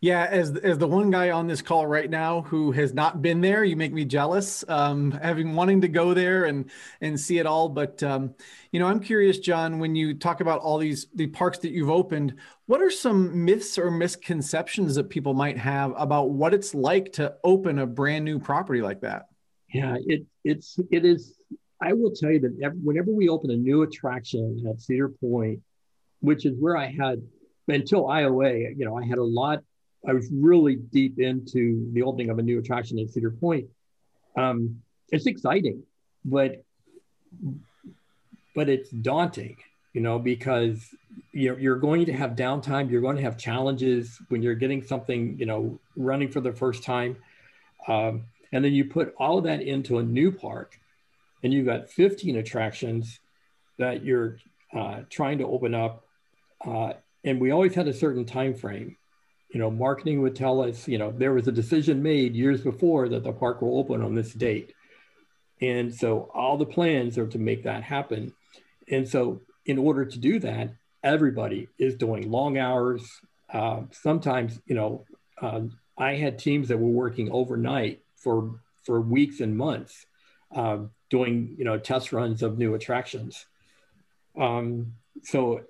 Yeah, 0.05 0.27
as 0.29 0.55
as 0.57 0.77
the 0.77 0.87
one 0.87 1.09
guy 1.09 1.31
on 1.31 1.47
this 1.47 1.63
call 1.63 1.87
right 1.87 2.07
now 2.07 2.41
who 2.41 2.71
has 2.73 2.93
not 2.93 3.23
been 3.23 3.41
there, 3.41 3.63
you 3.63 3.75
make 3.75 3.91
me 3.91 4.05
jealous. 4.05 4.63
Um, 4.67 5.09
having 5.09 5.55
wanting 5.55 5.81
to 5.81 5.87
go 5.87 6.13
there 6.13 6.45
and 6.45 6.69
and 7.01 7.19
see 7.19 7.39
it 7.39 7.47
all, 7.47 7.69
but 7.69 8.03
um, 8.03 8.35
you 8.71 8.79
know, 8.79 8.85
I'm 8.85 8.99
curious, 8.99 9.39
John, 9.39 9.79
when 9.79 9.95
you 9.95 10.13
talk 10.13 10.41
about 10.41 10.61
all 10.61 10.77
these 10.77 11.07
the 11.15 11.25
parks 11.25 11.57
that 11.57 11.71
you've 11.71 11.89
opened, 11.89 12.35
what 12.67 12.83
are 12.83 12.91
some 12.91 13.45
myths 13.45 13.79
or 13.79 13.89
misconceptions 13.89 14.93
that 14.93 15.09
people 15.09 15.33
might 15.33 15.57
have 15.57 15.91
about 15.97 16.29
what 16.29 16.53
it's 16.53 16.75
like 16.75 17.13
to 17.13 17.33
open 17.43 17.79
a 17.79 17.87
brand 17.87 18.25
new 18.25 18.37
property 18.37 18.83
like 18.83 19.01
that? 19.01 19.25
Yeah, 19.73 19.97
it 20.05 20.23
it's 20.43 20.77
it 20.91 21.03
is. 21.03 21.33
I 21.81 21.93
will 21.93 22.11
tell 22.11 22.29
you 22.29 22.41
that 22.41 22.55
every, 22.61 22.77
whenever 22.77 23.09
we 23.09 23.27
open 23.27 23.49
a 23.49 23.57
new 23.57 23.81
attraction 23.81 24.67
at 24.69 24.81
Cedar 24.81 25.09
Point, 25.09 25.61
which 26.19 26.45
is 26.45 26.53
where 26.59 26.77
I 26.77 26.91
had 26.91 27.23
until 27.67 28.03
IOA, 28.03 28.77
you 28.77 28.85
know, 28.85 28.95
I 28.95 29.03
had 29.03 29.17
a 29.17 29.23
lot. 29.23 29.63
I 30.07 30.13
was 30.13 30.29
really 30.31 30.75
deep 30.75 31.19
into 31.19 31.89
the 31.93 32.03
opening 32.03 32.29
of 32.29 32.39
a 32.39 32.43
new 32.43 32.59
attraction 32.59 32.99
at 32.99 33.09
Cedar 33.09 33.31
Point. 33.31 33.67
Um, 34.37 34.81
it's 35.11 35.25
exciting, 35.25 35.83
but 36.23 36.63
but 38.55 38.69
it's 38.69 38.89
daunting, 38.89 39.57
you 39.93 40.01
know, 40.01 40.17
because 40.17 40.87
you're, 41.33 41.59
you're 41.59 41.75
going 41.75 42.05
to 42.05 42.13
have 42.13 42.31
downtime. 42.31 42.89
You're 42.89 43.01
going 43.01 43.17
to 43.17 43.21
have 43.21 43.37
challenges 43.37 44.17
when 44.29 44.41
you're 44.41 44.55
getting 44.55 44.81
something, 44.81 45.37
you 45.37 45.45
know, 45.45 45.79
running 45.97 46.29
for 46.29 46.39
the 46.39 46.53
first 46.53 46.83
time. 46.83 47.17
Um, 47.87 48.23
and 48.53 48.63
then 48.63 48.73
you 48.73 48.85
put 48.85 49.13
all 49.17 49.37
of 49.37 49.43
that 49.43 49.61
into 49.61 49.99
a 49.99 50.03
new 50.03 50.31
park 50.31 50.79
and 51.43 51.53
you've 51.53 51.65
got 51.65 51.89
15 51.89 52.37
attractions 52.37 53.19
that 53.77 54.03
you're 54.03 54.37
uh, 54.73 55.01
trying 55.09 55.39
to 55.39 55.45
open 55.45 55.75
up. 55.75 56.05
Uh, 56.65 56.93
and 57.25 57.41
we 57.41 57.51
always 57.51 57.75
had 57.75 57.87
a 57.87 57.93
certain 57.93 58.25
time 58.25 58.53
frame. 58.53 58.95
You 59.55 59.61
know, 59.61 59.71
marketing 59.71 60.21
would 60.21 60.35
tell 60.35 60.61
us, 60.61 60.85
you 60.85 60.97
know, 60.97 61.13
there 61.13 61.31
was 61.31 61.47
a 61.47 61.51
decision 61.53 62.03
made 62.03 62.35
years 62.35 62.59
before 62.59 63.07
that 63.07 63.23
the 63.23 63.31
park 63.31 63.61
will 63.61 63.79
open 63.79 64.01
on 64.01 64.13
this 64.13 64.33
date. 64.33 64.73
And 65.61 65.95
so 65.95 66.29
all 66.33 66.57
the 66.57 66.65
plans 66.65 67.17
are 67.17 67.27
to 67.27 67.39
make 67.39 67.63
that 67.63 67.81
happen. 67.81 68.33
And 68.91 69.07
so, 69.07 69.43
in 69.65 69.77
order 69.77 70.03
to 70.03 70.19
do 70.19 70.39
that, 70.39 70.75
everybody 71.01 71.69
is 71.79 71.95
doing 71.95 72.29
long 72.29 72.57
hours. 72.57 73.09
Uh, 73.49 73.83
sometimes, 73.91 74.59
you 74.65 74.75
know, 74.75 75.05
uh, 75.41 75.61
I 75.97 76.15
had 76.15 76.37
teams 76.37 76.67
that 76.67 76.77
were 76.77 76.89
working 76.89 77.31
overnight 77.31 78.01
for 78.17 78.59
for 78.83 78.99
weeks 78.99 79.39
and 79.39 79.55
months, 79.55 80.05
uh, 80.53 80.79
doing 81.09 81.55
you 81.57 81.63
know 81.63 81.77
test 81.79 82.11
runs 82.11 82.43
of 82.43 82.57
new 82.57 82.73
attractions. 82.73 83.45
Um, 84.37 84.95
so, 85.23 85.61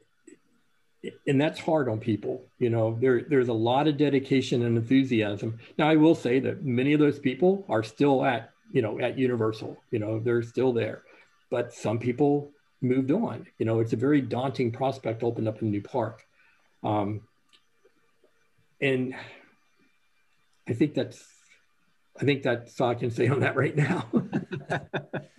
and 1.27 1.39
that's 1.39 1.59
hard 1.59 1.89
on 1.89 1.99
people. 1.99 2.43
You 2.59 2.69
know, 2.69 2.97
there 2.99 3.21
there's 3.21 3.49
a 3.49 3.53
lot 3.53 3.87
of 3.87 3.97
dedication 3.97 4.63
and 4.63 4.77
enthusiasm. 4.77 5.59
Now, 5.77 5.89
I 5.89 5.95
will 5.95 6.15
say 6.15 6.39
that 6.39 6.63
many 6.63 6.93
of 6.93 6.99
those 6.99 7.19
people 7.19 7.65
are 7.69 7.83
still 7.83 8.23
at 8.23 8.51
you 8.71 8.81
know 8.81 8.99
at 8.99 9.17
Universal. 9.17 9.77
You 9.91 9.99
know, 9.99 10.19
they're 10.19 10.43
still 10.43 10.73
there, 10.73 11.03
but 11.49 11.73
some 11.73 11.99
people 11.99 12.51
moved 12.81 13.11
on. 13.11 13.47
You 13.57 13.65
know, 13.65 13.79
it's 13.79 13.93
a 13.93 13.97
very 13.97 14.21
daunting 14.21 14.71
prospect 14.71 15.19
to 15.19 15.25
open 15.25 15.47
up 15.47 15.61
a 15.61 15.65
new 15.65 15.81
park. 15.81 16.23
Um, 16.83 17.21
and 18.81 19.15
I 20.67 20.73
think 20.73 20.93
that's, 20.93 21.23
I 22.19 22.25
think 22.25 22.43
that's 22.43 22.79
all 22.79 22.89
I 22.89 22.95
can 22.95 23.11
say 23.11 23.27
on 23.27 23.41
that 23.41 23.55
right 23.55 23.75
now. 23.75 24.07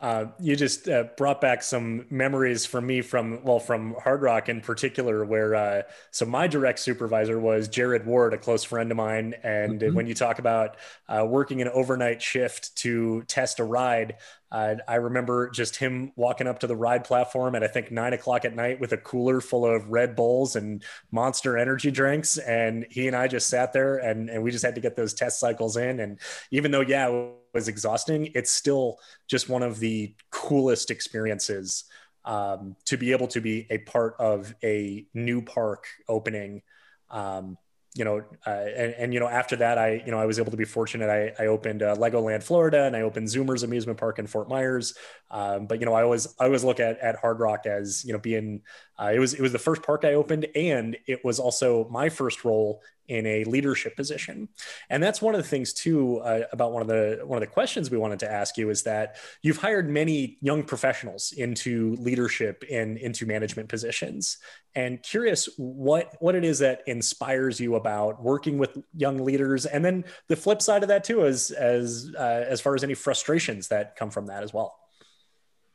Uh, 0.00 0.26
you 0.38 0.54
just 0.54 0.88
uh, 0.88 1.04
brought 1.16 1.40
back 1.40 1.60
some 1.60 2.06
memories 2.08 2.64
for 2.64 2.80
me 2.80 3.00
from 3.00 3.42
well 3.42 3.58
from 3.58 3.96
hard 4.00 4.22
rock 4.22 4.48
in 4.48 4.60
particular 4.60 5.24
where 5.24 5.56
uh, 5.56 5.82
so 6.12 6.24
my 6.24 6.46
direct 6.46 6.78
supervisor 6.78 7.36
was 7.36 7.66
jared 7.66 8.06
ward 8.06 8.32
a 8.32 8.38
close 8.38 8.62
friend 8.62 8.92
of 8.92 8.96
mine 8.96 9.34
and 9.42 9.80
mm-hmm. 9.80 9.96
when 9.96 10.06
you 10.06 10.14
talk 10.14 10.38
about 10.38 10.76
uh, 11.08 11.26
working 11.28 11.60
an 11.62 11.68
overnight 11.74 12.22
shift 12.22 12.76
to 12.76 13.24
test 13.26 13.58
a 13.58 13.64
ride 13.64 14.14
uh, 14.50 14.76
I 14.86 14.94
remember 14.96 15.50
just 15.50 15.76
him 15.76 16.12
walking 16.16 16.46
up 16.46 16.60
to 16.60 16.66
the 16.66 16.76
ride 16.76 17.04
platform 17.04 17.54
at 17.54 17.62
I 17.62 17.66
think 17.66 17.90
nine 17.90 18.14
o'clock 18.14 18.44
at 18.44 18.54
night 18.54 18.80
with 18.80 18.92
a 18.92 18.96
cooler 18.96 19.40
full 19.40 19.66
of 19.66 19.90
Red 19.90 20.16
Bulls 20.16 20.56
and 20.56 20.82
Monster 21.10 21.58
energy 21.58 21.90
drinks, 21.90 22.38
and 22.38 22.86
he 22.88 23.08
and 23.08 23.16
I 23.16 23.28
just 23.28 23.48
sat 23.48 23.74
there 23.74 23.98
and 23.98 24.30
and 24.30 24.42
we 24.42 24.50
just 24.50 24.64
had 24.64 24.74
to 24.76 24.80
get 24.80 24.96
those 24.96 25.12
test 25.12 25.38
cycles 25.38 25.76
in. 25.76 26.00
And 26.00 26.18
even 26.50 26.70
though 26.70 26.80
yeah, 26.80 27.28
was 27.54 27.68
exhausting, 27.68 28.30
it's 28.34 28.50
still 28.50 28.98
just 29.26 29.48
one 29.48 29.62
of 29.62 29.78
the 29.78 30.14
coolest 30.30 30.90
experiences 30.90 31.84
um, 32.24 32.76
to 32.84 32.96
be 32.96 33.12
able 33.12 33.28
to 33.28 33.40
be 33.40 33.66
a 33.70 33.78
part 33.78 34.14
of 34.18 34.54
a 34.62 35.06
new 35.14 35.42
park 35.42 35.86
opening. 36.08 36.62
Um, 37.10 37.56
you 37.94 38.04
know, 38.04 38.22
uh, 38.46 38.50
and, 38.50 38.94
and, 38.94 39.14
you 39.14 39.18
know, 39.18 39.26
after 39.26 39.56
that, 39.56 39.76
I, 39.78 40.02
you 40.04 40.12
know, 40.12 40.20
I 40.20 40.26
was 40.26 40.38
able 40.38 40.50
to 40.52 40.56
be 40.56 40.66
fortunate. 40.66 41.08
I, 41.08 41.42
I 41.42 41.46
opened 41.48 41.82
uh, 41.82 41.96
Legoland 41.96 42.42
Florida 42.44 42.84
and 42.84 42.94
I 42.94 43.00
opened 43.00 43.26
Zoomers 43.26 43.64
Amusement 43.64 43.98
Park 43.98 44.18
in 44.20 44.26
Fort 44.26 44.48
Myers. 44.48 44.94
Um, 45.30 45.66
but 45.66 45.80
you 45.80 45.86
know, 45.86 45.94
I 45.94 46.02
always, 46.02 46.28
I 46.38 46.44
always 46.44 46.62
look 46.62 46.80
at, 46.80 46.98
at 47.00 47.16
Hard 47.16 47.40
Rock 47.40 47.66
as, 47.66 48.04
you 48.04 48.12
know, 48.12 48.18
being, 48.20 48.60
uh, 49.00 49.10
it 49.12 49.18
was, 49.18 49.34
it 49.34 49.40
was 49.40 49.52
the 49.52 49.58
first 49.58 49.82
park 49.82 50.04
I 50.04 50.14
opened 50.14 50.46
and 50.54 50.96
it 51.06 51.24
was 51.24 51.40
also 51.40 51.88
my 51.90 52.08
first 52.08 52.44
role 52.44 52.82
in 53.08 53.26
a 53.26 53.44
leadership 53.44 53.96
position. 53.96 54.48
And 54.90 55.02
that's 55.02 55.20
one 55.20 55.34
of 55.34 55.42
the 55.42 55.48
things 55.48 55.72
too 55.72 56.18
uh, 56.18 56.42
about 56.52 56.72
one 56.72 56.82
of 56.82 56.88
the 56.88 57.20
one 57.24 57.36
of 57.36 57.40
the 57.40 57.52
questions 57.52 57.90
we 57.90 57.98
wanted 57.98 58.18
to 58.20 58.30
ask 58.30 58.56
you 58.56 58.70
is 58.70 58.82
that 58.84 59.16
you've 59.42 59.56
hired 59.56 59.88
many 59.88 60.36
young 60.40 60.62
professionals 60.62 61.32
into 61.32 61.96
leadership 61.96 62.64
and 62.70 62.98
into 62.98 63.26
management 63.26 63.68
positions. 63.68 64.38
And 64.74 65.02
curious 65.02 65.48
what 65.56 66.14
what 66.20 66.34
it 66.34 66.44
is 66.44 66.58
that 66.60 66.82
inspires 66.86 67.58
you 67.58 67.74
about 67.74 68.22
working 68.22 68.58
with 68.58 68.78
young 68.94 69.24
leaders, 69.24 69.66
and 69.66 69.84
then 69.84 70.04
the 70.28 70.36
flip 70.36 70.62
side 70.62 70.82
of 70.82 70.88
that 70.88 71.04
too 71.04 71.24
is 71.24 71.50
as 71.50 72.12
uh, 72.16 72.44
as 72.46 72.60
far 72.60 72.74
as 72.74 72.84
any 72.84 72.94
frustrations 72.94 73.68
that 73.68 73.96
come 73.96 74.10
from 74.10 74.26
that 74.26 74.42
as 74.42 74.52
well. 74.52 74.78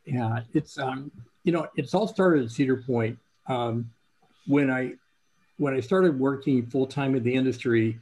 Yeah, 0.05 0.41
it's 0.53 0.77
um, 0.77 1.11
you 1.43 1.51
know 1.51 1.67
it's 1.75 1.93
all 1.93 2.07
started 2.07 2.45
at 2.45 2.51
Cedar 2.51 2.77
Point. 2.77 3.17
Um, 3.47 3.89
when 4.47 4.69
I 4.69 4.93
when 5.57 5.73
I 5.73 5.79
started 5.79 6.19
working 6.19 6.65
full 6.65 6.87
time 6.87 7.15
in 7.15 7.23
the 7.23 7.33
industry, 7.33 7.99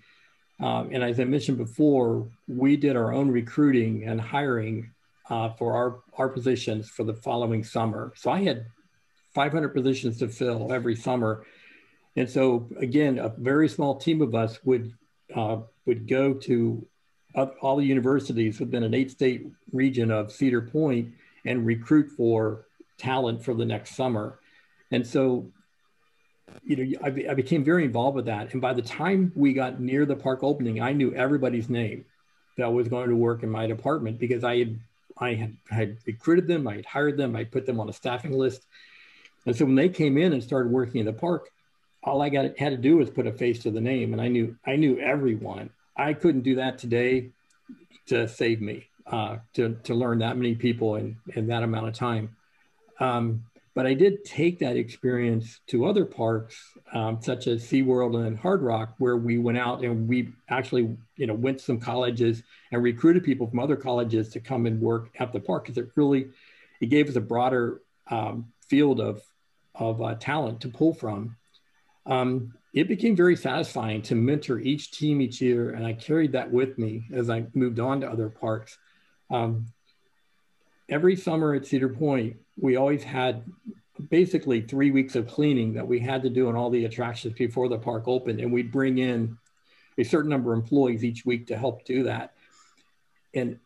um, 0.60 0.90
and 0.92 1.04
as 1.04 1.20
I 1.20 1.26
mentioned 1.26 1.58
before, 1.58 2.28
we 2.48 2.78
did 2.78 2.96
our 2.96 3.12
own 3.12 3.30
recruiting 3.32 4.04
and 4.04 4.22
hiring 4.22 4.92
uh, 5.30 5.50
for 5.50 5.74
our, 5.74 6.00
our 6.18 6.30
positions 6.30 6.90
for 6.90 7.04
the 7.04 7.14
following 7.14 7.64
summer. 7.64 8.14
So 8.16 8.32
I 8.32 8.44
had 8.44 8.66
500 9.34 9.70
positions 9.70 10.20
to 10.20 10.28
fill 10.28 10.72
every 10.72 10.96
summer. 10.96 11.46
And 12.16 12.30
so 12.30 12.68
again, 12.78 13.18
a 13.18 13.30
very 13.30 13.70
small 13.70 13.96
team 13.96 14.22
of 14.22 14.36
us 14.36 14.60
would 14.64 14.94
uh, 15.34 15.60
would 15.86 16.08
go 16.08 16.34
to 16.34 16.86
all 17.62 17.78
the 17.78 17.86
universities 17.86 18.60
within 18.60 18.84
an 18.84 18.94
eight 18.94 19.10
state 19.10 19.48
region 19.72 20.12
of 20.12 20.32
Cedar 20.32 20.62
Point 20.62 21.14
and 21.46 21.66
recruit 21.66 22.10
for 22.12 22.66
talent 22.98 23.44
for 23.44 23.54
the 23.54 23.66
next 23.66 23.96
summer. 23.96 24.40
And 24.92 25.08
so 25.08 25.50
you 26.64 26.76
know, 26.76 27.00
I, 27.04 27.08
I, 27.32 27.34
became 27.34 27.64
very 27.64 27.86
involved 27.86 28.16
with 28.16 28.26
that. 28.26 28.54
And 28.54 28.62
by 28.62 28.74
the 28.74 28.82
time 28.82 29.32
we 29.36 29.54
got 29.54 29.80
near 29.80 30.06
the 30.06 30.16
park 30.16 30.44
opening, 30.44 30.82
I 30.82 30.94
knew 30.94 31.14
everybody's 31.14 31.70
name 31.70 32.06
that 32.58 32.72
was 32.72 32.88
going 32.88 33.10
to 33.10 33.16
work 33.16 33.44
in 33.44 33.50
my 33.50 33.68
department 33.68 34.20
because 34.20 34.44
I 34.44 34.60
had 34.60 34.80
I 35.18 35.34
had, 35.36 35.58
had 35.70 35.98
recruited 36.06 36.48
them, 36.48 36.68
I 36.68 36.78
had 36.78 36.86
hired 36.86 37.18
them, 37.18 37.36
I 37.36 37.44
put 37.44 37.66
them 37.66 37.80
on 37.80 37.90
a 37.90 37.94
staffing 37.94 38.34
list. 38.34 38.66
And 39.46 39.56
so 39.56 39.66
when 39.66 39.76
they 39.76 39.90
came 39.90 40.18
in 40.18 40.34
and 40.34 40.44
started 40.44 40.72
working 40.72 41.00
in 41.00 41.06
the 41.06 41.14
park, 41.14 41.50
all 42.04 42.22
I 42.22 42.30
got 42.30 42.58
had 42.58 42.70
to 42.70 42.78
do 42.78 42.98
was 42.98 43.10
put 43.10 43.28
a 43.28 43.32
face 43.32 43.60
to 43.64 43.72
the 43.72 43.82
name, 43.82 44.14
and 44.14 44.22
I 44.22 44.28
knew 44.28 44.56
I 44.66 44.76
knew 44.76 45.00
everyone. 45.00 45.70
I 45.96 46.14
couldn't 46.14 46.42
do 46.42 46.56
that 46.56 46.78
today 46.78 47.30
to 48.08 48.28
save 48.28 48.62
me 48.62 48.88
uh, 49.06 49.38
to 49.54 49.78
to 49.84 49.94
learn 49.94 50.20
that 50.20 50.38
many 50.38 50.56
people 50.56 50.96
in 50.96 51.18
in 51.36 51.48
that 51.48 51.64
amount 51.64 51.88
of 51.88 51.94
time. 51.94 52.36
Um, 53.00 53.44
but 53.74 53.86
I 53.86 53.94
did 53.94 54.26
take 54.26 54.60
that 54.60 54.76
experience 54.76 55.62
to 55.68 55.86
other 55.86 56.04
parks, 56.04 56.62
um, 56.92 57.20
such 57.22 57.48
as 57.48 57.64
SeaWorld 57.64 58.26
and 58.26 58.38
Hard 58.38 58.62
Rock, 58.62 58.96
where 58.98 59.16
we 59.16 59.38
went 59.38 59.58
out 59.58 59.84
and 59.84 60.10
we 60.10 60.34
actually, 60.50 60.98
you 61.16 61.28
know, 61.28 61.34
went 61.34 61.60
to 61.60 61.66
some 61.66 61.80
colleges 61.80 62.44
and 62.72 62.84
recruited 62.84 63.24
people 63.24 63.48
from 63.48 63.60
other 63.60 63.78
colleges 63.78 64.30
to 64.30 64.42
come 64.42 64.66
and 64.66 64.82
work 64.82 65.10
at 65.20 65.32
the 65.32 65.40
park 65.40 65.64
because 65.64 65.78
it 65.78 65.90
really, 65.96 66.28
it 66.82 66.88
gave 66.88 67.08
us 67.08 67.16
a 67.16 67.22
broader 67.22 67.82
um, 68.10 68.52
field 68.68 69.00
of, 69.00 69.22
of 69.74 70.02
uh, 70.02 70.16
talent 70.16 70.62
to 70.62 70.68
pull 70.68 70.94
from. 70.94 71.38
Um, 72.06 72.54
it 72.74 72.90
became 72.90 73.16
very 73.16 73.38
satisfying 73.38 74.02
to 74.04 74.16
mentor 74.16 74.60
each 74.60 74.92
team 74.92 75.22
each 75.22 75.42
year, 75.42 75.72
and 75.72 75.86
I 75.86 75.94
carried 75.94 76.34
that 76.34 76.52
with 76.52 76.78
me 76.78 77.06
as 77.14 77.30
I 77.30 77.46
moved 77.54 77.80
on 77.80 78.02
to 78.02 78.10
other 78.10 78.30
parks. 78.30 78.78
Um, 79.30 79.68
every 80.90 81.16
summer 81.16 81.54
at 81.54 81.66
Cedar 81.66 81.90
Point, 81.90 82.38
we 82.62 82.76
always 82.78 83.04
had 83.04 83.44
basically 84.10 84.62
three 84.62 84.92
weeks 84.92 85.16
of 85.16 85.28
cleaning 85.28 85.74
that 85.74 85.88
we 85.88 86.00
had 86.00 86.22
to 86.24 86.30
do 86.30 86.50
in 86.50 86.56
all 86.56 86.70
the 86.70 86.86
attractions 86.86 87.34
before 87.34 87.68
the 87.68 87.78
park 87.78 88.08
opened. 88.08 88.40
And 88.40 88.52
we'd 88.52 88.72
bring 88.72 89.00
in 89.00 89.38
a 89.98 90.04
certain 90.04 90.30
number 90.30 90.54
of 90.54 90.60
employees 90.60 91.04
each 91.04 91.26
week 91.26 91.48
to 91.48 91.58
help 91.58 91.84
do 91.86 92.04
that. 92.04 92.34
And 93.34 93.60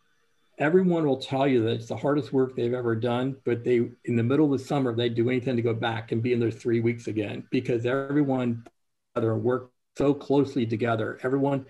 everyone 0.57 1.05
will 1.05 1.17
tell 1.17 1.47
you 1.47 1.63
that 1.63 1.73
it's 1.73 1.87
the 1.87 1.97
hardest 1.97 2.31
work 2.33 2.55
they've 2.55 2.73
ever 2.73 2.95
done, 2.95 3.35
but 3.43 3.63
they, 3.63 3.89
in 4.05 4.15
the 4.15 4.23
middle 4.23 4.53
of 4.53 4.59
the 4.59 4.65
summer, 4.65 4.95
they'd 4.95 5.15
do 5.15 5.29
anything 5.29 5.55
to 5.57 5.61
go 5.61 5.73
back 5.73 6.11
and 6.11 6.23
be 6.23 6.33
in 6.33 6.39
there 6.39 6.51
three 6.51 6.79
weeks 6.79 7.07
again 7.07 7.45
because 7.51 7.85
everyone 7.85 8.65
together 9.13 9.35
worked 9.35 9.73
so 9.97 10.13
closely 10.13 10.65
together. 10.65 11.19
Everyone, 11.23 11.65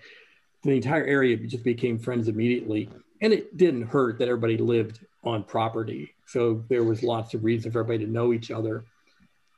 the 0.62 0.72
entire 0.72 1.04
area 1.04 1.36
just 1.36 1.64
became 1.64 1.98
friends 1.98 2.28
immediately. 2.28 2.88
And 3.20 3.32
it 3.32 3.56
didn't 3.56 3.88
hurt 3.88 4.18
that 4.18 4.28
everybody 4.28 4.58
lived 4.58 5.04
on 5.24 5.42
property. 5.44 6.15
So 6.26 6.64
there 6.68 6.84
was 6.84 7.02
lots 7.02 7.34
of 7.34 7.44
reasons 7.44 7.72
for 7.72 7.80
everybody 7.80 8.04
to 8.04 8.10
know 8.10 8.32
each 8.32 8.50
other. 8.50 8.84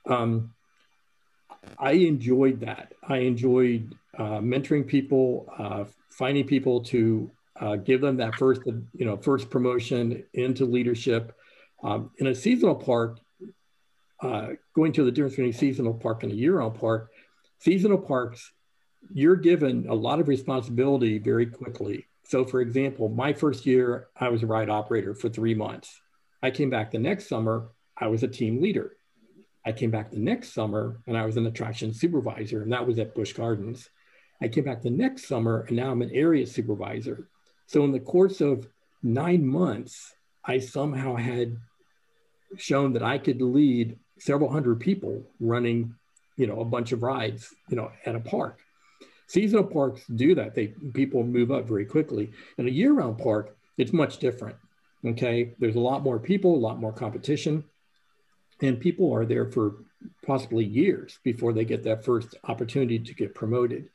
Um, 0.07 0.53
I 1.79 1.93
enjoyed 1.93 2.61
that. 2.61 2.93
I 3.07 3.19
enjoyed 3.19 3.95
uh, 4.17 4.41
mentoring 4.41 4.87
people, 4.87 5.53
uh, 5.59 5.85
finding 6.11 6.47
people 6.47 6.83
to 6.85 7.31
uh, 7.61 7.77
give 7.77 8.01
them 8.01 8.19
that 8.19 8.35
first, 8.37 8.63
you 8.67 9.05
know, 9.05 9.17
first 9.17 9.51
promotion 9.51 10.25
into 10.35 10.65
leadership. 10.65 11.35
Um, 11.83 12.11
in 12.19 12.27
a 12.27 12.35
seasonal 12.35 12.75
park, 12.75 13.19
uh, 14.21 14.49
going 14.75 14.93
to 14.93 15.05
the 15.05 15.13
difference 15.13 15.35
between 15.35 15.51
a 15.51 15.57
seasonal 15.57 15.95
park 15.95 16.23
and 16.23 16.33
a 16.33 16.35
year-round 16.35 16.79
park, 16.79 17.11
seasonal 17.61 17.99
parks, 17.99 18.53
you're 19.13 19.37
given 19.37 19.87
a 19.89 19.95
lot 19.95 20.21
of 20.21 20.29
responsibility 20.29 21.19
very 21.19 21.47
quickly. 21.47 22.07
So, 22.25 22.45
for 22.45 22.61
example, 22.61 23.09
my 23.09 23.33
first 23.33 23.65
year, 23.65 24.09
I 24.17 24.29
was 24.29 24.43
a 24.43 24.47
ride 24.47 24.69
operator 24.69 25.15
for 25.15 25.29
three 25.29 25.55
months. 25.55 26.01
I 26.43 26.51
came 26.51 26.71
back 26.71 26.91
the 26.91 26.99
next 26.99 27.29
summer, 27.29 27.69
I 27.97 28.09
was 28.09 28.23
a 28.23 28.29
team 28.29 28.61
leader. 28.61 28.97
I 29.67 29.73
came 29.73 29.91
back 29.91 30.11
the 30.11 30.19
next 30.19 30.53
summer 30.55 31.01
and 31.07 31.17
I 31.17 31.27
was 31.27 31.37
an 31.37 31.47
attraction 31.47 31.93
supervisor, 31.93 32.63
and 32.63 32.73
that 32.73 32.87
was 32.87 32.99
at 32.99 33.15
Busch 33.15 33.33
Gardens. 33.33 33.91
I 34.41 34.49
came 34.49 34.65
back 34.65 34.83
the 34.83 34.91
next 34.91 35.27
summer 35.27 35.65
and 35.69 35.77
now 35.77 35.91
I'm 35.91 36.03
an 36.03 36.13
area 36.13 36.47
supervisor. 36.47 37.29
So, 37.67 37.85
in 37.85 37.93
the 37.93 38.01
course 38.01 38.41
of 38.41 38.67
nine 39.03 39.47
months, 39.47 40.15
I 40.45 40.59
somehow 40.59 41.17
had 41.17 41.57
shown 42.57 42.93
that 42.95 43.03
I 43.03 43.19
could 43.19 43.43
lead 43.43 43.99
several 44.19 44.51
hundred 44.51 44.81
people 44.81 45.23
running, 45.41 45.95
you 46.37 46.47
know, 46.47 46.61
a 46.61 46.65
bunch 46.65 46.93
of 46.93 47.03
rides, 47.03 47.55
you 47.69 47.77
know, 47.77 47.91
at 48.07 48.15
a 48.15 48.21
park. 48.21 48.61
Seasonal 49.27 49.65
parks 49.65 50.07
do 50.07 50.35
that. 50.37 50.55
They 50.55 50.69
people 50.95 51.23
move 51.25 51.51
up 51.51 51.69
very 51.69 51.85
quickly. 51.85 52.33
In 52.57 52.67
a 52.67 52.71
year-round 52.71 53.19
park, 53.19 53.57
it's 53.77 53.93
much 53.93 54.19
different. 54.19 54.57
Okay, 55.05 55.55
there's 55.59 55.77
a 55.77 55.81
lot 55.81 56.03
more 56.03 56.19
people, 56.19 56.55
a 56.55 56.59
lot 56.59 56.81
more 56.81 56.93
competition, 56.93 57.65
and 58.61 58.81
people 58.81 59.13
are 59.13 59.25
there 59.25 59.47
for 59.47 59.77
possibly 60.27 60.65
years 60.65 61.19
before 61.23 61.53
they 61.53 61.65
get 61.65 61.85
that 61.85 62.05
first 62.05 62.35
opportunity 62.45 62.99
to 62.99 63.15
get 63.15 63.35
promoted. 63.35 63.89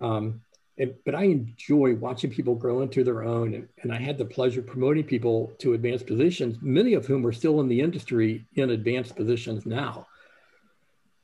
Um, 0.00 0.40
and, 0.78 0.94
but 1.04 1.14
I 1.14 1.24
enjoy 1.24 1.94
watching 1.94 2.30
people 2.30 2.54
grow 2.54 2.80
into 2.80 3.04
their 3.04 3.22
own. 3.22 3.52
And, 3.54 3.68
and 3.82 3.92
I 3.92 3.98
had 3.98 4.16
the 4.16 4.24
pleasure 4.24 4.60
of 4.60 4.66
promoting 4.66 5.04
people 5.04 5.52
to 5.58 5.74
advanced 5.74 6.06
positions, 6.06 6.56
many 6.62 6.94
of 6.94 7.06
whom 7.06 7.26
are 7.26 7.32
still 7.32 7.60
in 7.60 7.68
the 7.68 7.80
industry 7.80 8.46
in 8.54 8.70
advanced 8.70 9.14
positions 9.14 9.66
now. 9.66 10.06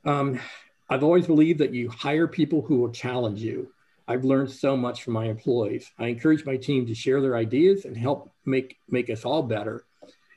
Um, 0.05 0.39
I've 0.89 1.03
always 1.03 1.25
believed 1.25 1.59
that 1.59 1.73
you 1.73 1.89
hire 1.89 2.27
people 2.27 2.61
who 2.61 2.77
will 2.77 2.91
challenge 2.91 3.41
you. 3.41 3.73
I've 4.07 4.23
learned 4.23 4.51
so 4.51 4.77
much 4.77 5.03
from 5.03 5.13
my 5.13 5.25
employees. 5.25 5.91
I 5.99 6.07
encourage 6.07 6.45
my 6.45 6.57
team 6.57 6.85
to 6.87 6.95
share 6.95 7.21
their 7.21 7.35
ideas 7.35 7.85
and 7.85 7.97
help 7.97 8.31
make, 8.45 8.77
make 8.89 9.09
us 9.09 9.25
all 9.25 9.43
better. 9.43 9.83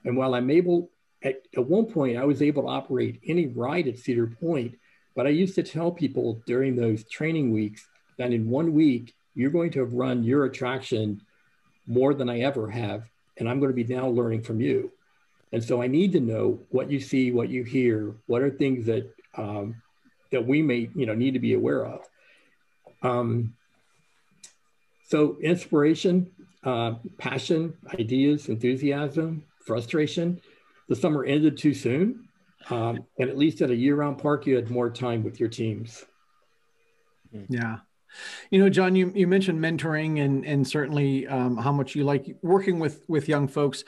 And 0.05 0.17
while 0.17 0.35
I'm 0.35 0.51
able, 0.51 0.91
at, 1.23 1.43
at 1.57 1.67
one 1.67 1.87
point, 1.87 2.17
I 2.17 2.25
was 2.25 2.43
able 2.43 2.63
to 2.63 2.69
operate 2.69 3.21
any 3.27 3.47
ride 3.47 3.87
at 3.87 3.99
Cedar 3.99 4.27
Point, 4.27 4.77
but 5.15 5.27
I 5.27 5.31
used 5.31 5.55
to 5.55 5.63
tell 5.63 5.93
people 5.93 6.43
during 6.47 6.75
those 6.75 7.05
training 7.05 7.53
weeks 7.53 7.87
that 8.19 8.33
in 8.33 8.51
one 8.51 8.73
week, 8.73 9.15
you're 9.35 9.51
going 9.51 9.71
to 9.73 9.81
have 9.81 9.93
run 9.93 10.25
your 10.25 10.45
attraction 10.45 11.23
more 11.87 12.15
than 12.15 12.29
I 12.29 12.41
ever 12.41 12.69
have. 12.69 13.05
And 13.39 13.49
I'm 13.49 13.61
going 13.61 13.71
to 13.71 13.85
be 13.85 13.95
now 13.95 14.09
learning 14.09 14.43
from 14.43 14.61
you. 14.61 14.91
And 15.53 15.63
so 15.63 15.83
I 15.83 15.87
need 15.87 16.13
to 16.13 16.21
know 16.21 16.61
what 16.71 16.91
you 16.91 17.01
see, 17.01 17.33
what 17.33 17.49
you 17.49 17.65
hear, 17.65 18.15
what 18.27 18.43
are 18.43 18.51
things 18.51 18.87
that 18.87 19.13
um, 19.37 19.83
that 20.31 20.47
we 20.47 20.63
may 20.63 20.89
you 20.95 21.07
know 21.07 21.15
need 21.15 21.35
to 21.35 21.41
be 21.41 21.55
aware 21.55 21.85
of. 21.85 22.09
Um, 23.03 23.55
so 25.11 25.37
inspiration, 25.43 26.31
uh, 26.63 26.95
passion, 27.19 27.75
ideas, 27.99 28.49
enthusiasm, 28.49 29.43
frustration. 29.67 30.41
The 30.89 30.95
summer 30.95 31.25
ended 31.25 31.59
too 31.59 31.75
soon, 31.75 32.29
um, 32.71 33.05
and 33.19 33.29
at 33.29 33.37
least 33.37 33.61
at 33.61 33.71
a 33.71 33.75
year-round 33.75 34.19
park, 34.19 34.47
you 34.47 34.55
had 34.55 34.71
more 34.71 34.89
time 34.89 35.25
with 35.25 35.41
your 35.41 35.49
teams. 35.49 36.05
Yeah, 37.49 37.79
you 38.51 38.61
know, 38.61 38.69
John, 38.69 38.95
you, 38.95 39.11
you 39.13 39.27
mentioned 39.27 39.59
mentoring 39.59 40.25
and 40.25 40.47
and 40.47 40.67
certainly 40.67 41.27
um, 41.27 41.57
how 41.57 41.73
much 41.73 41.97
you 41.97 42.05
like 42.05 42.37
working 42.43 42.79
with 42.79 43.05
with 43.09 43.29
young 43.29 43.49
folks. 43.49 43.83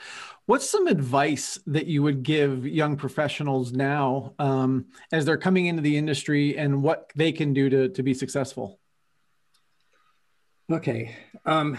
What's 0.45 0.69
some 0.69 0.87
advice 0.87 1.57
that 1.67 1.87
you 1.87 2.03
would 2.03 2.23
give 2.23 2.67
young 2.67 2.97
professionals 2.97 3.71
now 3.71 4.33
um, 4.39 4.87
as 5.13 5.23
they're 5.23 5.37
coming 5.37 5.67
into 5.67 5.81
the 5.81 5.95
industry 5.95 6.57
and 6.57 6.83
what 6.83 7.11
they 7.15 7.31
can 7.31 7.53
do 7.53 7.69
to 7.69 7.87
to 7.87 8.03
be 8.03 8.13
successful? 8.13 8.81
Okay, 10.71 11.15
um, 11.45 11.77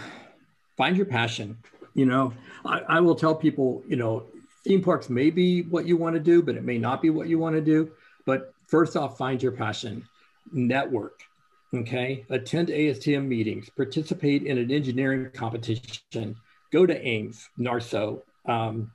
find 0.77 0.95
your 0.95 1.05
passion. 1.05 1.57
You 1.93 2.05
know, 2.05 2.33
I, 2.65 2.81
I 2.87 2.99
will 2.99 3.15
tell 3.15 3.35
people, 3.35 3.83
you 3.87 3.95
know, 3.95 4.25
theme 4.63 4.81
parks 4.81 5.09
may 5.09 5.29
be 5.29 5.61
what 5.63 5.85
you 5.85 5.97
want 5.97 6.15
to 6.15 6.19
do, 6.19 6.41
but 6.41 6.55
it 6.55 6.63
may 6.63 6.77
not 6.77 7.01
be 7.01 7.09
what 7.09 7.27
you 7.27 7.39
want 7.39 7.55
to 7.55 7.61
do. 7.61 7.91
But 8.25 8.53
first 8.67 8.95
off, 8.95 9.17
find 9.17 9.41
your 9.41 9.51
passion. 9.51 10.07
Network 10.51 11.21
Okay, 11.73 12.25
attend 12.29 12.69
ASTM 12.69 13.27
meetings, 13.27 13.69
participate 13.69 14.43
in 14.43 14.57
an 14.57 14.71
engineering 14.71 15.29
competition, 15.33 16.35
go 16.71 16.85
to 16.85 17.05
AIMS, 17.05 17.49
NARSO, 17.59 18.21
um, 18.45 18.91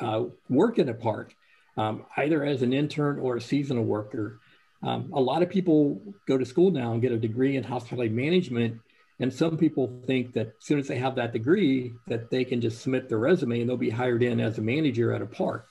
uh, 0.00 0.24
work 0.50 0.78
in 0.78 0.90
a 0.90 0.94
park, 0.94 1.32
um, 1.78 2.04
either 2.18 2.44
as 2.44 2.60
an 2.62 2.72
intern 2.72 3.18
or 3.18 3.36
a 3.36 3.40
seasonal 3.40 3.84
worker. 3.84 4.40
Um, 4.82 5.10
a 5.14 5.20
lot 5.20 5.42
of 5.42 5.48
people 5.48 6.02
go 6.26 6.36
to 6.36 6.44
school 6.44 6.70
now 6.70 6.92
and 6.92 7.00
get 7.00 7.12
a 7.12 7.18
degree 7.18 7.56
in 7.56 7.64
hospitality 7.64 8.10
management, 8.10 8.78
and 9.20 9.32
some 9.32 9.56
people 9.56 10.00
think 10.06 10.32
that 10.34 10.46
as 10.46 10.52
soon 10.60 10.78
as 10.78 10.86
they 10.86 10.98
have 10.98 11.16
that 11.16 11.32
degree, 11.32 11.92
that 12.06 12.30
they 12.30 12.44
can 12.44 12.60
just 12.60 12.80
submit 12.80 13.08
their 13.08 13.18
resume 13.18 13.60
and 13.60 13.68
they'll 13.68 13.76
be 13.76 13.90
hired 13.90 14.22
in 14.22 14.38
as 14.40 14.58
a 14.58 14.62
manager 14.62 15.12
at 15.12 15.22
a 15.22 15.26
park. 15.26 15.66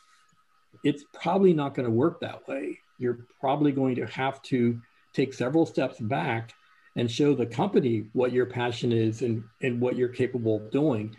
It's 0.84 1.04
probably 1.14 1.54
not 1.54 1.74
going 1.74 1.86
to 1.86 1.91
work 1.91 2.20
that 2.20 2.48
way. 2.48 2.80
You're 3.00 3.26
probably 3.39 3.72
going 3.72 3.95
to 3.95 4.06
have 4.08 4.41
to 4.43 4.82
take 5.14 5.34
several 5.34 5.66
steps 5.66 6.00
back 6.00 6.54
and 6.95 7.10
show 7.10 7.34
the 7.34 7.45
company 7.45 8.10
what 8.14 8.34
your 8.34 8.48
passion 8.48 8.91
is 8.91 9.22
and, 9.22 9.43
and 9.62 9.80
what 9.80 9.95
you're 9.95 10.10
capable 10.10 10.58
of 10.58 10.72
doing. 10.72 11.16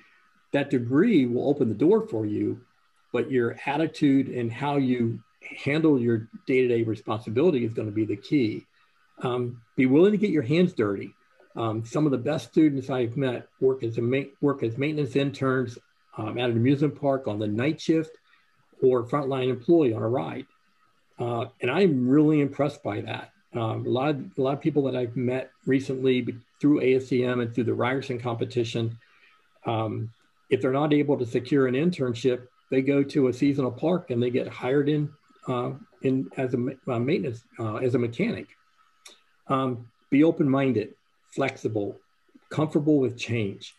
That 0.53 0.71
degree 0.71 1.25
will 1.25 1.49
open 1.49 1.69
the 1.69 1.75
door 1.75 2.07
for 2.09 2.27
you, 2.27 2.61
but 3.13 3.31
your 3.31 3.57
attitude 3.65 4.29
and 4.29 4.53
how 4.53 4.77
you 4.77 5.21
handle 5.65 5.99
your 5.99 6.29
day 6.47 6.63
to 6.63 6.69
day 6.69 6.83
responsibility 6.83 7.65
is 7.65 7.73
going 7.73 7.89
to 7.89 7.95
be 7.95 8.05
the 8.05 8.17
key. 8.17 8.67
Um, 9.23 9.63
be 9.77 9.87
willing 9.87 10.13
to 10.13 10.19
get 10.19 10.31
your 10.31 10.43
hands 10.43 10.73
dirty. 10.75 11.15
Um, 11.59 11.85
some 11.85 12.07
of 12.07 12.13
the 12.13 12.19
best 12.19 12.51
students 12.51 12.89
I've 12.89 13.17
met 13.17 13.49
work 13.61 13.83
as 13.83 13.99
ma- 13.99 14.31
work 14.41 14.63
as 14.63 14.79
maintenance 14.79 15.17
interns 15.17 15.77
um, 16.17 16.39
at 16.39 16.51
an 16.51 16.57
amusement 16.57 16.99
park 16.99 17.27
on 17.27 17.41
the 17.41 17.49
night 17.49 17.81
shift 17.81 18.17
or 18.81 19.05
frontline 19.05 19.51
employee 19.51 19.93
on 19.93 20.01
a 20.01 20.09
ride. 20.09 20.47
Uh, 21.19 21.47
and 21.61 21.69
I'm 21.69 22.09
really 22.09 22.41
impressed 22.41 22.85
by 22.85 23.01
that. 23.01 23.33
Um, 23.55 23.85
a 23.87 23.89
lot 23.89 24.11
of 24.11 24.39
a 24.39 24.41
lot 24.41 24.55
of 24.55 24.61
people 24.61 24.85
that 24.85 24.95
I've 24.95 25.17
met 25.17 25.51
recently 25.67 26.27
through 26.61 26.81
ASTM 26.81 27.43
and 27.43 27.53
through 27.53 27.65
the 27.65 27.75
Ryerson 27.75 28.21
competition, 28.21 28.97
um, 29.67 30.13
if 30.51 30.61
they're 30.61 30.71
not 30.71 30.93
able 30.93 31.19
to 31.19 31.27
secure 31.27 31.67
an 31.67 31.75
internship, 31.75 32.47
they 32.71 32.83
go 32.83 33.03
to 33.03 33.29
a 33.29 33.33
seasonal 33.33 33.73
park 33.73 34.11
and 34.11 34.23
they 34.23 34.31
get 34.31 34.47
hired 34.47 34.89
in 34.89 35.11
uh, 35.49 35.73
in 36.03 36.31
as 36.37 36.55
a 36.55 36.59
uh, 36.87 37.01
maintenance 37.01 37.43
uh, 37.59 37.77
as 37.77 37.97
a 37.97 37.99
mechanic. 37.99 38.47
Um, 39.49 39.89
be 40.11 40.23
open 40.23 40.49
minded, 40.49 40.95
flexible, 41.35 41.99
comfortable 42.51 42.99
with 42.99 43.17
change. 43.17 43.75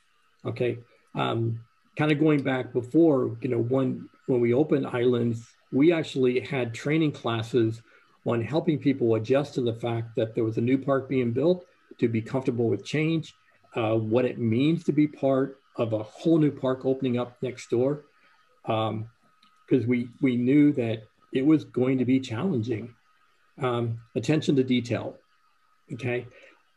Okay, 0.45 0.79
um, 1.15 1.59
kind 1.97 2.11
of 2.11 2.19
going 2.19 2.41
back 2.41 2.71
before, 2.73 3.37
you 3.41 3.49
know, 3.49 3.59
when 3.59 4.09
when 4.27 4.39
we 4.39 4.53
opened 4.53 4.87
Islands, 4.87 5.47
we 5.71 5.91
actually 5.91 6.39
had 6.39 6.73
training 6.73 7.11
classes 7.11 7.81
on 8.25 8.41
helping 8.41 8.77
people 8.77 9.15
adjust 9.15 9.55
to 9.55 9.61
the 9.61 9.73
fact 9.73 10.15
that 10.15 10.35
there 10.35 10.43
was 10.43 10.57
a 10.57 10.61
new 10.61 10.77
park 10.77 11.09
being 11.09 11.31
built, 11.31 11.65
to 11.99 12.07
be 12.07 12.21
comfortable 12.21 12.69
with 12.69 12.85
change, 12.85 13.33
uh, 13.75 13.95
what 13.95 14.25
it 14.25 14.37
means 14.37 14.83
to 14.83 14.91
be 14.91 15.07
part 15.07 15.59
of 15.75 15.93
a 15.93 16.03
whole 16.03 16.37
new 16.37 16.51
park 16.51 16.85
opening 16.85 17.17
up 17.17 17.37
next 17.41 17.69
door. 17.69 18.05
Because 18.65 18.89
um, 19.83 19.87
we, 19.87 20.09
we 20.21 20.35
knew 20.35 20.73
that 20.73 21.03
it 21.33 21.45
was 21.45 21.63
going 21.63 21.97
to 21.97 22.05
be 22.05 22.19
challenging. 22.19 22.93
Um, 23.61 23.99
attention 24.15 24.55
to 24.57 24.63
detail. 24.63 25.17
Okay. 25.93 26.27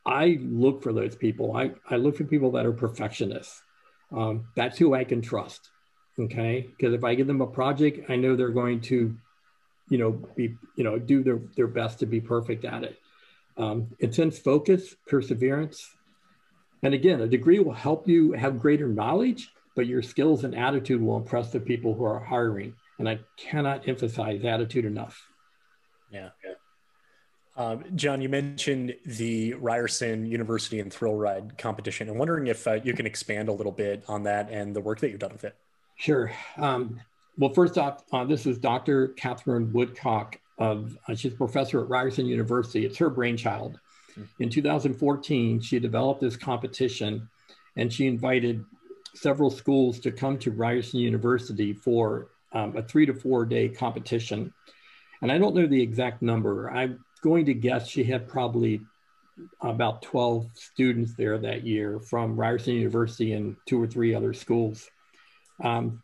I 0.05 0.39
look 0.41 0.83
for 0.83 0.93
those 0.93 1.15
people. 1.15 1.57
I, 1.57 1.73
I 1.89 1.97
look 1.97 2.17
for 2.17 2.25
people 2.25 2.53
that 2.53 2.67
are 2.67 2.73
perfectionists. 2.73 3.63
Um, 4.11 4.49
that's 4.57 4.79
who 4.79 4.95
I 4.95 5.05
can 5.05 5.23
trust. 5.23 5.71
Okay. 6.19 6.69
Because 6.77 6.93
if 6.93 7.05
I 7.05 7.15
give 7.15 7.27
them 7.27 7.41
a 7.41 7.47
project, 7.47 8.11
I 8.11 8.17
know 8.17 8.37
they're 8.37 8.51
going 8.51 8.81
to 8.83 9.17
you 9.93 9.99
know, 9.99 10.13
be, 10.35 10.57
you 10.75 10.85
know, 10.85 10.99
do 10.99 11.23
their, 11.23 11.39
their 11.55 11.67
best 11.67 11.99
to 11.99 12.07
be 12.07 12.19
perfect 12.19 12.65
at 12.65 12.83
it. 12.83 12.99
Um, 13.59 13.89
intense 13.99 14.39
focus, 14.39 14.97
perseverance. 15.07 15.87
And 16.83 16.95
again, 16.95 17.21
a 17.21 17.27
degree 17.27 17.59
will 17.59 17.75
help 17.75 18.09
you 18.09 18.33
have 18.33 18.59
greater 18.59 18.89
knowledge, 18.89 19.51
but 19.77 19.87
your 19.87 20.01
skills 20.01 20.45
and 20.45 20.55
attitude 20.55 21.03
will 21.03 21.19
impress 21.19 21.53
the 21.53 21.61
people 21.61 21.95
who 21.95 22.05
are 22.05 22.21
hiring. 22.21 22.75
And 22.99 23.07
I 23.07 23.19
cannot 23.37 23.87
emphasize 23.87 24.45
attitude 24.47 24.87
enough. 24.87 25.29
Yeah. 26.11 26.31
yeah. 26.43 26.55
Um, 27.57 27.85
John, 27.95 28.23
you 28.23 28.29
mentioned 28.29 28.95
the 29.05 29.55
Ryerson 29.55 30.27
University 30.27 30.81
and 30.81 30.93
Thrill 30.93 31.17
Ride 31.17 31.59
competition. 31.59 32.09
I'm 32.09 32.17
wondering 32.17 32.47
if 32.47 32.67
uh, 32.67 32.81
you 32.83 32.95
can 32.95 33.05
expand 33.05 33.49
a 33.49 33.53
little 33.53 33.73
bit 33.73 34.05
on 34.09 34.23
that 34.23 34.51
and 34.51 34.75
the 34.75 34.81
work 34.81 35.01
that 35.01 35.11
you've 35.11 35.21
done 35.21 35.33
with 35.33 35.45
it. 35.45 35.55
Sure. 35.97 36.33
Um, 36.57 37.01
well, 37.37 37.53
first 37.53 37.77
off, 37.77 38.05
uh, 38.13 38.25
this 38.25 38.47
is 38.47 38.59
Dr. 38.59 39.09
Kathryn 39.09 39.73
Woodcock 39.73 40.39
of, 40.59 40.97
uh, 41.09 41.15
she's 41.15 41.33
a 41.33 41.37
professor 41.37 41.83
at 41.83 41.89
Ryerson 41.89 42.27
University. 42.27 42.87
It's 42.87 42.97
her 42.99 43.11
brainchild. 43.11 43.79
Mm-hmm. 44.13 44.43
In 44.43 44.49
2014, 44.49 45.61
she 45.61 45.79
developed 45.79 46.21
this 46.21 46.37
competition 46.37 47.29
and 47.77 47.93
she 47.93 48.07
invited 48.07 48.65
several 49.15 49.51
schools 49.51 49.99
to 50.01 50.11
come 50.11 50.39
to 50.39 50.51
Ryerson 50.51 51.01
University 51.01 51.73
for 51.73 52.29
um, 52.53 52.77
a 52.77 52.83
three 52.83 53.07
to 53.07 53.15
four 53.15 53.45
day 53.45 53.69
competition. 53.69 54.53
And 55.21 55.31
I 55.31 55.39
don't 55.39 55.55
know 55.55 55.67
the 55.67 55.81
exact 55.81 56.23
number. 56.23 56.71
I'm 56.71 57.05
going 57.23 57.47
to 57.47 57.55
guess 57.55 57.89
she 57.89 58.05
had 58.05 58.29
probably 58.29 58.81
about 59.61 60.03
12 60.03 60.47
students 60.55 61.15
there 61.15 61.39
that 61.39 61.65
year 61.65 61.99
from 62.01 62.39
Ryerson 62.39 62.75
University 62.75 63.33
and 63.33 63.57
two 63.67 63.83
or 63.83 63.87
three 63.87 64.15
other 64.15 64.33
schools. 64.33 64.89
Um, 65.63 66.03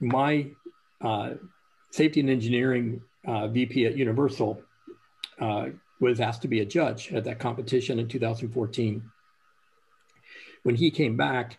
my 0.00 0.50
uh, 1.00 1.34
safety 1.90 2.20
and 2.20 2.30
engineering 2.30 3.02
uh, 3.26 3.48
VP 3.48 3.86
at 3.86 3.96
Universal 3.96 4.62
uh, 5.40 5.66
was 6.00 6.20
asked 6.20 6.42
to 6.42 6.48
be 6.48 6.60
a 6.60 6.64
judge 6.64 7.12
at 7.12 7.24
that 7.24 7.38
competition 7.38 7.98
in 7.98 8.08
2014. 8.08 9.02
When 10.62 10.74
he 10.74 10.90
came 10.90 11.16
back, 11.16 11.58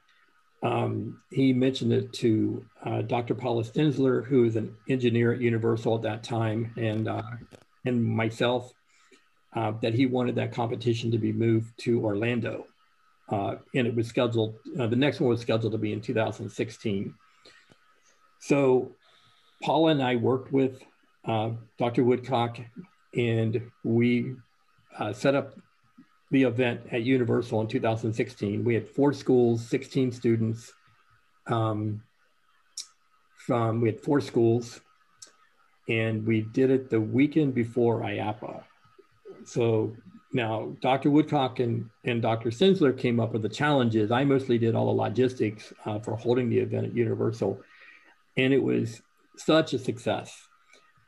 um, 0.62 1.22
he 1.32 1.54
mentioned 1.54 1.93
it 1.93 2.14
to 2.14 2.66
uh, 2.84 3.02
Dr. 3.02 3.34
Paula 3.34 3.64
Stensler, 3.64 4.26
who 4.26 4.41
was 4.41 4.56
an 4.58 4.76
engineer 4.89 5.34
at 5.34 5.41
Universal 5.41 5.95
at 5.95 6.02
that 6.04 6.24
time, 6.24 6.74
and 6.78 7.08
uh, 7.08 7.22
and 7.86 8.04
myself, 8.04 8.74
uh, 9.56 9.74
that 9.82 9.93
he 9.93 10.06
wanted 10.06 10.36
that 10.36 10.54
competition 10.54 11.12
to 11.12 11.18
be 11.18 11.32
moved 11.32 11.72
to 11.80 12.04
Orlando, 12.04 12.66
uh, 13.30 13.56
and 13.76 13.88
it 13.88 13.95
was 13.95 14.08
scheduled. 14.08 14.56
Uh, 14.80 14.88
the 14.88 14.95
next 14.95 15.20
one 15.20 15.30
was 15.30 15.41
scheduled 15.41 15.72
to 15.72 15.78
be 15.78 15.93
in 15.93 16.02
2016. 16.02 17.14
So, 18.39 18.91
Paula 19.62 19.91
and 19.91 20.02
I 20.02 20.16
worked 20.16 20.52
with 20.52 20.82
uh, 21.26 21.52
Dr. 21.78 22.04
Woodcock, 22.04 22.60
and 23.16 23.70
we 23.84 24.36
set 25.14 25.36
up 25.36 25.54
the 26.32 26.43
event 26.43 26.82
at 26.91 27.02
Universal 27.04 27.62
in 27.62 27.68
2016. 27.68 28.64
We 28.64 28.74
had 28.76 28.88
four 28.88 29.14
schools, 29.14 29.68
16 29.68 30.12
students. 30.12 30.72
Um, 31.47 32.04
from 33.50 33.82
we 33.82 33.89
had 33.89 34.00
four 34.00 34.22
schools, 34.22 34.80
and 35.88 36.26
we 36.26 36.41
did 36.41 36.70
it 36.70 36.91
the 36.91 37.02
weekend 37.02 37.56
before 37.56 38.02
IAAPA. 38.02 38.64
So 39.50 39.95
now 40.32 40.76
Dr. 40.82 41.10
Woodcock 41.10 41.60
and, 41.60 41.89
and 42.06 42.22
Dr. 42.22 42.50
Stensler 42.50 42.97
came 42.97 43.20
up 43.20 43.34
with 43.34 43.41
the 43.41 43.50
challenges. 43.50 44.12
I 44.12 44.24
mostly 44.24 44.58
did 44.58 44.76
all 44.76 44.86
the 44.86 45.02
logistics 45.02 45.74
uh, 45.86 46.00
for 46.00 46.16
holding 46.16 46.50
the 46.50 46.60
event 46.60 46.86
at 46.86 46.95
Universal, 46.95 47.60
and 48.38 48.54
it 48.54 48.62
was 48.62 49.02
such 49.38 49.74
a 49.74 49.80
success. 49.80 50.47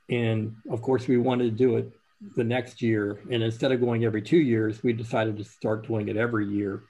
And 0.09 0.55
of 0.69 0.81
course, 0.81 1.07
we 1.07 1.17
wanted 1.17 1.45
to 1.45 1.51
do 1.51 1.77
it 1.77 1.91
the 2.35 2.43
next 2.43 2.81
year. 2.81 3.19
And 3.31 3.43
instead 3.43 3.71
of 3.71 3.79
going 3.79 4.05
every 4.05 4.21
two 4.21 4.39
years, 4.39 4.83
we 4.83 4.93
decided 4.93 5.37
to 5.37 5.43
start 5.43 5.87
doing 5.87 6.07
it 6.07 6.17
every 6.17 6.47
year. 6.47 6.83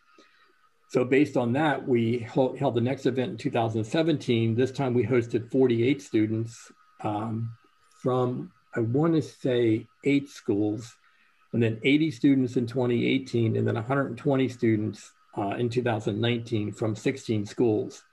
So 0.89 1.05
based 1.05 1.37
on 1.37 1.53
that, 1.53 1.87
we 1.87 2.19
held 2.19 2.75
the 2.75 2.81
next 2.81 3.05
event 3.05 3.31
in 3.31 3.37
2017. 3.37 4.55
This 4.55 4.71
time 4.71 4.93
we 4.93 5.05
hosted 5.05 5.49
48 5.51 6.01
students 6.01 6.71
um, 7.03 7.51
from, 8.01 8.51
I 8.75 8.81
want 8.81 9.13
to 9.15 9.21
say, 9.21 9.87
eight 10.03 10.29
schools, 10.29 10.93
and 11.53 11.61
then 11.61 11.79
80 11.83 12.11
students 12.11 12.55
in 12.55 12.65
2018, 12.65 13.55
and 13.55 13.67
then 13.67 13.75
120 13.75 14.49
students 14.49 15.11
uh, 15.37 15.55
in 15.57 15.69
2019 15.69 16.71
from 16.71 16.95
16 16.95 17.45
schools. 17.45 18.03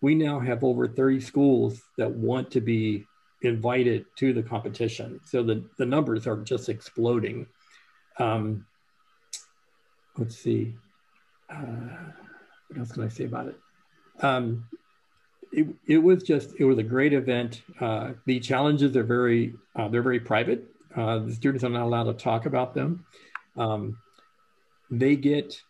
We 0.00 0.14
now 0.14 0.38
have 0.40 0.64
over 0.64 0.86
30 0.86 1.20
schools 1.20 1.80
that 1.96 2.10
want 2.10 2.50
to 2.52 2.60
be 2.60 3.06
invited 3.42 4.06
to 4.16 4.32
the 4.32 4.42
competition. 4.42 5.20
So 5.24 5.42
the, 5.42 5.64
the 5.78 5.86
numbers 5.86 6.26
are 6.26 6.36
just 6.36 6.68
exploding. 6.68 7.46
Um, 8.18 8.66
let's 10.16 10.36
see. 10.36 10.74
Uh, 11.50 11.64
what 12.68 12.78
else 12.78 12.92
can 12.92 13.04
I 13.04 13.08
say 13.08 13.24
about 13.24 13.48
it? 13.48 13.56
Um, 14.20 14.66
it, 15.52 15.66
it 15.86 15.98
was 15.98 16.22
just 16.22 16.54
it 16.58 16.64
was 16.64 16.78
a 16.78 16.82
great 16.82 17.12
event. 17.12 17.62
Uh, 17.80 18.12
the 18.26 18.40
challenges 18.40 18.96
are 18.96 19.04
very 19.04 19.54
uh, 19.76 19.88
they're 19.88 20.02
very 20.02 20.20
private. 20.20 20.64
Uh, 20.96 21.18
the 21.20 21.34
students 21.34 21.64
are 21.64 21.70
not 21.70 21.82
allowed 21.82 22.04
to 22.04 22.14
talk 22.14 22.46
about 22.46 22.74
them. 22.74 23.04
Um, 23.56 23.98
they 24.90 25.16
get 25.16 25.60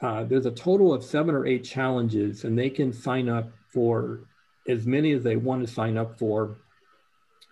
uh, 0.00 0.24
there's 0.24 0.46
a 0.46 0.50
total 0.50 0.92
of 0.92 1.02
seven 1.02 1.34
or 1.34 1.46
eight 1.46 1.64
challenges, 1.64 2.44
and 2.44 2.58
they 2.58 2.68
can 2.68 2.92
sign 2.92 3.28
up 3.28 3.50
for 3.72 4.20
as 4.68 4.86
many 4.86 5.12
as 5.12 5.22
they 5.22 5.36
want 5.36 5.66
to 5.66 5.72
sign 5.72 5.96
up 5.96 6.18
for 6.18 6.58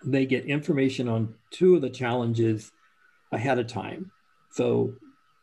they 0.05 0.27
get 0.27 0.45
information 0.47 1.09
on 1.09 1.35
two 1.51 1.77
of 1.77 1.83
the 1.83 1.91
challenges 1.91 2.73
ahead 3.31 3.59
of 3.59 3.67
time. 3.67 4.11
So 4.51 4.95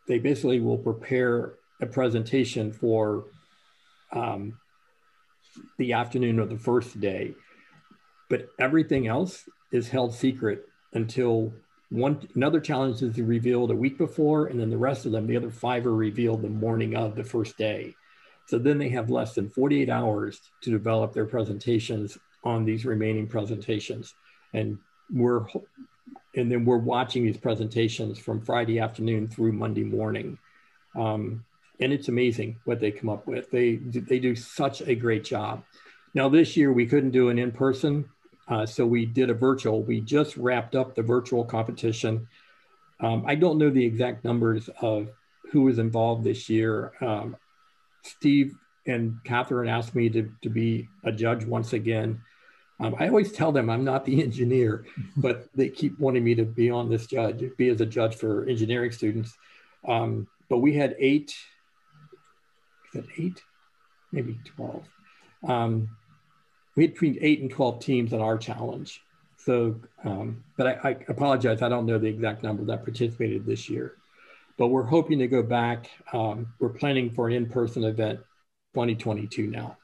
they 0.07 0.19
basically 0.19 0.59
will 0.59 0.77
prepare 0.77 1.53
a 1.81 1.85
presentation 1.85 2.71
for 2.71 3.25
um, 4.11 4.59
the 5.77 5.93
afternoon 5.93 6.39
of 6.39 6.49
the 6.49 6.57
first 6.57 6.99
day. 6.99 7.33
But 8.29 8.49
everything 8.59 9.07
else 9.07 9.47
is 9.71 9.87
held 9.87 10.13
secret 10.13 10.65
until 10.93 11.53
one 11.89 12.27
another 12.35 12.59
challenge 12.59 13.01
is 13.01 13.19
revealed 13.19 13.71
a 13.71 13.75
week 13.75 13.97
before, 13.97 14.47
and 14.47 14.59
then 14.59 14.69
the 14.69 14.77
rest 14.77 15.05
of 15.05 15.11
them, 15.11 15.27
the 15.27 15.37
other 15.37 15.49
five 15.49 15.85
are 15.85 15.95
revealed 15.95 16.41
the 16.41 16.49
morning 16.49 16.95
of 16.95 17.15
the 17.15 17.23
first 17.23 17.57
day. 17.57 17.95
So 18.47 18.57
then 18.57 18.77
they 18.77 18.89
have 18.89 19.09
less 19.09 19.35
than 19.35 19.49
48 19.49 19.89
hours 19.89 20.39
to 20.61 20.71
develop 20.71 21.13
their 21.13 21.25
presentations 21.25 22.17
on 22.43 22.65
these 22.65 22.85
remaining 22.85 23.27
presentations 23.27 24.13
and 24.53 24.77
we're 25.11 25.45
and 26.35 26.51
then 26.51 26.63
we're 26.63 26.77
watching 26.77 27.23
these 27.23 27.37
presentations 27.37 28.19
from 28.19 28.41
Friday 28.41 28.79
afternoon 28.79 29.27
through 29.27 29.51
Monday 29.51 29.83
morning. 29.83 30.37
Um, 30.95 31.43
and 31.79 31.91
it's 31.91 32.07
amazing 32.07 32.57
what 32.65 32.79
they 32.79 32.91
come 32.91 33.09
up 33.09 33.25
with. 33.27 33.49
They 33.49 33.77
they 33.77 34.19
do 34.19 34.35
such 34.35 34.81
a 34.81 34.95
great 34.95 35.23
job. 35.23 35.63
Now 36.13 36.29
this 36.29 36.55
year 36.55 36.71
we 36.71 36.85
couldn't 36.85 37.11
do 37.11 37.29
an 37.29 37.39
in 37.39 37.51
person, 37.51 38.05
uh, 38.49 38.65
so 38.65 38.85
we 38.85 39.05
did 39.05 39.29
a 39.29 39.33
virtual. 39.33 39.83
We 39.83 40.01
just 40.01 40.35
wrapped 40.35 40.75
up 40.75 40.95
the 40.95 41.03
virtual 41.03 41.45
competition. 41.45 42.27
Um, 42.99 43.23
I 43.27 43.35
don't 43.35 43.57
know 43.57 43.69
the 43.69 43.85
exact 43.85 44.25
numbers 44.25 44.69
of 44.81 45.09
who 45.51 45.63
was 45.63 45.79
involved 45.79 46.23
this 46.23 46.49
year. 46.49 46.91
Um, 47.01 47.37
Steve 48.03 48.55
and 48.85 49.19
Catherine 49.23 49.69
asked 49.69 49.93
me 49.93 50.09
to, 50.09 50.31
to 50.41 50.49
be 50.49 50.87
a 51.03 51.11
judge 51.11 51.45
once 51.45 51.73
again. 51.73 52.21
Um, 52.79 52.95
I 52.99 53.07
always 53.07 53.31
tell 53.31 53.51
them 53.51 53.69
I'm 53.69 53.83
not 53.83 54.05
the 54.05 54.21
engineer, 54.23 54.85
but 55.15 55.47
they 55.53 55.69
keep 55.69 55.99
wanting 55.99 56.23
me 56.23 56.33
to 56.35 56.45
be 56.45 56.71
on 56.71 56.89
this 56.89 57.05
judge, 57.05 57.43
be 57.57 57.69
as 57.69 57.81
a 57.81 57.85
judge 57.85 58.15
for 58.15 58.47
engineering 58.47 58.91
students. 58.91 59.37
Um, 59.87 60.27
but 60.49 60.57
we 60.57 60.73
had 60.73 60.95
eight, 60.97 61.35
is 62.93 63.05
eight? 63.17 63.43
Maybe 64.11 64.39
12. 64.55 64.83
We 66.79 66.85
had 66.85 66.93
between 66.93 67.17
eight 67.19 67.41
and 67.41 67.51
12 67.51 67.81
teams 67.81 68.13
on 68.13 68.21
our 68.21 68.37
challenge. 68.37 69.01
So, 69.35 69.81
um, 70.05 70.45
but 70.55 70.65
I, 70.65 70.89
I, 70.91 70.97
apologize, 71.09 71.61
I 71.61 71.67
don't 71.67 71.85
know 71.85 71.97
the 71.97 72.07
exact 72.07 72.41
number 72.41 72.63
that 72.63 72.85
participated 72.85 73.45
this 73.45 73.69
year. 73.69 73.95
But 74.57 74.69
we're 74.69 74.85
hoping 74.85 75.19
to 75.19 75.27
go 75.27 75.43
back. 75.43 75.89
Um, 76.13 76.53
we're 76.57 76.69
planning 76.69 77.09
for 77.09 77.27
an 77.27 77.33
in 77.33 77.49
person 77.49 77.83
event 77.83 78.21
2022 78.75 79.47
now. 79.47 79.75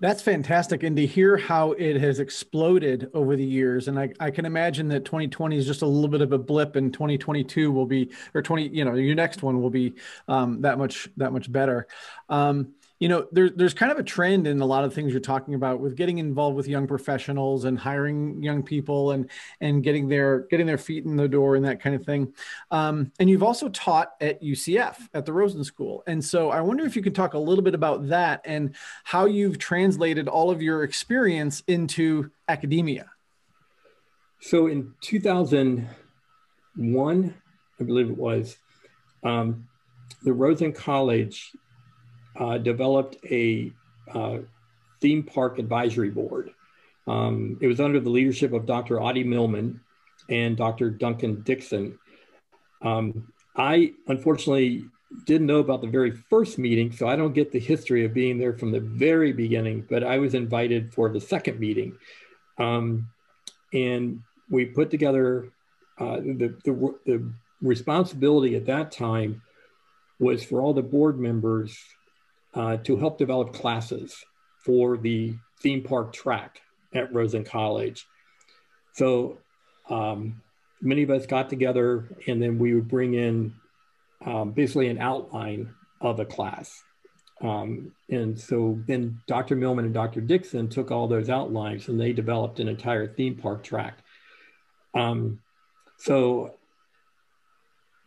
That's 0.00 0.22
fantastic. 0.22 0.82
And 0.82 0.96
to 0.96 1.06
hear 1.06 1.36
how 1.36 1.72
it 1.72 2.00
has 2.00 2.18
exploded 2.18 3.10
over 3.14 3.36
the 3.36 3.44
years. 3.44 3.86
And 3.86 3.96
I, 3.96 4.10
I 4.18 4.32
can 4.32 4.44
imagine 4.44 4.88
that 4.88 5.04
2020 5.04 5.56
is 5.56 5.66
just 5.66 5.82
a 5.82 5.86
little 5.86 6.08
bit 6.08 6.20
of 6.20 6.32
a 6.32 6.38
blip 6.38 6.74
and 6.74 6.92
2022 6.92 7.70
will 7.70 7.86
be, 7.86 8.10
or 8.34 8.42
20, 8.42 8.68
you 8.68 8.84
know, 8.84 8.94
your 8.94 9.14
next 9.14 9.44
one 9.44 9.62
will 9.62 9.70
be 9.70 9.94
um, 10.26 10.62
that 10.62 10.78
much, 10.78 11.08
that 11.16 11.32
much 11.32 11.50
better. 11.50 11.86
Um, 12.28 12.74
you 12.98 13.08
know 13.08 13.26
there's 13.30 13.52
there's 13.54 13.74
kind 13.74 13.92
of 13.92 13.98
a 13.98 14.02
trend 14.02 14.46
in 14.46 14.60
a 14.60 14.66
lot 14.66 14.84
of 14.84 14.92
things 14.92 15.12
you're 15.12 15.20
talking 15.20 15.54
about 15.54 15.80
with 15.80 15.96
getting 15.96 16.18
involved 16.18 16.56
with 16.56 16.66
young 16.66 16.86
professionals 16.86 17.64
and 17.64 17.78
hiring 17.78 18.42
young 18.42 18.62
people 18.62 19.12
and 19.12 19.30
and 19.60 19.84
getting 19.84 20.08
their 20.08 20.40
getting 20.50 20.66
their 20.66 20.78
feet 20.78 21.04
in 21.04 21.16
the 21.16 21.28
door 21.28 21.54
and 21.54 21.64
that 21.64 21.80
kind 21.80 21.94
of 21.94 22.04
thing. 22.04 22.34
Um, 22.70 23.12
and 23.20 23.30
you've 23.30 23.44
also 23.44 23.68
taught 23.68 24.14
at 24.20 24.42
ucf 24.42 24.96
at 25.14 25.24
the 25.26 25.32
rosen 25.32 25.62
school. 25.64 26.02
And 26.06 26.24
so 26.24 26.50
i 26.50 26.60
wonder 26.60 26.84
if 26.84 26.96
you 26.96 27.02
could 27.02 27.14
talk 27.14 27.34
a 27.34 27.38
little 27.38 27.62
bit 27.62 27.74
about 27.74 28.08
that 28.08 28.40
and 28.44 28.74
how 29.04 29.26
you've 29.26 29.58
translated 29.58 30.26
all 30.28 30.50
of 30.50 30.60
your 30.60 30.82
experience 30.82 31.62
into 31.66 32.30
academia. 32.48 33.10
So 34.40 34.66
in 34.66 34.94
2001 35.02 37.34
i 37.80 37.84
believe 37.84 38.10
it 38.10 38.16
was 38.16 38.56
um, 39.22 39.68
the 40.22 40.32
rosen 40.32 40.72
college 40.72 41.52
uh, 42.38 42.58
developed 42.58 43.16
a 43.26 43.72
uh, 44.12 44.38
theme 45.00 45.22
park 45.22 45.58
advisory 45.58 46.10
board. 46.10 46.50
Um, 47.06 47.58
it 47.60 47.66
was 47.66 47.80
under 47.80 48.00
the 48.00 48.10
leadership 48.10 48.52
of 48.52 48.66
Dr. 48.66 49.00
Ady 49.00 49.24
Milman 49.24 49.80
and 50.28 50.56
Dr. 50.56 50.90
Duncan 50.90 51.42
Dickson. 51.42 51.98
Um, 52.82 53.32
I 53.56 53.94
unfortunately 54.06 54.84
didn't 55.24 55.46
know 55.46 55.58
about 55.58 55.80
the 55.80 55.88
very 55.88 56.10
first 56.10 56.58
meeting, 56.58 56.92
so 56.92 57.08
I 57.08 57.16
don't 57.16 57.32
get 57.32 57.50
the 57.50 57.58
history 57.58 58.04
of 58.04 58.12
being 58.12 58.38
there 58.38 58.52
from 58.52 58.72
the 58.72 58.80
very 58.80 59.32
beginning, 59.32 59.86
but 59.88 60.04
I 60.04 60.18
was 60.18 60.34
invited 60.34 60.92
for 60.92 61.08
the 61.08 61.20
second 61.20 61.58
meeting. 61.58 61.96
Um, 62.58 63.08
and 63.72 64.22
we 64.50 64.66
put 64.66 64.90
together 64.90 65.50
uh, 65.98 66.16
the, 66.16 66.54
the, 66.64 66.94
the 67.06 67.32
responsibility 67.62 68.54
at 68.54 68.66
that 68.66 68.92
time 68.92 69.42
was 70.20 70.44
for 70.44 70.60
all 70.60 70.74
the 70.74 70.82
board 70.82 71.18
members 71.18 71.78
to 72.58 72.96
help 72.96 73.18
develop 73.18 73.52
classes 73.52 74.24
for 74.64 74.96
the 74.96 75.34
theme 75.60 75.82
park 75.82 76.12
track 76.12 76.60
at 76.94 77.12
Rosen 77.12 77.44
College. 77.44 78.06
So 78.92 79.38
um, 79.88 80.42
many 80.80 81.02
of 81.02 81.10
us 81.10 81.26
got 81.26 81.48
together 81.48 82.08
and 82.26 82.42
then 82.42 82.58
we 82.58 82.74
would 82.74 82.88
bring 82.88 83.14
in 83.14 83.54
um, 84.24 84.52
basically 84.52 84.88
an 84.88 84.98
outline 84.98 85.74
of 86.00 86.20
a 86.20 86.24
class. 86.24 86.82
Um, 87.40 87.92
and 88.10 88.38
so 88.38 88.80
then 88.86 89.20
Dr. 89.28 89.54
Milman 89.54 89.84
and 89.84 89.94
Dr. 89.94 90.20
Dickson 90.20 90.68
took 90.68 90.90
all 90.90 91.06
those 91.06 91.30
outlines 91.30 91.88
and 91.88 92.00
they 92.00 92.12
developed 92.12 92.58
an 92.58 92.68
entire 92.68 93.06
theme 93.06 93.36
park 93.36 93.62
track. 93.62 93.98
Um, 94.94 95.40
so 95.98 96.57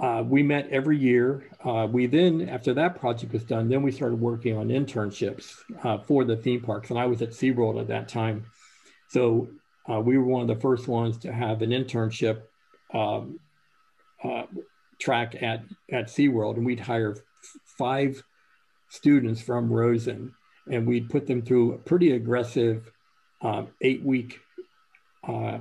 uh, 0.02 0.24
we 0.24 0.42
met 0.42 0.68
every 0.72 0.98
year. 0.98 1.48
Uh, 1.64 1.88
we 1.90 2.08
then, 2.08 2.50
after 2.50 2.74
that 2.74 3.00
project 3.00 3.32
was 3.32 3.44
done, 3.44 3.70
then 3.70 3.84
we 3.84 3.92
started 3.92 4.20
working 4.20 4.58
on 4.58 4.70
internships 4.70 5.54
uh, 5.84 6.00
for 6.00 6.26
the 6.26 6.36
theme 6.36 6.60
parks. 6.60 6.90
And 6.90 6.98
I 6.98 7.06
was 7.06 7.22
at 7.22 7.30
SeaWorld 7.30 7.80
at 7.80 7.88
that 7.90 8.10
time. 8.10 8.46
So 9.10 9.50
uh, 9.88 10.00
we 10.00 10.18
were 10.18 10.26
one 10.26 10.42
of 10.42 10.48
the 10.48 10.60
first 10.60 10.88
ones 10.88 11.20
to 11.20 11.32
have 11.32 11.62
an 11.62 11.70
internship 11.70 12.42
um, 12.94 13.40
uh, 14.24 14.44
track 15.00 15.36
at, 15.36 15.64
at 15.92 16.08
SeaWorld. 16.08 16.56
And 16.56 16.66
we'd 16.66 16.80
hire 16.80 17.16
five 17.78 18.24
students 18.90 19.40
from 19.40 19.72
Rosen 19.72 20.34
and 20.70 20.88
we'd 20.88 21.10
put 21.10 21.28
them 21.28 21.44
through 21.44 21.74
a 21.74 21.78
pretty 21.78 22.12
aggressive 22.12 22.92
um, 23.44 23.68
eight 23.82 24.04
week 24.04 24.40
uh, 25.28 25.60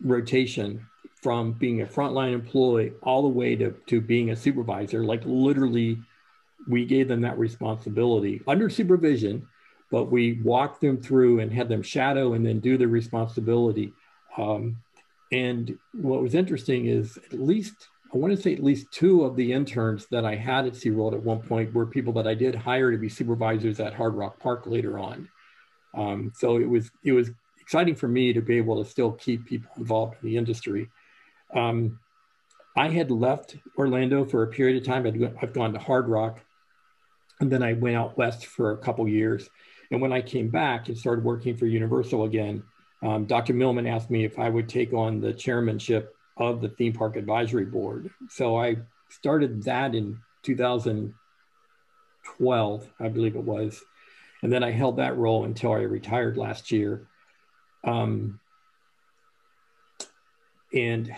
rotation 0.00 0.86
from 1.22 1.52
being 1.52 1.82
a 1.82 1.86
frontline 1.86 2.32
employee 2.32 2.92
all 3.02 3.22
the 3.22 3.28
way 3.28 3.54
to, 3.54 3.74
to 3.86 4.00
being 4.00 4.30
a 4.30 4.36
supervisor. 4.36 5.04
Like 5.04 5.22
literally, 5.24 5.98
we 6.68 6.84
gave 6.84 7.08
them 7.08 7.20
that 7.22 7.38
responsibility 7.38 8.42
under 8.46 8.70
supervision, 8.70 9.46
but 9.90 10.10
we 10.10 10.40
walked 10.42 10.80
them 10.80 11.00
through 11.00 11.40
and 11.40 11.52
had 11.52 11.68
them 11.68 11.82
shadow 11.82 12.32
and 12.34 12.44
then 12.44 12.60
do 12.60 12.78
the 12.78 12.88
responsibility. 12.88 13.92
Um, 14.38 14.78
and 15.32 15.78
what 15.92 16.22
was 16.22 16.34
interesting 16.34 16.86
is 16.86 17.18
at 17.32 17.40
least, 17.40 17.88
I 18.12 18.18
want 18.18 18.34
to 18.34 18.42
say 18.42 18.54
at 18.54 18.64
least 18.64 18.90
two 18.90 19.24
of 19.24 19.36
the 19.36 19.52
interns 19.52 20.06
that 20.10 20.24
I 20.24 20.36
had 20.36 20.66
at 20.66 20.72
SeaWorld 20.72 21.12
at 21.12 21.22
one 21.22 21.40
point 21.40 21.74
were 21.74 21.86
people 21.86 22.12
that 22.14 22.26
I 22.26 22.34
did 22.34 22.54
hire 22.54 22.90
to 22.90 22.98
be 22.98 23.08
supervisors 23.08 23.78
at 23.78 23.94
Hard 23.94 24.14
Rock 24.14 24.38
Park 24.40 24.66
later 24.66 24.98
on. 24.98 25.28
Um, 25.94 26.32
so 26.34 26.56
it 26.56 26.68
was, 26.68 26.90
it 27.04 27.12
was 27.12 27.30
exciting 27.60 27.94
for 27.94 28.08
me 28.08 28.32
to 28.32 28.40
be 28.40 28.56
able 28.56 28.82
to 28.82 28.88
still 28.88 29.12
keep 29.12 29.46
people 29.46 29.70
involved 29.76 30.16
in 30.22 30.28
the 30.28 30.36
industry. 30.36 30.88
Um, 31.54 31.98
I 32.76 32.88
had 32.88 33.10
left 33.10 33.56
Orlando 33.76 34.24
for 34.24 34.42
a 34.42 34.48
period 34.48 34.80
of 34.80 34.86
time. 34.86 35.06
i 35.06 35.42
I've 35.42 35.52
gone 35.52 35.72
to 35.72 35.78
Hard 35.78 36.08
Rock, 36.08 36.40
and 37.40 37.50
then 37.50 37.62
I 37.62 37.74
went 37.74 37.96
out 37.96 38.16
west 38.16 38.46
for 38.46 38.72
a 38.72 38.78
couple 38.78 39.06
years. 39.08 39.48
And 39.90 40.00
when 40.00 40.12
I 40.12 40.20
came 40.20 40.48
back 40.48 40.88
and 40.88 40.96
started 40.96 41.24
working 41.24 41.56
for 41.56 41.66
Universal 41.66 42.24
again, 42.24 42.62
um, 43.02 43.26
Dr. 43.26 43.54
Milman 43.54 43.86
asked 43.86 44.10
me 44.10 44.24
if 44.24 44.38
I 44.38 44.48
would 44.48 44.68
take 44.68 44.92
on 44.92 45.20
the 45.20 45.32
chairmanship 45.32 46.14
of 46.36 46.60
the 46.60 46.68
theme 46.68 46.92
park 46.92 47.16
advisory 47.16 47.64
board. 47.64 48.10
So 48.28 48.56
I 48.56 48.76
started 49.08 49.62
that 49.64 49.94
in 49.94 50.18
2012, 50.42 52.92
I 53.00 53.08
believe 53.08 53.36
it 53.36 53.42
was. 53.42 53.82
And 54.42 54.52
then 54.52 54.62
I 54.62 54.70
held 54.70 54.98
that 54.98 55.16
role 55.16 55.44
until 55.44 55.72
I 55.72 55.80
retired 55.80 56.36
last 56.36 56.70
year. 56.70 57.08
Um, 57.84 58.38
and 60.72 61.12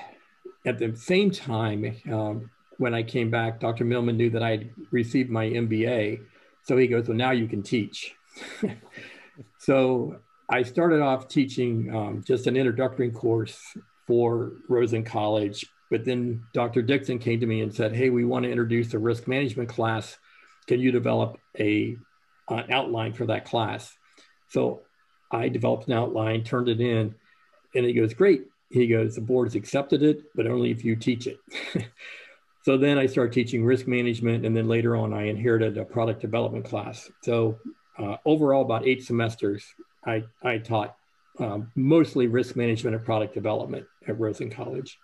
at 0.65 0.79
the 0.79 0.95
same 0.97 1.31
time, 1.31 1.97
um, 2.11 2.51
when 2.79 2.95
I 2.95 3.03
came 3.03 3.31
back, 3.31 3.61
Dr. 3.61 3.85
Milman 3.85 4.17
knew 4.17 4.31
that 4.31 4.43
I 4.43 4.51
had 4.51 4.71
received 4.91 5.31
my 5.31 5.47
MBA. 5.47 6.21
So 6.65 6.77
he 6.77 6.87
goes, 6.87 7.09
Well, 7.09 7.17
now 7.17 7.33
you 7.33 7.49
can 7.49 7.63
teach. 7.63 8.15
so 9.59 10.17
I 10.49 10.63
started 10.63 11.01
off 11.01 11.29
teaching 11.29 11.95
um, 11.95 12.25
just 12.27 12.47
an 12.47 12.57
introductory 12.57 13.11
course 13.11 13.61
for 14.07 14.53
Rosen 14.69 15.05
College. 15.05 15.67
But 15.91 16.05
then 16.05 16.43
Dr. 16.55 16.83
Dickson 16.83 17.19
came 17.19 17.41
to 17.41 17.47
me 17.47 17.61
and 17.61 17.75
said, 17.75 17.95
Hey, 17.95 18.11
we 18.11 18.25
want 18.25 18.45
to 18.45 18.51
introduce 18.51 18.95
a 18.95 18.99
risk 18.99 19.27
management 19.29 19.69
class. 19.69 20.17
Can 20.67 20.81
you 20.81 20.93
develop 20.93 21.39
a, 21.59 21.97
an 22.49 22.71
outline 22.71 23.13
for 23.13 23.27
that 23.27 23.45
class? 23.45 23.93
So 24.49 24.83
I 25.31 25.49
developed 25.49 25.89
an 25.89 25.95
outline, 25.95 26.45
turned 26.45 26.69
it 26.69 26.81
in, 26.81 27.15
and 27.75 27.85
he 27.85 27.93
goes, 27.93 28.15
Great 28.15 28.43
he 28.73 28.87
goes, 28.87 29.14
the 29.14 29.20
board 29.20 29.49
has 29.49 29.55
accepted 29.55 30.03
it, 30.03 30.23
but 30.35 30.47
only 30.47 30.70
if 30.70 30.83
you 30.83 30.97
teach 30.97 31.27
it. 31.27 31.39
so 32.64 32.79
then 32.79 32.99
I 32.99 33.07
started 33.07 33.35
teaching 33.35 33.64
risk 33.64 33.87
management, 33.87 34.47
and 34.47 34.57
then 34.57 34.66
later 34.66 34.97
on, 34.97 35.12
I 35.12 35.25
inherited 35.25 35.77
a 35.77 35.85
product 35.85 36.23
development 36.23 36.64
class. 36.64 37.11
So 37.23 37.59
uh, 37.99 38.16
overall, 38.25 38.62
about 38.62 38.87
eight 38.87 39.05
semesters, 39.05 39.64
I, 40.07 40.25
I 40.43 40.57
taught 40.57 40.97
um, 41.39 41.70
mostly 41.77 42.29
risk 42.29 42.57
management 42.57 42.97
and 42.97 43.05
product 43.05 43.35
development 43.35 43.87
at 44.09 44.18
Rosen 44.18 44.51
College. 44.51 44.99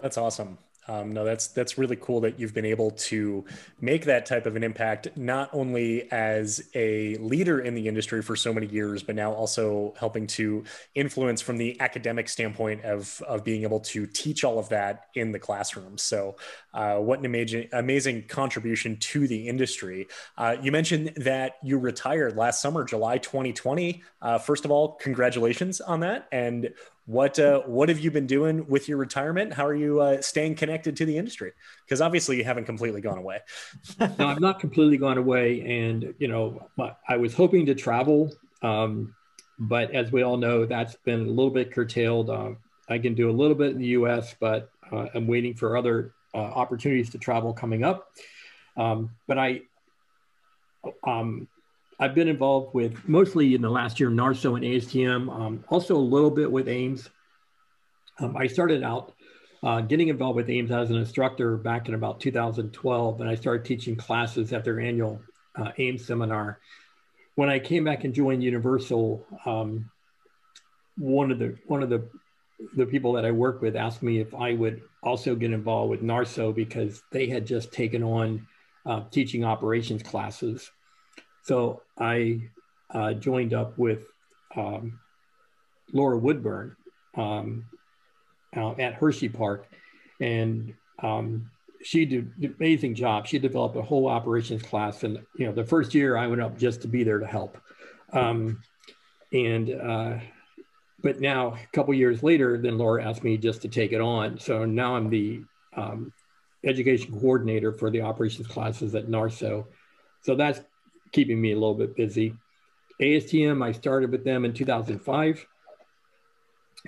That's 0.00 0.16
awesome. 0.16 0.56
Um, 0.88 1.12
no, 1.12 1.24
that's 1.24 1.46
that's 1.48 1.78
really 1.78 1.96
cool 1.96 2.20
that 2.22 2.40
you've 2.40 2.54
been 2.54 2.64
able 2.64 2.90
to 2.90 3.44
make 3.80 4.04
that 4.06 4.26
type 4.26 4.46
of 4.46 4.56
an 4.56 4.64
impact, 4.64 5.16
not 5.16 5.48
only 5.52 6.10
as 6.10 6.68
a 6.74 7.16
leader 7.18 7.60
in 7.60 7.74
the 7.74 7.86
industry 7.86 8.20
for 8.20 8.34
so 8.34 8.52
many 8.52 8.66
years, 8.66 9.02
but 9.02 9.14
now 9.14 9.32
also 9.32 9.94
helping 9.98 10.26
to 10.28 10.64
influence 10.94 11.40
from 11.40 11.56
the 11.56 11.80
academic 11.80 12.28
standpoint 12.28 12.84
of 12.84 13.22
of 13.28 13.44
being 13.44 13.62
able 13.62 13.78
to 13.80 14.06
teach 14.06 14.42
all 14.42 14.58
of 14.58 14.68
that 14.70 15.06
in 15.14 15.30
the 15.30 15.38
classroom. 15.38 15.96
So, 15.98 16.36
uh, 16.74 16.96
what 16.96 17.20
an 17.20 17.26
amazing 17.26 17.68
amazing 17.72 18.26
contribution 18.26 18.96
to 18.96 19.28
the 19.28 19.48
industry. 19.48 20.08
Uh, 20.36 20.56
you 20.60 20.72
mentioned 20.72 21.12
that 21.16 21.58
you 21.62 21.78
retired 21.78 22.36
last 22.36 22.60
summer, 22.60 22.84
July 22.84 23.18
2020. 23.18 24.02
Uh, 24.20 24.38
first 24.38 24.64
of 24.64 24.72
all, 24.72 24.94
congratulations 24.94 25.80
on 25.80 26.00
that, 26.00 26.26
and 26.32 26.72
what 27.06 27.38
uh, 27.38 27.60
what 27.62 27.88
have 27.88 27.98
you 27.98 28.10
been 28.10 28.26
doing 28.26 28.66
with 28.68 28.88
your 28.88 28.98
retirement? 28.98 29.52
How 29.52 29.66
are 29.66 29.74
you 29.74 30.00
uh, 30.00 30.22
staying 30.22 30.54
connected 30.54 30.96
to 30.98 31.04
the 31.04 31.18
industry? 31.18 31.52
Because 31.84 32.00
obviously 32.00 32.36
you 32.36 32.44
haven't 32.44 32.64
completely 32.64 33.00
gone 33.00 33.18
away. 33.18 33.40
no, 34.00 34.28
I've 34.28 34.40
not 34.40 34.60
completely 34.60 34.98
gone 34.98 35.18
away, 35.18 35.60
and 35.62 36.14
you 36.18 36.28
know 36.28 36.68
I 37.08 37.16
was 37.16 37.34
hoping 37.34 37.66
to 37.66 37.74
travel, 37.74 38.32
um, 38.62 39.14
but 39.58 39.90
as 39.90 40.12
we 40.12 40.22
all 40.22 40.36
know, 40.36 40.64
that's 40.64 40.94
been 41.04 41.20
a 41.20 41.30
little 41.30 41.50
bit 41.50 41.72
curtailed. 41.72 42.30
Um, 42.30 42.58
I 42.88 42.98
can 42.98 43.14
do 43.14 43.30
a 43.30 43.32
little 43.32 43.56
bit 43.56 43.72
in 43.72 43.78
the 43.78 43.86
U.S., 43.88 44.34
but 44.38 44.70
uh, 44.90 45.06
I'm 45.14 45.26
waiting 45.26 45.54
for 45.54 45.76
other 45.76 46.14
uh, 46.34 46.38
opportunities 46.38 47.10
to 47.10 47.18
travel 47.18 47.52
coming 47.52 47.84
up. 47.84 48.08
Um, 48.76 49.10
but 49.26 49.38
I, 49.38 49.62
um, 51.04 51.48
I've 52.02 52.16
been 52.16 52.26
involved 52.26 52.74
with 52.74 53.08
mostly 53.08 53.54
in 53.54 53.62
the 53.62 53.70
last 53.70 54.00
year 54.00 54.10
NARSO 54.10 54.56
and 54.56 54.64
ASTM, 54.64 55.32
um, 55.32 55.64
also 55.68 55.94
a 55.94 55.98
little 55.98 56.32
bit 56.32 56.50
with 56.50 56.66
AIMS. 56.66 57.08
Um, 58.18 58.36
I 58.36 58.48
started 58.48 58.82
out 58.82 59.14
uh, 59.62 59.82
getting 59.82 60.08
involved 60.08 60.34
with 60.34 60.50
AIMS 60.50 60.72
as 60.72 60.90
an 60.90 60.96
instructor 60.96 61.56
back 61.56 61.86
in 61.86 61.94
about 61.94 62.18
2012, 62.18 63.20
and 63.20 63.30
I 63.30 63.36
started 63.36 63.64
teaching 63.64 63.94
classes 63.94 64.52
at 64.52 64.64
their 64.64 64.80
annual 64.80 65.22
uh, 65.54 65.70
AIMS 65.78 66.04
seminar. 66.04 66.58
When 67.36 67.48
I 67.48 67.60
came 67.60 67.84
back 67.84 68.02
and 68.02 68.12
joined 68.12 68.42
Universal, 68.42 69.24
um, 69.46 69.88
one 70.98 71.30
of 71.30 71.38
the 71.38 71.56
one 71.68 71.84
of 71.84 71.88
the 71.88 72.08
the 72.74 72.86
people 72.86 73.12
that 73.12 73.24
I 73.24 73.30
work 73.30 73.62
with 73.62 73.76
asked 73.76 74.02
me 74.02 74.18
if 74.18 74.34
I 74.34 74.54
would 74.54 74.82
also 75.04 75.36
get 75.36 75.52
involved 75.52 75.90
with 75.90 76.02
NARSO 76.02 76.52
because 76.52 77.00
they 77.12 77.28
had 77.28 77.46
just 77.46 77.70
taken 77.70 78.02
on 78.02 78.48
uh, 78.86 79.04
teaching 79.12 79.44
operations 79.44 80.02
classes 80.02 80.68
so 81.42 81.82
I 81.98 82.40
uh, 82.90 83.14
joined 83.14 83.54
up 83.54 83.76
with 83.78 84.06
um, 84.56 84.98
Laura 85.92 86.18
Woodburn 86.18 86.76
um, 87.16 87.66
uh, 88.56 88.72
at 88.72 88.94
Hershey 88.94 89.28
Park, 89.28 89.68
and 90.20 90.74
um, 91.02 91.50
she 91.82 92.04
did 92.04 92.32
an 92.40 92.54
amazing 92.58 92.94
job. 92.94 93.26
She 93.26 93.38
developed 93.38 93.76
a 93.76 93.82
whole 93.82 94.08
operations 94.08 94.62
class, 94.62 95.02
and 95.02 95.18
you 95.36 95.46
know, 95.46 95.52
the 95.52 95.64
first 95.64 95.94
year 95.94 96.16
I 96.16 96.26
went 96.26 96.42
up 96.42 96.58
just 96.58 96.82
to 96.82 96.88
be 96.88 97.02
there 97.02 97.18
to 97.18 97.26
help, 97.26 97.58
um, 98.12 98.62
and 99.32 99.70
uh, 99.70 100.18
but 101.02 101.20
now 101.20 101.54
a 101.54 101.66
couple 101.72 101.92
years 101.94 102.22
later, 102.22 102.56
then 102.58 102.78
Laura 102.78 103.04
asked 103.04 103.24
me 103.24 103.36
just 103.36 103.62
to 103.62 103.68
take 103.68 103.92
it 103.92 104.00
on. 104.00 104.38
So 104.38 104.64
now 104.64 104.94
I'm 104.94 105.10
the 105.10 105.42
um, 105.76 106.12
education 106.64 107.18
coordinator 107.18 107.72
for 107.72 107.90
the 107.90 108.02
operations 108.02 108.46
classes 108.46 108.94
at 108.94 109.06
NARSO. 109.06 109.66
So 110.22 110.36
that's 110.36 110.60
keeping 111.12 111.40
me 111.40 111.52
a 111.52 111.54
little 111.54 111.74
bit 111.74 111.94
busy. 111.94 112.34
ASTM, 113.00 113.64
I 113.64 113.72
started 113.72 114.10
with 114.10 114.24
them 114.24 114.44
in 114.44 114.52
2005. 114.52 115.46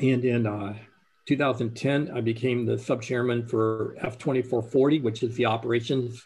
And 0.01 0.25
in 0.25 0.47
uh, 0.47 0.75
2010, 1.27 2.11
I 2.14 2.20
became 2.20 2.66
the 2.66 2.79
sub 2.79 3.03
chairman 3.03 3.47
for 3.47 3.97
F2440, 4.03 5.03
which 5.03 5.22
is 5.22 5.37
the 5.37 5.47
operations 5.47 6.25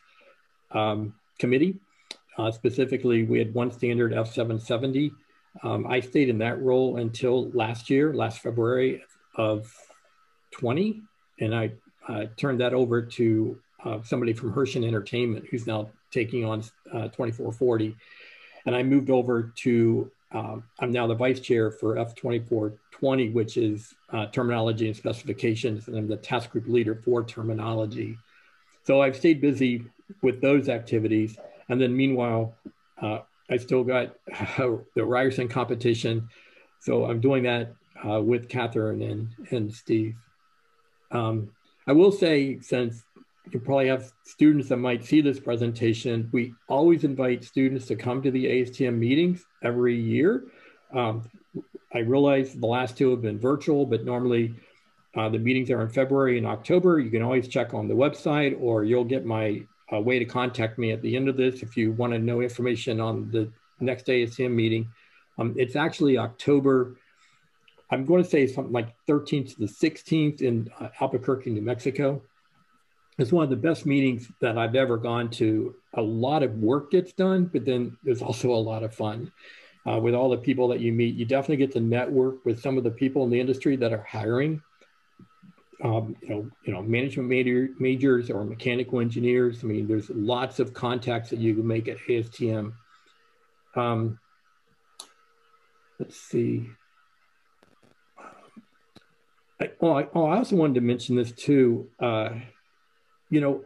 um, 0.73 1.15
committee. 1.39 1.79
Uh, 2.37 2.51
specifically, 2.51 3.25
we 3.25 3.39
had 3.39 3.53
one 3.53 3.71
standard 3.71 4.13
F770. 4.13 5.11
Um, 5.63 5.87
I 5.87 6.01
stayed 6.01 6.29
in 6.29 6.39
that 6.39 6.61
role 6.63 6.99
until 6.99 7.51
last 7.51 7.91
year, 7.91 8.15
last 8.15 8.41
February 8.41 9.03
of 9.35 9.73
20, 10.53 11.03
and 11.41 11.55
I 11.55 11.73
uh, 12.09 12.27
turned 12.37 12.61
that 12.61 12.75
over 12.75 13.03
to 13.03 13.59
uh, 13.85 14.03
somebody 14.03 14.33
from 14.33 14.53
Herschend 14.53 14.85
Entertainment 14.85 15.47
who's 15.51 15.67
now 15.67 15.91
taking 16.11 16.45
on 16.45 16.61
uh, 16.93 17.09
2440. 17.09 17.97
And 18.67 18.75
I 18.75 18.83
moved 18.83 19.11
over 19.11 19.53
to, 19.57 20.11
um, 20.33 20.65
I'm 20.79 20.93
now 20.93 21.07
the 21.07 21.15
vice 21.15 21.41
chair 21.41 21.71
for 21.71 21.97
F2420, 21.97 23.33
which 23.33 23.57
is 23.57 23.95
uh, 24.13 24.27
terminology 24.27 24.87
and 24.87 24.97
specifications, 24.97 25.89
and 25.89 25.97
I'm 25.97 26.09
the 26.09 26.17
task 26.17 26.51
group 26.51 26.67
leader 26.69 26.95
for 26.95 27.25
terminology. 27.25 28.19
So 28.85 29.03
I've 29.03 29.17
stayed 29.17 29.41
busy 29.41 29.85
with 30.23 30.41
those 30.41 30.69
activities. 30.69 31.39
And 31.69 31.81
then 31.81 31.97
meanwhile, 31.97 32.55
uh, 33.01 33.21
I 33.51 33.57
still 33.57 33.85
got 33.85 34.15
the 34.59 35.05
Ryerson 35.05 35.49
competition. 35.49 36.29
So 36.81 37.07
I'm 37.07 37.21
doing 37.21 37.43
that 37.45 37.73
uh, 38.07 38.21
with 38.21 38.49
Catherine 38.49 39.03
and, 39.03 39.29
and 39.51 39.73
Steve. 39.73 40.15
Um, 41.11 41.51
I 41.87 41.93
will 41.93 42.13
say, 42.13 42.61
since 42.61 43.03
you 43.53 43.61
probably 43.61 43.89
have 43.89 44.13
students 44.25 44.69
that 44.69 44.77
might 44.79 45.05
see 45.05 45.21
this 45.21 45.41
presentation, 45.41 46.29
we 46.33 46.55
always 46.69 47.05
invite 47.05 47.45
students 47.45 47.87
to 47.87 47.97
come 47.97 48.23
to 48.23 48.31
the 48.31 48.47
ASTM 48.47 48.97
meetings 48.97 49.45
every 49.63 50.01
year. 50.01 50.45
Um, 50.93 51.29
I 51.93 51.99
realize 51.99 52.55
the 52.55 52.67
last 52.67 52.97
two 52.97 53.11
have 53.11 53.23
been 53.23 53.39
virtual, 53.39 53.87
but 53.87 54.05
normally 54.05 54.55
uh, 55.17 55.29
the 55.29 55.39
meetings 55.39 55.71
are 55.71 55.81
in 55.83 55.89
February 55.89 56.39
and 56.39 56.47
October. 56.47 56.99
You 56.99 57.11
can 57.11 57.23
always 57.23 57.49
check 57.49 57.75
on 57.75 57.89
the 57.89 57.95
website 57.95 58.57
or 58.61 58.85
you'll 58.85 59.05
get 59.05 59.25
my 59.25 59.63
uh, 59.93 60.01
way 60.01 60.19
to 60.19 60.25
contact 60.25 60.79
me 60.79 60.93
at 60.93 61.03
the 61.03 61.17
end 61.17 61.29
of 61.29 61.37
this 61.37 61.63
if 61.63 61.77
you 61.77 61.93
want 61.93 62.13
to 62.13 62.19
know 62.19 62.41
information 62.41 63.01
on 63.01 63.31
the 63.31 63.51
next 63.81 64.07
ASTM 64.07 64.53
meeting. 64.53 64.89
Um, 65.39 65.55
it's 65.57 65.77
actually 65.77 66.19
October 66.19 66.97
I'm 67.91 68.05
going 68.05 68.23
to 68.23 68.29
say 68.29 68.47
something 68.47 68.73
like 68.73 68.95
13th 69.07 69.55
to 69.55 69.61
the 69.61 69.67
16th 69.67 70.43
in 70.43 70.71
uh, 70.79 70.89
Albuquerque, 71.01 71.51
New 71.51 71.63
Mexico. 71.63 72.23
It's 73.19 73.33
one 73.33 73.43
of 73.43 73.51
the 73.51 73.57
best 73.57 73.85
meetings 73.85 74.31
that 74.41 74.57
I've 74.57 74.77
ever 74.77 74.97
gone 74.97 75.29
to. 75.31 75.75
A 75.95 76.03
lot 76.03 76.45
of 76.45 76.55
work 76.59 76.93
gets 76.93 77.12
done, 77.12 77.47
but 77.47 77.64
then 77.64 77.97
there's 78.05 78.23
also 78.23 78.53
a 78.53 78.55
lot 78.55 78.85
of 78.85 78.95
fun 78.95 79.33
uh, 79.87 79.99
with 79.99 80.14
all 80.14 80.31
the 80.31 80.37
people 80.37 80.69
that 80.69 80.81
you 80.81 80.93
meet. 80.93 81.16
You 81.16 81.25
definitely 81.25 81.57
get 81.57 81.73
to 81.73 81.81
network 81.81 82.45
with 82.45 82.62
some 82.62 82.79
of 82.79 82.85
the 82.85 82.91
people 82.91 83.25
in 83.25 83.31
the 83.31 83.41
industry 83.41 83.75
that 83.77 83.93
are 83.93 84.03
hiring. 84.09 84.62
Um, 85.83 86.16
you 86.23 86.29
know, 86.29 86.51
you 86.64 86.73
know, 86.73 86.83
management 86.83 87.29
major, 87.29 87.69
majors 87.79 88.31
or 88.31 88.45
mechanical 88.45 89.01
engineers. 89.01 89.61
I 89.62 89.66
mean, 89.66 89.89
there's 89.89 90.11
lots 90.11 90.61
of 90.61 90.73
contacts 90.73 91.31
that 91.31 91.39
you 91.41 91.55
can 91.55 91.66
make 91.66 91.89
at 91.89 91.99
ASTM. 91.99 92.73
Um, 93.75 94.19
let's 95.99 96.21
see. 96.21 96.69
I, 99.61 99.71
oh, 99.81 99.99
I, 99.99 100.09
oh, 100.14 100.27
I 100.27 100.37
also 100.37 100.57
wanted 100.57 100.75
to 100.75 100.81
mention 100.81 101.16
this 101.16 101.33
too. 101.33 101.89
Uh, 101.99 102.31
you 103.31 103.41
know, 103.41 103.64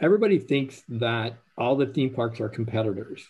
everybody 0.00 0.38
thinks 0.38 0.82
that 0.88 1.34
all 1.56 1.76
the 1.76 1.86
theme 1.86 2.10
parks 2.10 2.40
are 2.40 2.48
competitors, 2.48 3.26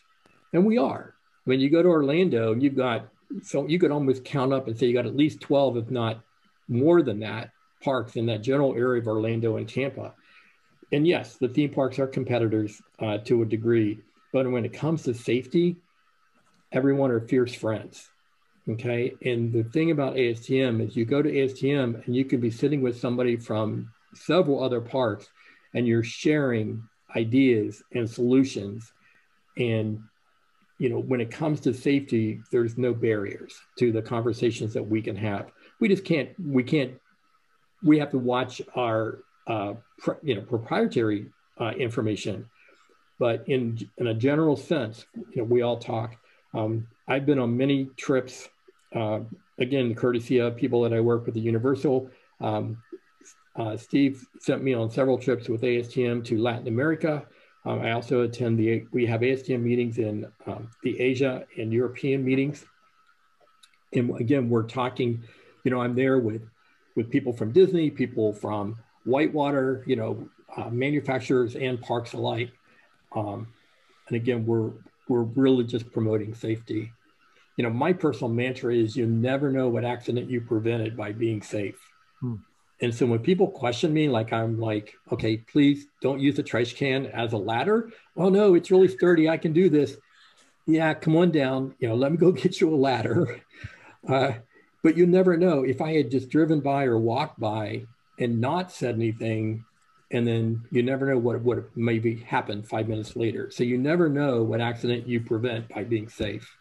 and 0.53 0.65
we 0.65 0.79
are. 0.79 1.15
When 1.45 1.61
you 1.61 1.69
go 1.69 1.83
to 1.83 1.89
Orlando, 1.89 2.55
you've 2.55 2.77
got 2.77 3.09
so 3.43 3.67
you 3.67 3.79
could 3.79 3.91
almost 3.91 4.25
count 4.25 4.53
up 4.53 4.69
and 4.69 4.79
say 4.79 4.87
you 4.87 4.95
got 4.95 5.07
at 5.07 5.17
least 5.17 5.41
12, 5.41 5.77
if 5.77 5.91
not 5.91 6.21
more 6.69 7.03
than 7.03 7.21
that, 7.21 7.51
parks 7.83 8.17
in 8.17 8.27
that 8.27 8.43
general 8.43 8.75
area 8.75 9.01
of 9.01 9.09
Orlando 9.09 9.57
and 9.57 9.69
Tampa. 9.69 10.15
And 10.93 11.07
yes, 11.07 11.37
the 11.37 11.49
theme 11.49 11.71
parks 11.71 11.99
are 11.99 12.07
competitors 12.07 12.81
uh, 12.99 13.19
to 13.19 13.43
a 13.43 13.47
degree, 13.47 14.01
but 14.33 14.51
when 14.51 14.65
it 14.65 14.73
comes 14.73 15.03
to 15.03 15.15
safety, 15.15 15.77
everyone 16.73 17.11
are 17.11 17.21
fierce 17.21 17.55
friends. 17.55 18.09
Okay. 18.69 19.15
And 19.25 19.53
the 19.53 19.65
thing 19.65 19.91
about 19.91 20.15
ASTM 20.15 20.87
is 20.87 20.97
you 20.97 21.05
go 21.05 21.21
to 21.21 21.31
ASTM 21.31 22.07
and 22.07 22.17
you 22.17 22.25
can 22.25 22.41
be 22.41 22.51
sitting 22.51 22.81
with 22.81 22.99
somebody 22.99 23.37
from 23.37 23.91
several 24.15 24.63
other 24.63 24.81
parks 24.81 25.29
and 25.75 25.87
you're 25.87 26.05
sharing 26.05 26.83
ideas 27.17 27.83
and 27.93 28.09
solutions. 28.09 28.93
And, 29.57 30.01
you 30.79 30.89
know, 30.89 30.99
when 30.99 31.21
it 31.21 31.31
comes 31.31 31.61
to 31.61 31.73
safety, 31.75 32.41
there's 32.51 32.79
no 32.79 32.95
barriers 32.95 33.55
to 33.79 33.93
the 33.93 34.03
conversations 34.03 34.73
that 34.75 34.83
we 34.83 35.03
can 35.03 35.17
have. 35.17 35.51
We 35.81 35.89
just 35.89 36.05
can't, 36.05 36.31
we 36.41 36.63
can't, 36.63 36.93
we 37.83 37.99
have 37.99 38.11
to 38.11 38.19
watch 38.19 38.63
our, 38.75 39.19
uh, 39.47 39.75
you 40.23 40.35
know, 40.35 40.43
proprietary 40.43 41.27
uh, 41.61 41.71
information. 41.71 42.49
But 43.19 43.49
in, 43.49 43.79
in 43.99 44.09
a 44.09 44.15
general 44.15 44.57
sense, 44.57 45.07
you 45.15 45.43
know, 45.43 45.45
we 45.45 45.63
all 45.63 45.79
talk. 45.79 46.17
Um, 46.53 46.89
I've 47.07 47.27
been 47.27 47.39
on 47.39 47.57
many 47.57 47.91
trips 47.97 48.49
uh, 48.95 49.21
again, 49.59 49.95
courtesy 49.95 50.39
of 50.39 50.57
people 50.57 50.83
that 50.83 50.93
I 50.93 51.01
work 51.01 51.27
with 51.27 51.37
at 51.37 51.43
Universal. 51.43 52.11
Um, 52.41 52.79
uh, 53.57 53.77
Steve 53.77 54.27
sent 54.41 54.63
me 54.63 54.75
on 54.75 54.91
several 54.91 55.19
trips 55.19 55.49
with 55.49 55.63
ASTM 55.63 56.25
to 56.27 56.39
Latin 56.39 56.69
America. 56.69 57.27
Um, 57.65 57.81
I 57.81 57.93
also 57.93 58.23
attend 58.23 58.59
the, 58.59 58.87
we 58.93 59.07
have 59.07 59.21
ASTM 59.21 59.63
meetings 59.63 59.99
in 59.99 60.27
um, 60.47 60.69
the 60.83 61.01
Asia 61.01 61.45
and 61.57 61.73
European 61.73 62.25
meetings. 62.25 62.65
And 63.93 64.19
again, 64.21 64.51
we're 64.51 64.65
talking, 64.65 65.23
you 65.65 65.71
know, 65.71 65.81
I'm 65.81 65.95
there 65.95 66.19
with, 66.19 66.43
with 66.97 67.11
people 67.11 67.33
from 67.33 67.53
Disney, 67.53 67.91
people 67.91 68.33
from 68.33 68.77
Whitewater, 69.05 69.85
you 69.87 69.97
know, 69.97 70.29
uh, 70.57 70.69
manufacturers 70.69 71.57
and 71.57 71.81
parks 71.81 72.13
alike. 72.13 72.51
Um, 73.15 73.47
and 74.09 74.17
again, 74.17 74.45
we're, 74.45 74.73
we're 75.09 75.23
really 75.23 75.65
just 75.65 75.91
promoting 75.93 76.35
safety 76.35 76.93
you 77.57 77.63
know, 77.63 77.71
my 77.71 77.93
personal 77.93 78.33
mantra 78.33 78.75
is 78.75 78.97
you 78.97 79.07
never 79.07 79.51
know 79.51 79.69
what 79.69 79.85
accident 79.85 80.29
you 80.29 80.41
prevented 80.41 80.97
by 80.97 81.13
being 81.13 81.43
safe. 81.43 81.79
Hmm. 82.21 82.37
And 82.81 82.95
so 82.95 83.07
when 83.07 83.21
people 83.21 83.49
question 83.49 83.93
me, 83.93 84.09
like 84.09 84.33
I'm 84.33 84.59
like, 84.59 84.95
okay, 85.13 85.39
please 85.39 85.87
don't 86.03 86.21
use 86.21 86.37
the 86.37 86.43
trash 86.43 86.75
can 86.75 87.07
as 87.07 87.33
a 87.33 87.39
ladder. 87.39 87.91
Oh 88.17 88.29
no, 88.29 88.55
it's 88.55 88.71
really 88.71 88.89
sturdy. 88.89 89.29
I 89.29 89.37
can 89.37 89.53
do 89.53 89.69
this. 89.69 89.97
Yeah, 90.67 90.95
come 90.95 91.17
on 91.17 91.31
down. 91.31 91.75
You 91.79 91.89
know, 91.89 91.95
let 91.95 92.11
me 92.13 92.19
go 92.19 92.33
get 92.33 92.61
you 92.61 92.75
a 92.75 92.77
ladder. 92.77 93.41
Uh, 94.09 94.33
but 94.83 94.97
you 94.97 95.07
never 95.07 95.37
know. 95.37 95.65
If 95.65 95.81
I 95.81 95.95
had 95.95 96.11
just 96.11 96.29
driven 96.29 96.61
by 96.61 96.85
or 96.85 96.99
walked 96.99 97.41
by 97.41 97.87
and 98.19 98.41
not 98.41 98.71
said 98.71 98.95
anything, 98.95 99.65
and 100.11 100.27
then 100.27 100.63
you 100.71 100.83
never 100.83 101.07
know 101.07 101.19
what 101.19 101.41
would 101.43 101.65
maybe 101.75 102.17
happen 102.17 102.63
five 102.63 102.89
minutes 102.89 103.17
later. 103.17 103.51
So 103.51 103.65
you 103.65 103.79
never 103.79 104.09
know 104.09 104.43
what 104.43 104.61
accident 104.61 105.09
you 105.09 105.21
prevent 105.21 105.69
by 105.71 105.85
being 105.85 106.09
safe. 106.09 106.57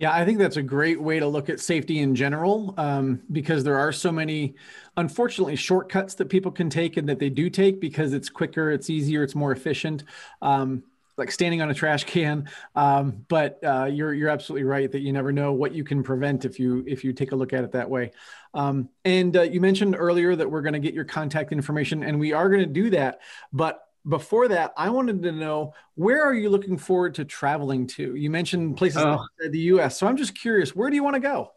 Yeah, 0.00 0.14
I 0.14 0.24
think 0.24 0.38
that's 0.38 0.56
a 0.56 0.62
great 0.62 0.98
way 0.98 1.18
to 1.20 1.26
look 1.28 1.50
at 1.50 1.60
safety 1.60 1.98
in 1.98 2.14
general 2.14 2.72
um, 2.78 3.20
because 3.30 3.64
there 3.64 3.76
are 3.78 3.92
so 3.92 4.10
many, 4.10 4.54
unfortunately, 4.96 5.56
shortcuts 5.56 6.14
that 6.14 6.30
people 6.30 6.50
can 6.50 6.70
take 6.70 6.96
and 6.96 7.06
that 7.10 7.18
they 7.18 7.28
do 7.28 7.50
take 7.50 7.80
because 7.82 8.14
it's 8.14 8.30
quicker, 8.30 8.70
it's 8.70 8.88
easier, 8.88 9.22
it's 9.22 9.34
more 9.34 9.52
efficient. 9.52 10.04
Um, 10.40 10.84
like 11.18 11.30
standing 11.30 11.60
on 11.60 11.68
a 11.68 11.74
trash 11.74 12.04
can, 12.04 12.48
um, 12.74 13.26
but 13.28 13.62
uh, 13.62 13.84
you're 13.84 14.14
you're 14.14 14.30
absolutely 14.30 14.64
right 14.64 14.90
that 14.90 15.00
you 15.00 15.12
never 15.12 15.32
know 15.32 15.52
what 15.52 15.74
you 15.74 15.84
can 15.84 16.02
prevent 16.02 16.46
if 16.46 16.58
you 16.58 16.82
if 16.86 17.04
you 17.04 17.12
take 17.12 17.32
a 17.32 17.36
look 17.36 17.52
at 17.52 17.62
it 17.62 17.72
that 17.72 17.90
way. 17.90 18.12
Um, 18.54 18.88
and 19.04 19.36
uh, 19.36 19.42
you 19.42 19.60
mentioned 19.60 19.96
earlier 19.98 20.34
that 20.34 20.50
we're 20.50 20.62
going 20.62 20.72
to 20.72 20.78
get 20.78 20.94
your 20.94 21.04
contact 21.04 21.52
information, 21.52 22.04
and 22.04 22.18
we 22.18 22.32
are 22.32 22.48
going 22.48 22.62
to 22.62 22.72
do 22.72 22.88
that. 22.90 23.20
But 23.52 23.82
before 24.08 24.48
that, 24.48 24.72
I 24.76 24.90
wanted 24.90 25.22
to 25.22 25.32
know 25.32 25.74
where 25.94 26.22
are 26.22 26.34
you 26.34 26.50
looking 26.50 26.78
forward 26.78 27.14
to 27.16 27.24
traveling 27.24 27.86
to? 27.88 28.14
You 28.14 28.30
mentioned 28.30 28.76
places 28.76 29.02
uh, 29.02 29.08
outside 29.08 29.52
the 29.52 29.58
U.S., 29.58 29.98
so 29.98 30.06
I'm 30.06 30.16
just 30.16 30.34
curious, 30.34 30.74
where 30.74 30.90
do 30.90 30.96
you 30.96 31.04
want 31.04 31.14
to 31.14 31.20
go? 31.20 31.52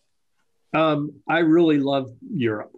Um, 0.74 1.12
I 1.28 1.40
really 1.40 1.78
love 1.78 2.12
Europe. 2.30 2.74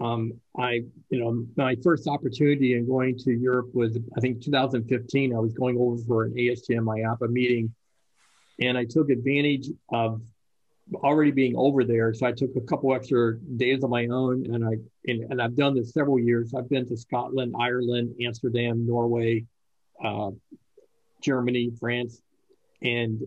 Um, 0.00 0.40
I, 0.58 0.82
you 1.10 1.20
know, 1.20 1.46
my 1.56 1.76
first 1.82 2.08
opportunity 2.08 2.74
in 2.74 2.86
going 2.86 3.16
to 3.18 3.32
Europe 3.32 3.74
was, 3.74 3.96
I 4.16 4.20
think, 4.20 4.42
2015. 4.42 5.34
I 5.34 5.38
was 5.38 5.52
going 5.52 5.76
over 5.78 6.02
for 6.04 6.24
an 6.24 6.34
ASTM 6.34 6.84
IAAPA 6.84 7.28
meeting, 7.30 7.74
and 8.60 8.76
I 8.76 8.84
took 8.84 9.10
advantage 9.10 9.68
of 9.92 10.20
already 10.96 11.30
being 11.30 11.54
over 11.56 11.84
there. 11.84 12.12
So 12.12 12.26
I 12.26 12.32
took 12.32 12.50
a 12.56 12.60
couple 12.60 12.94
extra 12.94 13.38
days 13.56 13.82
on 13.82 13.90
my 13.90 14.06
own, 14.06 14.46
and 14.52 14.64
I 14.64 14.76
and, 15.06 15.30
and 15.30 15.40
I've 15.40 15.56
done 15.56 15.74
this 15.74 15.92
several 15.92 16.18
years. 16.18 16.54
I've 16.54 16.68
been 16.68 16.86
to 16.88 16.96
Scotland, 16.96 17.54
Ireland, 17.58 18.14
Amsterdam, 18.20 18.86
Norway, 18.86 19.44
uh, 20.02 20.30
Germany, 21.22 21.70
France, 21.78 22.20
and 22.82 23.20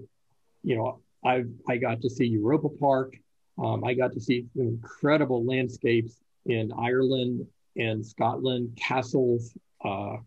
you 0.63 0.77
know 0.77 0.99
I 1.25 1.43
I 1.67 1.77
got 1.77 2.01
to 2.01 2.09
see 2.09 2.25
Europa 2.25 2.69
Park. 2.69 3.15
Um, 3.57 3.83
I 3.83 3.95
got 3.95 4.13
to 4.13 4.19
see 4.19 4.45
incredible 4.55 5.43
landscapes 5.43 6.19
in 6.45 6.71
Ireland 6.77 7.47
and 7.75 8.05
Scotland, 8.05 8.77
castles, 8.79 9.57
uh, 9.83 10.17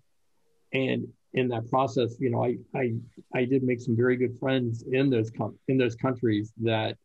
and 0.73 1.09
in 1.33 1.49
that 1.49 1.69
process, 1.69 2.17
you 2.19 2.31
know, 2.31 2.45
I 2.45 2.57
I 2.75 2.95
I 3.35 3.45
did 3.45 3.63
make 3.63 3.81
some 3.81 3.97
very 3.97 4.17
good 4.17 4.37
friends 4.39 4.83
in 4.91 5.11
those 5.11 5.31
com- 5.31 5.59
in 5.69 5.79
those 5.79 5.95
countries 5.95 6.53
that 6.63 6.97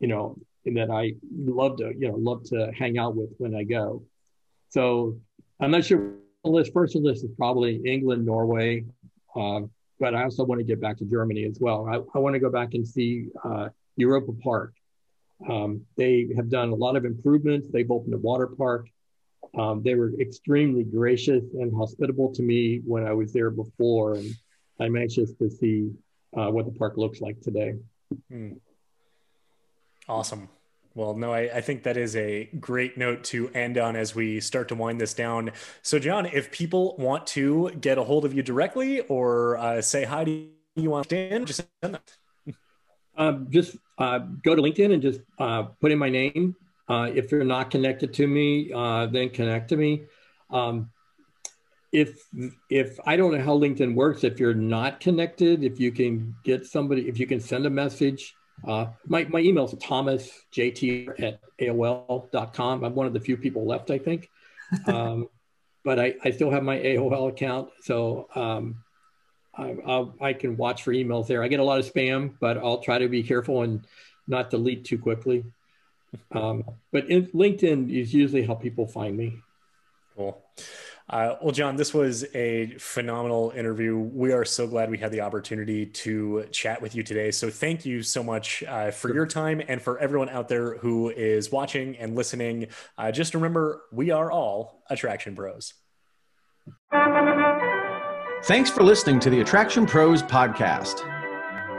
you 0.00 0.08
know, 0.08 0.36
that 0.66 0.90
I 0.90 1.12
love 1.30 1.76
to, 1.78 1.92
you 1.98 2.08
know, 2.08 2.16
love 2.16 2.44
to 2.44 2.72
hang 2.76 2.98
out 2.98 3.14
with 3.16 3.30
when 3.38 3.54
I 3.54 3.64
go. 3.64 4.02
So 4.70 5.18
I'm 5.60 5.70
not 5.70 5.84
sure 5.84 6.14
the 6.42 6.50
list. 6.50 6.72
First 6.72 6.96
on 6.96 7.02
the 7.02 7.08
list 7.08 7.24
is 7.24 7.30
probably 7.36 7.80
England, 7.84 8.26
Norway, 8.26 8.84
uh, 9.36 9.60
but 10.00 10.14
I 10.14 10.24
also 10.24 10.44
want 10.44 10.58
to 10.58 10.64
get 10.64 10.80
back 10.80 10.98
to 10.98 11.04
Germany 11.04 11.44
as 11.44 11.58
well. 11.60 11.86
I, 11.88 11.96
I 12.16 12.20
want 12.20 12.34
to 12.34 12.40
go 12.40 12.50
back 12.50 12.74
and 12.74 12.86
see 12.86 13.28
uh, 13.44 13.68
Europa 13.96 14.32
Park. 14.42 14.74
Um, 15.48 15.82
they 15.96 16.28
have 16.36 16.48
done 16.48 16.70
a 16.70 16.74
lot 16.74 16.96
of 16.96 17.04
improvements. 17.04 17.68
They've 17.70 17.90
opened 17.90 18.14
a 18.14 18.18
water 18.18 18.46
park. 18.46 18.88
um, 19.58 19.82
they 19.82 19.94
were 19.94 20.12
extremely 20.20 20.84
gracious 20.84 21.44
and 21.54 21.74
hospitable 21.74 22.32
to 22.34 22.42
me 22.42 22.80
when 22.84 23.06
I 23.06 23.12
was 23.12 23.32
there 23.32 23.50
before, 23.50 24.14
and 24.14 24.30
I'm 24.80 24.96
anxious 24.96 25.32
to 25.34 25.50
see 25.50 25.90
uh, 26.36 26.50
what 26.50 26.66
the 26.66 26.72
park 26.72 26.96
looks 26.96 27.20
like 27.20 27.40
today. 27.40 27.74
Mm. 28.32 28.58
Awesome. 30.08 30.48
Well, 30.94 31.14
no, 31.14 31.32
I, 31.32 31.56
I, 31.56 31.60
think 31.60 31.82
that 31.84 31.96
is 31.96 32.14
a 32.14 32.44
great 32.60 32.96
note 32.96 33.24
to 33.24 33.48
end 33.48 33.78
on 33.78 33.96
as 33.96 34.14
we 34.14 34.38
start 34.40 34.68
to 34.68 34.76
wind 34.76 35.00
this 35.00 35.12
down. 35.12 35.50
So, 35.82 35.98
John, 35.98 36.26
if 36.26 36.52
people 36.52 36.94
want 36.98 37.26
to 37.28 37.70
get 37.80 37.98
a 37.98 38.04
hold 38.04 38.24
of 38.24 38.32
you 38.32 38.42
directly 38.42 39.00
or 39.00 39.56
uh, 39.56 39.82
say 39.82 40.04
hi 40.04 40.24
to 40.24 40.48
you 40.76 40.94
on 40.94 41.02
LinkedIn, 41.04 41.46
just 41.46 41.62
send 41.82 41.94
that. 41.94 42.16
Uh, 43.16 43.32
just 43.48 43.76
uh, 43.98 44.18
go 44.18 44.54
to 44.54 44.62
LinkedIn 44.62 44.92
and 44.92 45.02
just 45.02 45.20
uh, 45.38 45.64
put 45.80 45.90
in 45.90 45.98
my 45.98 46.10
name. 46.10 46.54
Uh, 46.88 47.10
if 47.12 47.32
you're 47.32 47.44
not 47.44 47.70
connected 47.70 48.12
to 48.14 48.26
me, 48.26 48.70
uh, 48.72 49.06
then 49.06 49.30
connect 49.30 49.70
to 49.70 49.76
me. 49.76 50.04
Um, 50.50 50.90
if 51.92 52.22
if 52.68 52.98
I 53.06 53.16
don't 53.16 53.32
know 53.32 53.42
how 53.42 53.56
LinkedIn 53.58 53.94
works, 53.94 54.22
if 54.22 54.38
you're 54.38 54.54
not 54.54 55.00
connected, 55.00 55.64
if 55.64 55.80
you 55.80 55.92
can 55.92 56.34
get 56.44 56.66
somebody, 56.66 57.08
if 57.08 57.18
you 57.18 57.26
can 57.26 57.40
send 57.40 57.66
a 57.66 57.70
message 57.70 58.34
uh, 58.66 58.86
my, 59.06 59.24
my 59.24 59.40
email 59.40 59.64
is 59.64 59.74
thomasjt 59.74 61.22
at 61.22 61.40
AOL.com. 61.60 62.84
I'm 62.84 62.94
one 62.94 63.06
of 63.06 63.12
the 63.12 63.20
few 63.20 63.36
people 63.36 63.66
left, 63.66 63.90
I 63.90 63.98
think. 63.98 64.30
Um, 64.86 65.28
but 65.84 65.98
I, 65.98 66.14
I 66.24 66.30
still 66.30 66.50
have 66.50 66.62
my 66.62 66.78
AOL 66.78 67.28
account. 67.28 67.70
So 67.82 68.28
um, 68.34 68.82
I, 69.56 69.76
I'll, 69.86 70.14
I 70.20 70.32
can 70.32 70.56
watch 70.56 70.82
for 70.82 70.92
emails 70.92 71.26
there. 71.26 71.42
I 71.42 71.48
get 71.48 71.60
a 71.60 71.64
lot 71.64 71.78
of 71.78 71.92
spam, 71.92 72.34
but 72.40 72.56
I'll 72.56 72.78
try 72.78 72.98
to 72.98 73.08
be 73.08 73.22
careful 73.22 73.62
and 73.62 73.86
not 74.26 74.50
delete 74.50 74.84
too 74.84 74.98
quickly. 74.98 75.44
Um, 76.32 76.64
but 76.92 77.10
in, 77.10 77.26
LinkedIn 77.26 77.94
is 77.94 78.14
usually 78.14 78.46
how 78.46 78.54
people 78.54 78.86
find 78.86 79.16
me. 79.16 79.38
Cool. 80.16 80.40
Uh, 81.08 81.34
well, 81.42 81.52
John, 81.52 81.76
this 81.76 81.92
was 81.92 82.24
a 82.34 82.74
phenomenal 82.78 83.52
interview. 83.54 83.98
We 83.98 84.32
are 84.32 84.44
so 84.44 84.66
glad 84.66 84.90
we 84.90 84.96
had 84.96 85.12
the 85.12 85.20
opportunity 85.20 85.84
to 85.84 86.46
chat 86.50 86.80
with 86.80 86.94
you 86.94 87.02
today. 87.02 87.30
So, 87.30 87.50
thank 87.50 87.84
you 87.84 88.02
so 88.02 88.22
much 88.22 88.62
uh, 88.62 88.90
for 88.90 89.12
your 89.12 89.26
time 89.26 89.60
and 89.68 89.82
for 89.82 89.98
everyone 89.98 90.30
out 90.30 90.48
there 90.48 90.78
who 90.78 91.10
is 91.10 91.52
watching 91.52 91.96
and 91.98 92.16
listening. 92.16 92.68
Uh, 92.96 93.12
just 93.12 93.34
remember, 93.34 93.82
we 93.92 94.10
are 94.10 94.32
all 94.32 94.82
Attraction 94.88 95.36
Pros. 95.36 95.74
Thanks 98.44 98.70
for 98.70 98.82
listening 98.82 99.20
to 99.20 99.30
the 99.30 99.40
Attraction 99.40 99.86
Pros 99.86 100.22
podcast. 100.22 101.10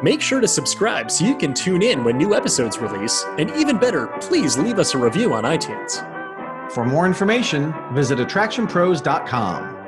Make 0.03 0.21
sure 0.21 0.41
to 0.41 0.47
subscribe 0.47 1.09
so 1.09 1.25
you 1.25 1.35
can 1.35 1.53
tune 1.53 1.81
in 1.81 2.03
when 2.03 2.17
new 2.17 2.35
episodes 2.35 2.77
release. 2.77 3.23
And 3.37 3.49
even 3.51 3.77
better, 3.77 4.07
please 4.19 4.57
leave 4.57 4.77
us 4.77 4.93
a 4.93 4.97
review 4.97 5.33
on 5.33 5.45
iTunes. 5.45 6.14
For 6.75 6.83
more 6.83 7.05
information, 7.05 7.73
visit 7.93 8.19
attractionpros.com. 8.19 9.84